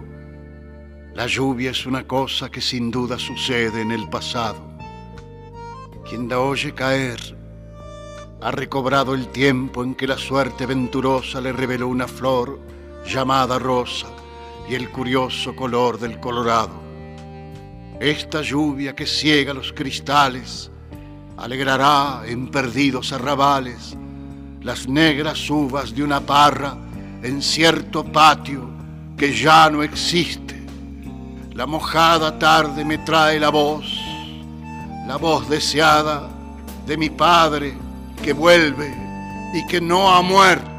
La 1.13 1.27
lluvia 1.27 1.71
es 1.71 1.85
una 1.85 2.05
cosa 2.05 2.49
que 2.49 2.61
sin 2.61 2.91
duda 2.91 3.17
sucede 3.17 3.81
en 3.81 3.91
el 3.91 4.09
pasado. 4.09 4.59
Quien 6.07 6.27
la 6.27 6.39
oye 6.39 6.73
caer 6.73 7.19
ha 8.41 8.51
recobrado 8.51 9.15
el 9.15 9.27
tiempo 9.29 9.83
en 9.83 9.95
que 9.95 10.07
la 10.07 10.17
suerte 10.17 10.65
venturosa 10.65 11.41
le 11.41 11.51
reveló 11.51 11.87
una 11.87 12.07
flor 12.07 12.59
llamada 13.05 13.57
rosa 13.57 14.07
y 14.69 14.75
el 14.75 14.89
curioso 14.91 15.55
color 15.55 15.99
del 15.99 16.19
colorado. 16.19 16.83
Esta 17.99 18.41
lluvia 18.41 18.93
que 18.93 19.05
ciega 19.05 19.53
los 19.53 19.71
cristales 19.71 20.69
alegrará 21.37 22.23
en 22.25 22.51
perdidos 22.51 23.13
arrabales 23.13 23.97
las 24.65 24.87
negras 24.87 25.47
uvas 25.47 25.93
de 25.93 26.03
una 26.03 26.19
parra 26.19 26.75
en 27.21 27.39
cierto 27.39 28.03
patio 28.03 28.67
que 29.15 29.31
ya 29.31 29.69
no 29.69 29.83
existe. 29.83 30.59
La 31.53 31.67
mojada 31.67 32.39
tarde 32.39 32.83
me 32.83 32.97
trae 32.97 33.39
la 33.39 33.49
voz, 33.49 33.85
la 35.07 35.17
voz 35.17 35.47
deseada 35.47 36.27
de 36.87 36.97
mi 36.97 37.11
padre 37.11 37.77
que 38.23 38.33
vuelve 38.33 38.91
y 39.53 39.67
que 39.67 39.79
no 39.79 40.11
ha 40.11 40.23
muerto. 40.23 40.74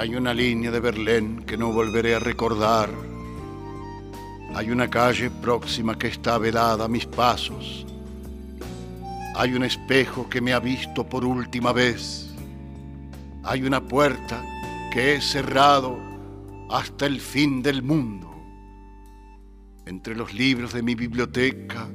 Hay 0.00 0.14
una 0.14 0.32
línea 0.32 0.70
de 0.70 0.80
Berlín 0.80 1.42
que 1.42 1.58
no 1.58 1.72
volveré 1.72 2.14
a 2.14 2.18
recordar. 2.18 2.88
Hay 4.54 4.70
una 4.70 4.88
calle 4.88 5.28
próxima 5.28 5.98
que 5.98 6.06
está 6.06 6.38
vedada 6.38 6.86
a 6.86 6.88
mis 6.88 7.04
pasos. 7.04 7.84
Hay 9.36 9.52
un 9.52 9.62
espejo 9.62 10.26
que 10.26 10.40
me 10.40 10.54
ha 10.54 10.58
visto 10.58 11.06
por 11.06 11.22
última 11.22 11.74
vez. 11.74 12.34
Hay 13.44 13.62
una 13.62 13.82
puerta 13.82 14.42
que 14.90 15.16
he 15.16 15.20
cerrado 15.20 15.98
hasta 16.70 17.04
el 17.04 17.20
fin 17.20 17.62
del 17.62 17.82
mundo. 17.82 18.34
Entre 19.84 20.16
los 20.16 20.32
libros 20.32 20.72
de 20.72 20.82
mi 20.82 20.94
biblioteca 20.94 21.90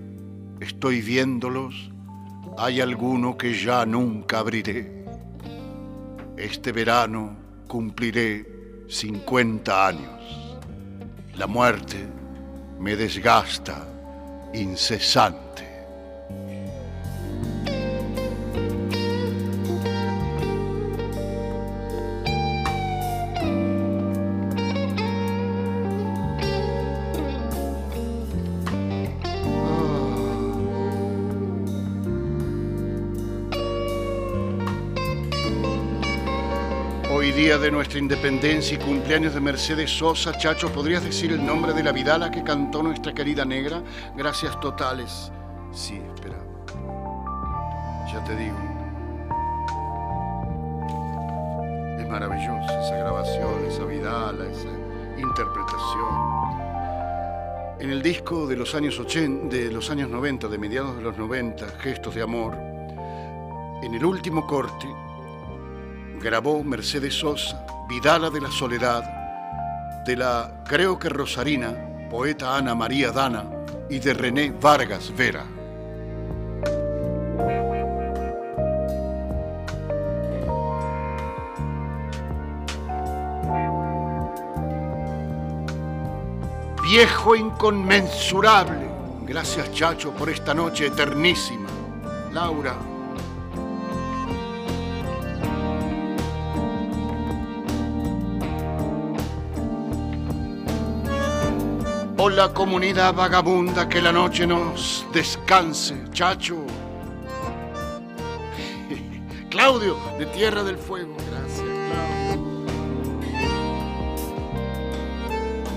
estoy 0.59 1.01
viéndolos. 1.01 1.89
Hay 2.59 2.81
alguno 2.81 3.35
que 3.35 3.55
ya 3.55 3.83
nunca 3.83 4.37
abriré. 4.37 5.03
Este 6.37 6.71
verano 6.71 7.44
cumpliré 7.75 8.85
50 8.87 9.87
años. 9.87 10.57
La 11.35 11.45
muerte 11.45 12.07
me 12.79 12.95
desgasta 12.95 13.85
incesante. 14.53 15.44
De 37.59 37.71
nuestra 37.71 37.99
independencia 37.99 38.75
y 38.75 38.77
cumpleaños 38.77 39.33
de 39.33 39.39
Mercedes 39.39 39.89
Sosa, 39.89 40.37
Chacho, 40.37 40.71
¿podrías 40.71 41.03
decir 41.03 41.31
el 41.31 41.45
nombre 41.45 41.73
de 41.73 41.83
la 41.83 41.93
Vidala 41.93 42.29
que 42.29 42.43
cantó 42.43 42.83
nuestra 42.83 43.13
querida 43.13 43.45
negra? 43.45 43.81
Gracias 44.15 44.59
totales. 44.59 45.31
Sí, 45.71 46.01
espera. 46.13 46.37
Ya 48.11 48.23
te 48.25 48.35
digo. 48.35 48.57
Es 51.97 52.07
maravillosa 52.09 52.81
esa 52.81 52.95
grabación, 52.97 53.65
esa 53.65 53.85
Vidala, 53.85 54.45
esa 54.45 54.69
interpretación. 55.17 56.35
En 57.79 57.89
el 57.89 58.01
disco 58.01 58.47
de 58.47 58.57
los 58.57 58.75
años 58.75 58.99
80, 58.99 59.55
de 59.55 59.71
los 59.71 59.89
años 59.89 60.09
90, 60.09 60.49
de 60.49 60.57
mediados 60.57 60.97
de 60.97 61.03
los 61.03 61.17
90, 61.17 61.67
Gestos 61.79 62.15
de 62.15 62.21
Amor, 62.21 62.55
en 63.81 63.93
el 63.93 64.03
último 64.03 64.45
corte, 64.45 64.87
grabó 66.25 66.63
Mercedes 66.63 67.13
Sosa, 67.13 67.63
Vidala 67.87 68.31
de 68.31 68.41
la 68.41 68.49
Soledad, 68.49 69.03
de 70.03 70.15
la 70.15 70.49
creo 70.63 70.97
que 70.97 71.07
Rosarina, 71.07 71.71
poeta 72.09 72.57
Ana 72.57 72.73
María 72.73 73.11
Dana 73.11 73.45
y 73.91 73.99
de 73.99 74.11
René 74.15 74.51
Vargas 74.59 75.15
Vera. 75.15 75.45
Viejo 86.81 87.35
inconmensurable, 87.35 88.89
gracias 89.27 89.71
Chacho 89.73 90.09
por 90.09 90.31
esta 90.31 90.55
noche 90.55 90.87
eternísima. 90.87 91.69
Laura, 92.33 92.75
la 102.31 102.53
comunidad 102.53 103.13
vagabunda 103.13 103.87
que 103.89 104.01
la 104.01 104.11
noche 104.11 104.47
nos 104.47 105.05
descanse, 105.11 105.95
chacho. 106.11 106.65
Claudio, 109.49 109.97
de 110.17 110.25
Tierra 110.27 110.63
del 110.63 110.77
Fuego, 110.77 111.15
gracias, 111.29 111.67
Claudio. 111.67 112.65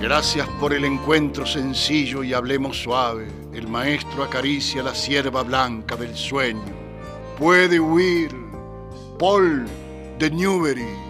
Gracias 0.01 0.49
por 0.61 0.73
el 0.73 0.85
encuentro 0.85 1.45
sencillo 1.45 2.23
y 2.23 2.33
hablemos 2.33 2.83
suave. 2.83 3.27
El 3.53 3.67
maestro 3.67 4.23
acaricia 4.23 4.83
la 4.83 4.95
sierva 4.95 5.43
blanca 5.43 5.97
del 5.97 6.15
sueño. 6.15 6.63
Puede 7.37 7.81
huir 7.81 8.35
Paul 9.19 9.67
de 10.19 10.31
Newbery. 10.31 11.08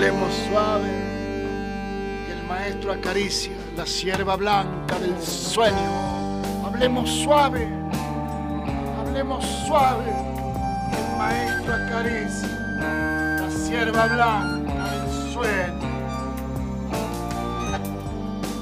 Hablemos 0.00 0.32
suave, 0.48 0.88
que 2.26 2.32
el 2.32 2.42
maestro 2.44 2.92
acaricia 2.92 3.52
la 3.76 3.84
sierva 3.84 4.34
blanca 4.34 4.98
del 4.98 5.20
sueño. 5.20 6.40
Hablemos 6.64 7.10
suave, 7.10 7.68
hablemos 8.98 9.44
suave, 9.66 10.06
que 10.90 10.96
el 10.96 11.18
maestro 11.18 11.74
acaricia 11.74 12.48
la 12.48 13.50
sierva 13.50 14.06
blanca 14.06 14.90
del 14.90 15.34
sueño. 15.34 15.80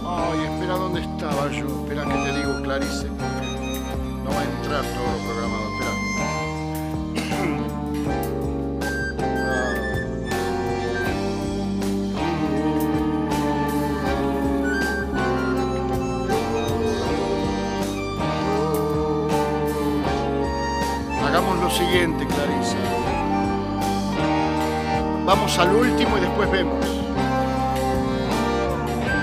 Ay, 0.09 0.40
espera, 0.40 0.74
¿dónde 0.74 1.02
estaba 1.02 1.52
yo? 1.52 1.66
Espera 1.85 2.05
que 2.05 2.15
te 2.15 2.36
digo, 2.36 2.62
Clarice, 2.65 3.06
no 4.24 4.31
va 4.31 4.40
a 4.40 4.44
entrar 4.44 4.82
todo 4.82 5.16
el 5.16 5.24
programa. 5.24 5.57
Siguiente, 21.78 22.26
Clarisa. 22.26 22.76
Vamos 25.24 25.56
al 25.60 25.76
último 25.76 26.18
y 26.18 26.20
después 26.20 26.50
vemos. 26.50 26.84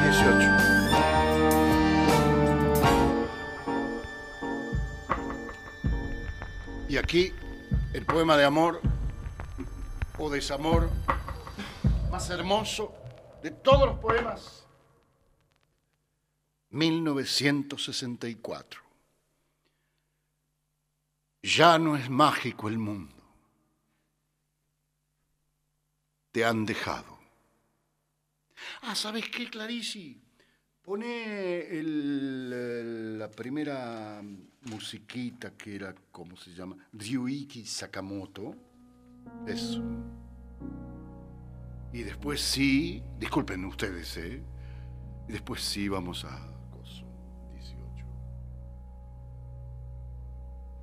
18. 0.04 0.52
Y 6.88 6.98
aquí 6.98 7.34
el 7.94 8.06
poema 8.06 8.38
de 8.38 8.46
amor 8.46 8.80
o 10.18 10.30
desamor 10.30 10.90
más 12.10 12.30
hermoso 12.30 12.96
de 13.44 13.52
todos 13.52 13.86
los 13.86 14.00
poemas. 14.00 14.66
1964 16.70 18.85
ya 21.46 21.78
no 21.78 21.96
es 21.96 22.10
mágico 22.10 22.68
el 22.68 22.80
mundo. 22.80 23.14
Te 26.32 26.44
han 26.44 26.66
dejado. 26.66 27.18
Ah, 28.82 28.96
¿sabes 28.96 29.30
qué, 29.30 29.50
Clarici? 29.50 30.22
Pone 30.82 31.68
la 33.18 33.30
primera 33.30 34.22
musiquita 34.64 35.56
que 35.56 35.76
era, 35.76 35.96
¿cómo 36.12 36.36
se 36.36 36.54
llama? 36.54 36.76
Ryuichi 36.94 37.66
Sakamoto. 37.66 38.56
Eso. 39.48 39.82
Y 41.94 42.04
después 42.04 42.42
sí, 42.42 43.02
disculpen 43.20 43.66
ustedes, 43.66 44.18
¿eh? 44.18 44.44
Y 45.30 45.32
después 45.32 45.62
sí 45.62 45.88
vamos 45.88 46.26
a... 46.26 46.55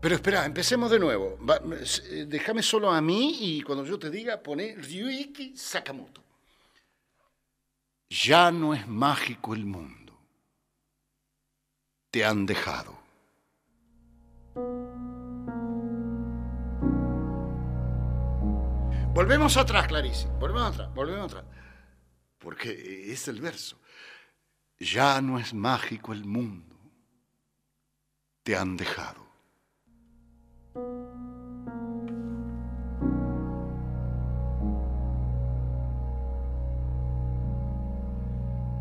Pero 0.03 0.17
espera, 0.17 0.45
empecemos 0.45 0.91
de 0.91 0.99
nuevo. 0.99 1.39
Eh, 2.11 2.25
déjame 2.27 2.61
solo 2.61 2.91
a 2.91 3.01
mí 3.01 3.37
y 3.41 3.63
cuando 3.63 3.85
yo 3.85 4.01
te 4.01 4.11
diga, 4.11 4.43
pone 4.43 4.75
Ryuichi 4.75 5.57
Sakamoto. 5.57 6.25
Ya 8.11 8.51
no 8.51 8.75
es 8.75 8.85
mágico 8.89 9.55
el 9.55 9.65
mundo. 9.65 10.19
Te 12.11 12.25
han 12.25 12.45
dejado. 12.47 12.99
Volvemos 19.15 19.57
atrás, 19.57 19.87
Clarice. 19.87 20.27
Volvemos 20.41 20.75
atrás, 20.75 20.93
volvemos 20.93 21.27
atrás. 21.27 21.45
Porque 22.39 23.13
es 23.13 23.29
el 23.29 23.41
verso. 23.41 23.79
Ya 24.81 25.21
no 25.21 25.39
es 25.39 25.55
mágico 25.55 26.13
el 26.13 26.25
mundo. 26.25 26.77
Te 28.43 28.57
han 28.57 28.77
dejado. 28.77 29.32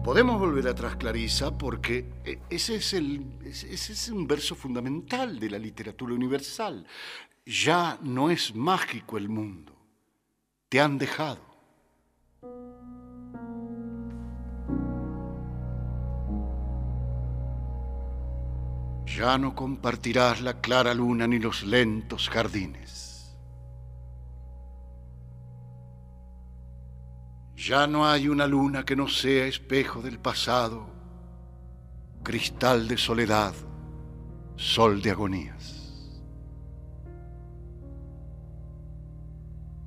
Podemos 0.04 0.40
volver 0.40 0.68
atrás, 0.68 0.96
Clarisa, 0.96 1.58
porque 1.58 2.12
eh, 2.26 2.40
ese 2.50 2.76
es, 2.76 2.94
el, 2.94 3.38
ese 3.46 3.74
ese 3.74 3.94
es 3.94 4.10
un 4.10 4.28
verso 4.28 4.56
fundamental 4.56 5.40
de 5.40 5.50
la 5.50 5.60
literatura 5.60 6.14
universal. 6.14 6.86
Ya 7.46 8.00
no 8.02 8.30
es 8.30 8.56
mágico 8.56 9.18
el 9.18 9.30
mundo. 9.30 9.74
Te 10.70 10.82
han 10.82 10.98
dejado. 10.98 11.51
Ya 19.18 19.38
no 19.38 19.54
compartirás 19.56 20.42
la 20.42 20.62
clara 20.62 20.94
luna 20.94 21.28
ni 21.28 21.40
los 21.40 21.64
lentos 21.64 22.30
jardines. 22.30 23.36
Ya 27.56 27.88
no 27.88 28.08
hay 28.08 28.28
una 28.28 28.48
luna 28.48 28.84
que 28.86 28.96
no 28.96 29.08
sea 29.08 29.46
espejo 29.46 30.02
del 30.02 30.18
pasado, 30.18 30.90
cristal 32.24 32.88
de 32.88 32.98
soledad, 32.98 33.54
sol 34.56 35.02
de 35.02 35.12
agonías. 35.12 35.82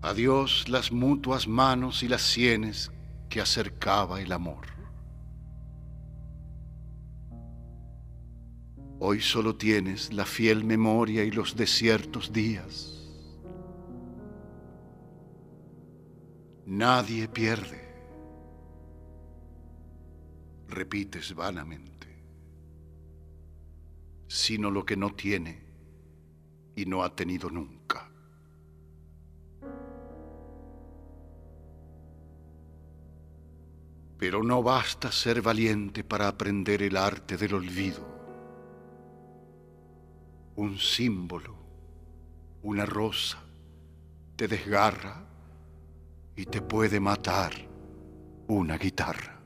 Adiós 0.02 0.68
las 0.68 0.92
mutuas 0.92 1.48
manos 1.48 2.02
y 2.02 2.08
las 2.08 2.22
sienes 2.22 2.92
que 3.30 3.40
acercaba 3.40 4.20
el 4.20 4.32
amor. 4.32 4.73
Hoy 9.06 9.20
solo 9.20 9.54
tienes 9.54 10.14
la 10.14 10.24
fiel 10.24 10.64
memoria 10.64 11.24
y 11.24 11.30
los 11.30 11.54
desiertos 11.54 12.32
días. 12.32 13.06
Nadie 16.64 17.28
pierde. 17.28 17.84
Repites 20.68 21.34
vanamente, 21.34 22.06
sino 24.26 24.70
lo 24.70 24.86
que 24.86 24.96
no 24.96 25.14
tiene 25.14 25.60
y 26.74 26.86
no 26.86 27.04
ha 27.04 27.14
tenido 27.14 27.50
nunca. 27.50 28.10
Pero 34.16 34.42
no 34.42 34.62
basta 34.62 35.12
ser 35.12 35.42
valiente 35.42 36.02
para 36.02 36.26
aprender 36.26 36.82
el 36.82 36.96
arte 36.96 37.36
del 37.36 37.52
olvido. 37.52 38.13
Un 40.56 40.78
símbolo, 40.78 41.56
una 42.62 42.86
rosa, 42.86 43.42
te 44.36 44.48
desgarra 44.48 45.26
y 46.36 46.46
te 46.46 46.60
puede 46.60 47.00
matar 47.00 47.52
una 48.48 48.76
guitarra. 48.76 49.40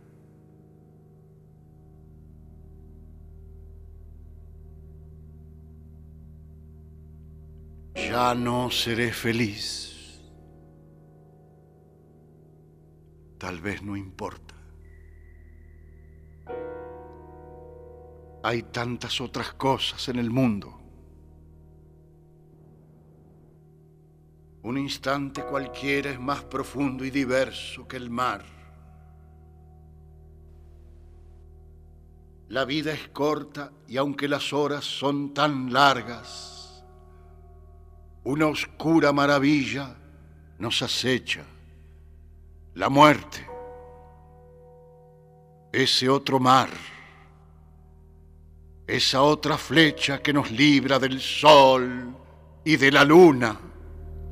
Ya 7.94 8.34
no 8.34 8.70
seré 8.70 9.12
feliz. 9.12 10.20
Tal 13.38 13.60
vez 13.60 13.82
no 13.82 13.96
importa. 13.96 14.54
Hay 18.42 18.62
tantas 18.62 19.20
otras 19.20 19.52
cosas 19.54 20.08
en 20.08 20.18
el 20.18 20.30
mundo. 20.30 20.77
Un 24.68 24.76
instante 24.76 25.44
cualquiera 25.44 26.10
es 26.10 26.20
más 26.20 26.44
profundo 26.44 27.02
y 27.02 27.10
diverso 27.10 27.88
que 27.88 27.96
el 27.96 28.10
mar. 28.10 28.44
La 32.48 32.66
vida 32.66 32.92
es 32.92 33.08
corta 33.08 33.72
y 33.88 33.96
aunque 33.96 34.28
las 34.28 34.52
horas 34.52 34.84
son 34.84 35.32
tan 35.32 35.72
largas, 35.72 36.84
una 38.24 38.48
oscura 38.48 39.10
maravilla 39.10 39.96
nos 40.58 40.82
acecha, 40.82 41.46
la 42.74 42.90
muerte, 42.90 43.48
ese 45.72 46.10
otro 46.10 46.38
mar, 46.38 46.68
esa 48.86 49.22
otra 49.22 49.56
flecha 49.56 50.20
que 50.22 50.34
nos 50.34 50.50
libra 50.50 50.98
del 50.98 51.22
sol 51.22 52.14
y 52.66 52.76
de 52.76 52.92
la 52.92 53.02
luna 53.02 53.60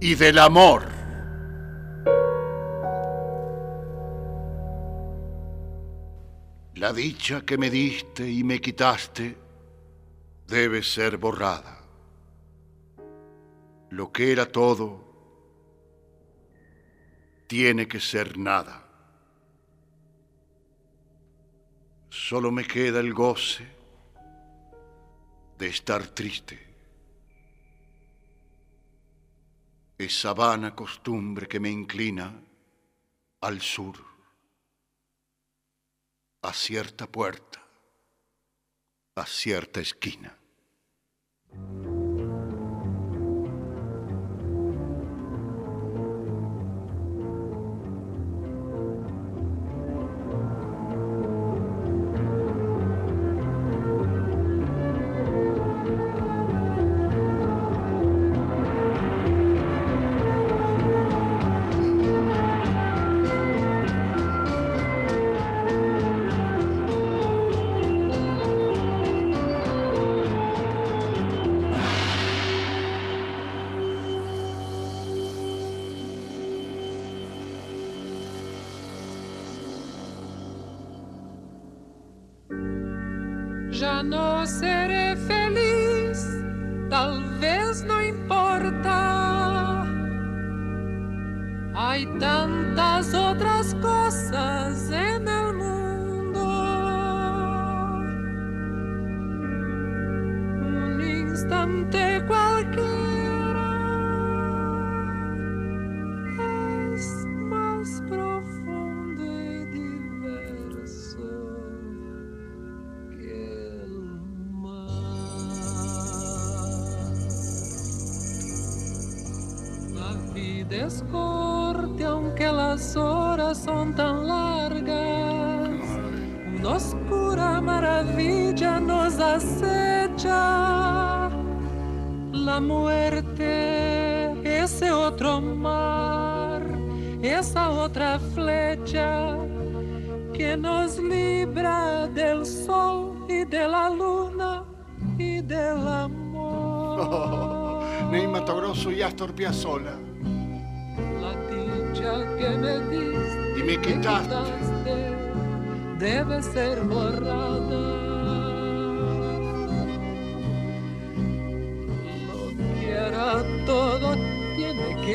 y 0.00 0.14
del 0.14 0.38
amor. 0.38 0.88
La 6.74 6.92
dicha 6.92 7.40
que 7.40 7.56
me 7.56 7.70
diste 7.70 8.30
y 8.30 8.44
me 8.44 8.60
quitaste 8.60 9.36
debe 10.46 10.82
ser 10.82 11.16
borrada. 11.16 11.80
Lo 13.90 14.12
que 14.12 14.32
era 14.32 14.46
todo 14.46 15.04
tiene 17.46 17.88
que 17.88 18.00
ser 18.00 18.36
nada. 18.36 18.82
Solo 22.10 22.50
me 22.50 22.64
queda 22.66 23.00
el 23.00 23.14
goce 23.14 23.66
de 25.58 25.66
estar 25.68 26.06
triste. 26.08 26.65
Esa 29.98 30.34
vana 30.34 30.74
costumbre 30.74 31.48
que 31.48 31.58
me 31.58 31.70
inclina 31.70 32.32
al 33.40 33.60
sur, 33.60 33.96
a 36.42 36.52
cierta 36.52 37.06
puerta, 37.06 37.62
a 39.14 39.26
cierta 39.26 39.80
esquina. 39.80 40.36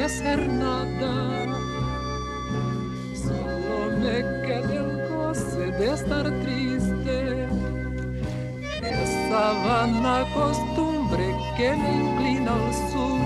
Ser 0.09 0.47
nada. 0.47 1.45
Solo 3.13 3.97
me 3.99 4.17
queda 4.45 4.73
el 4.73 5.09
goce 5.09 5.71
de 5.79 5.93
estar 5.93 6.25
triste. 6.43 7.47
Esa 8.81 9.53
vana 9.65 10.25
costumbre 10.33 11.25
que 11.55 11.75
me 11.75 11.91
inclina 12.03 12.51
al 12.53 12.73
sur, 12.91 13.21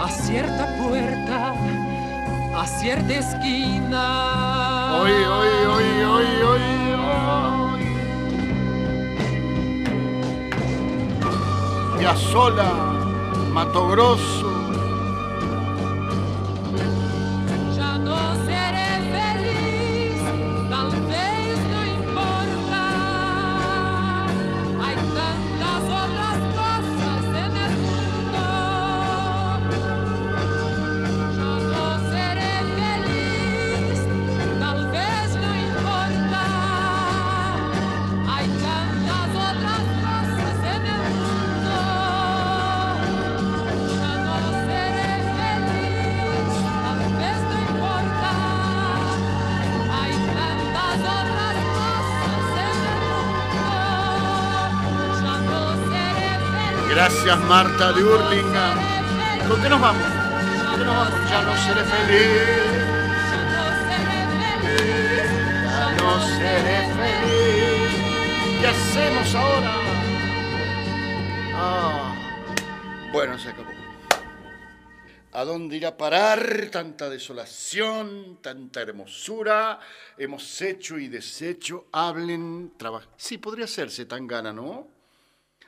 a 0.00 0.08
cierta 0.10 0.64
puerta, 0.82 1.54
a 2.60 2.66
cierta 2.66 3.12
esquina. 3.14 5.00
Hoy, 5.00 5.12
hoy, 5.12 5.52
hoy, 5.72 6.02
hoy, 6.12 6.42
hoy. 6.48 6.82
Piazzolla, 11.98 12.72
Mato 13.52 13.88
Grosso. 13.90 14.41
Gracias, 57.32 57.48
Marta 57.48 57.92
de 57.94 58.04
Urlinga. 58.04 58.74
¿Con 59.40 59.48
¿Con 59.48 59.62
qué 59.62 59.68
nos 59.70 59.80
vamos? 59.80 60.02
¿Con 60.02 60.78
qué 60.78 60.84
nos 60.84 60.96
vamos? 60.96 61.30
Ya 61.30 61.42
no 61.42 61.56
seré 61.56 61.84
feliz. 61.84 62.42
Ya 65.64 65.92
no 65.96 66.20
seré 66.26 66.78
feliz. 66.92 68.60
¿Qué 68.60 68.66
hacemos 68.66 69.34
ahora? 69.34 69.72
Ah, 71.54 72.14
bueno, 73.14 73.38
se 73.38 73.48
acabó. 73.48 73.70
¿A 75.32 75.44
dónde 75.44 75.78
irá 75.78 75.88
a 75.88 75.96
parar 75.96 76.68
tanta 76.70 77.08
desolación, 77.08 78.40
tanta 78.42 78.82
hermosura? 78.82 79.80
Hemos 80.18 80.60
hecho 80.60 80.98
y 80.98 81.08
deshecho. 81.08 81.86
Hablen, 81.92 82.74
trabajen. 82.76 83.08
Sí, 83.16 83.38
podría 83.38 83.64
hacerse 83.64 84.04
tan 84.04 84.26
gana, 84.26 84.52
¿no? 84.52 85.01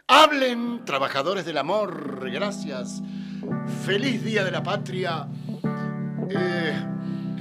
Hablen, 0.06 0.84
trabajadores 0.84 1.46
del 1.46 1.56
amor. 1.56 2.28
Gracias. 2.30 3.02
Feliz 3.86 4.22
Día 4.22 4.44
de 4.44 4.50
la 4.50 4.62
Patria. 4.62 5.26
Eh, 6.28 6.86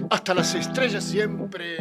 hasta 0.10 0.34
las 0.34 0.56
estrellas 0.56 1.04
siempre. 1.04 1.76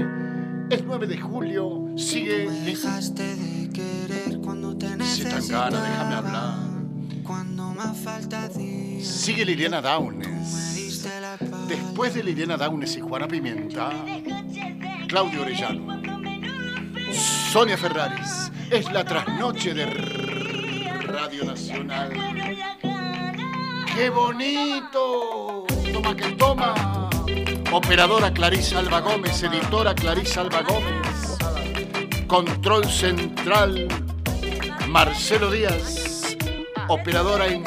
Es 0.71 0.83
9 0.85 1.07
de 1.07 1.19
julio. 1.19 1.93
Sigue. 1.97 2.51
Dejaste 2.65 3.37
de 3.37 3.71
querer 3.71 4.39
cuando 4.41 4.77
te 4.77 4.97
Dice 4.97 5.31
Tangana, 5.31 5.83
déjame 5.83 6.15
hablar. 6.17 6.55
Cuando 7.23 7.63
más 7.75 7.97
falta 7.99 8.51
Sigue 8.51 9.45
Liliana 9.45 9.81
me 9.81 9.89
Downes. 9.89 11.09
Después 11.69 12.15
de 12.15 12.25
Liliana 12.25 12.57
Downes 12.57 12.97
y 12.97 13.01
Juana 13.01 13.29
Pimienta, 13.29 13.91
Claudio 15.09 15.43
Orellano, 15.43 16.01
Sonia 17.53 17.77
Ferraris, 17.77 18.53
es 18.71 18.91
la 18.93 19.05
trasnoche 19.05 19.75
de 19.75 19.87
Radio 21.23 21.45
Nacional. 21.45 22.11
¡Qué 23.95 24.11
bonito! 24.11 25.65
Toma 25.93 26.17
que 26.17 26.33
toma. 26.33 27.09
Operadora 27.71 28.33
Clarisa 28.33 28.81
Alba 28.81 29.01
Gómez, 29.01 29.41
editora 29.45 29.95
Clarisa 29.95 30.41
Alba 30.41 30.63
Gómez. 30.63 31.39
Control 32.27 32.85
central 32.87 33.87
Marcelo 34.89 35.53
Díaz. 35.53 36.37
Operadora 36.89 37.47
en, 37.47 37.63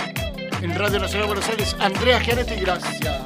en 0.61 0.75
Radio 0.75 0.99
Nacional 0.99 1.29
de 1.29 1.33
Buenos 1.35 1.47
Aires, 1.49 1.77
Andrea 1.79 2.19
Gianetti, 2.19 2.55
gracias. 2.55 3.24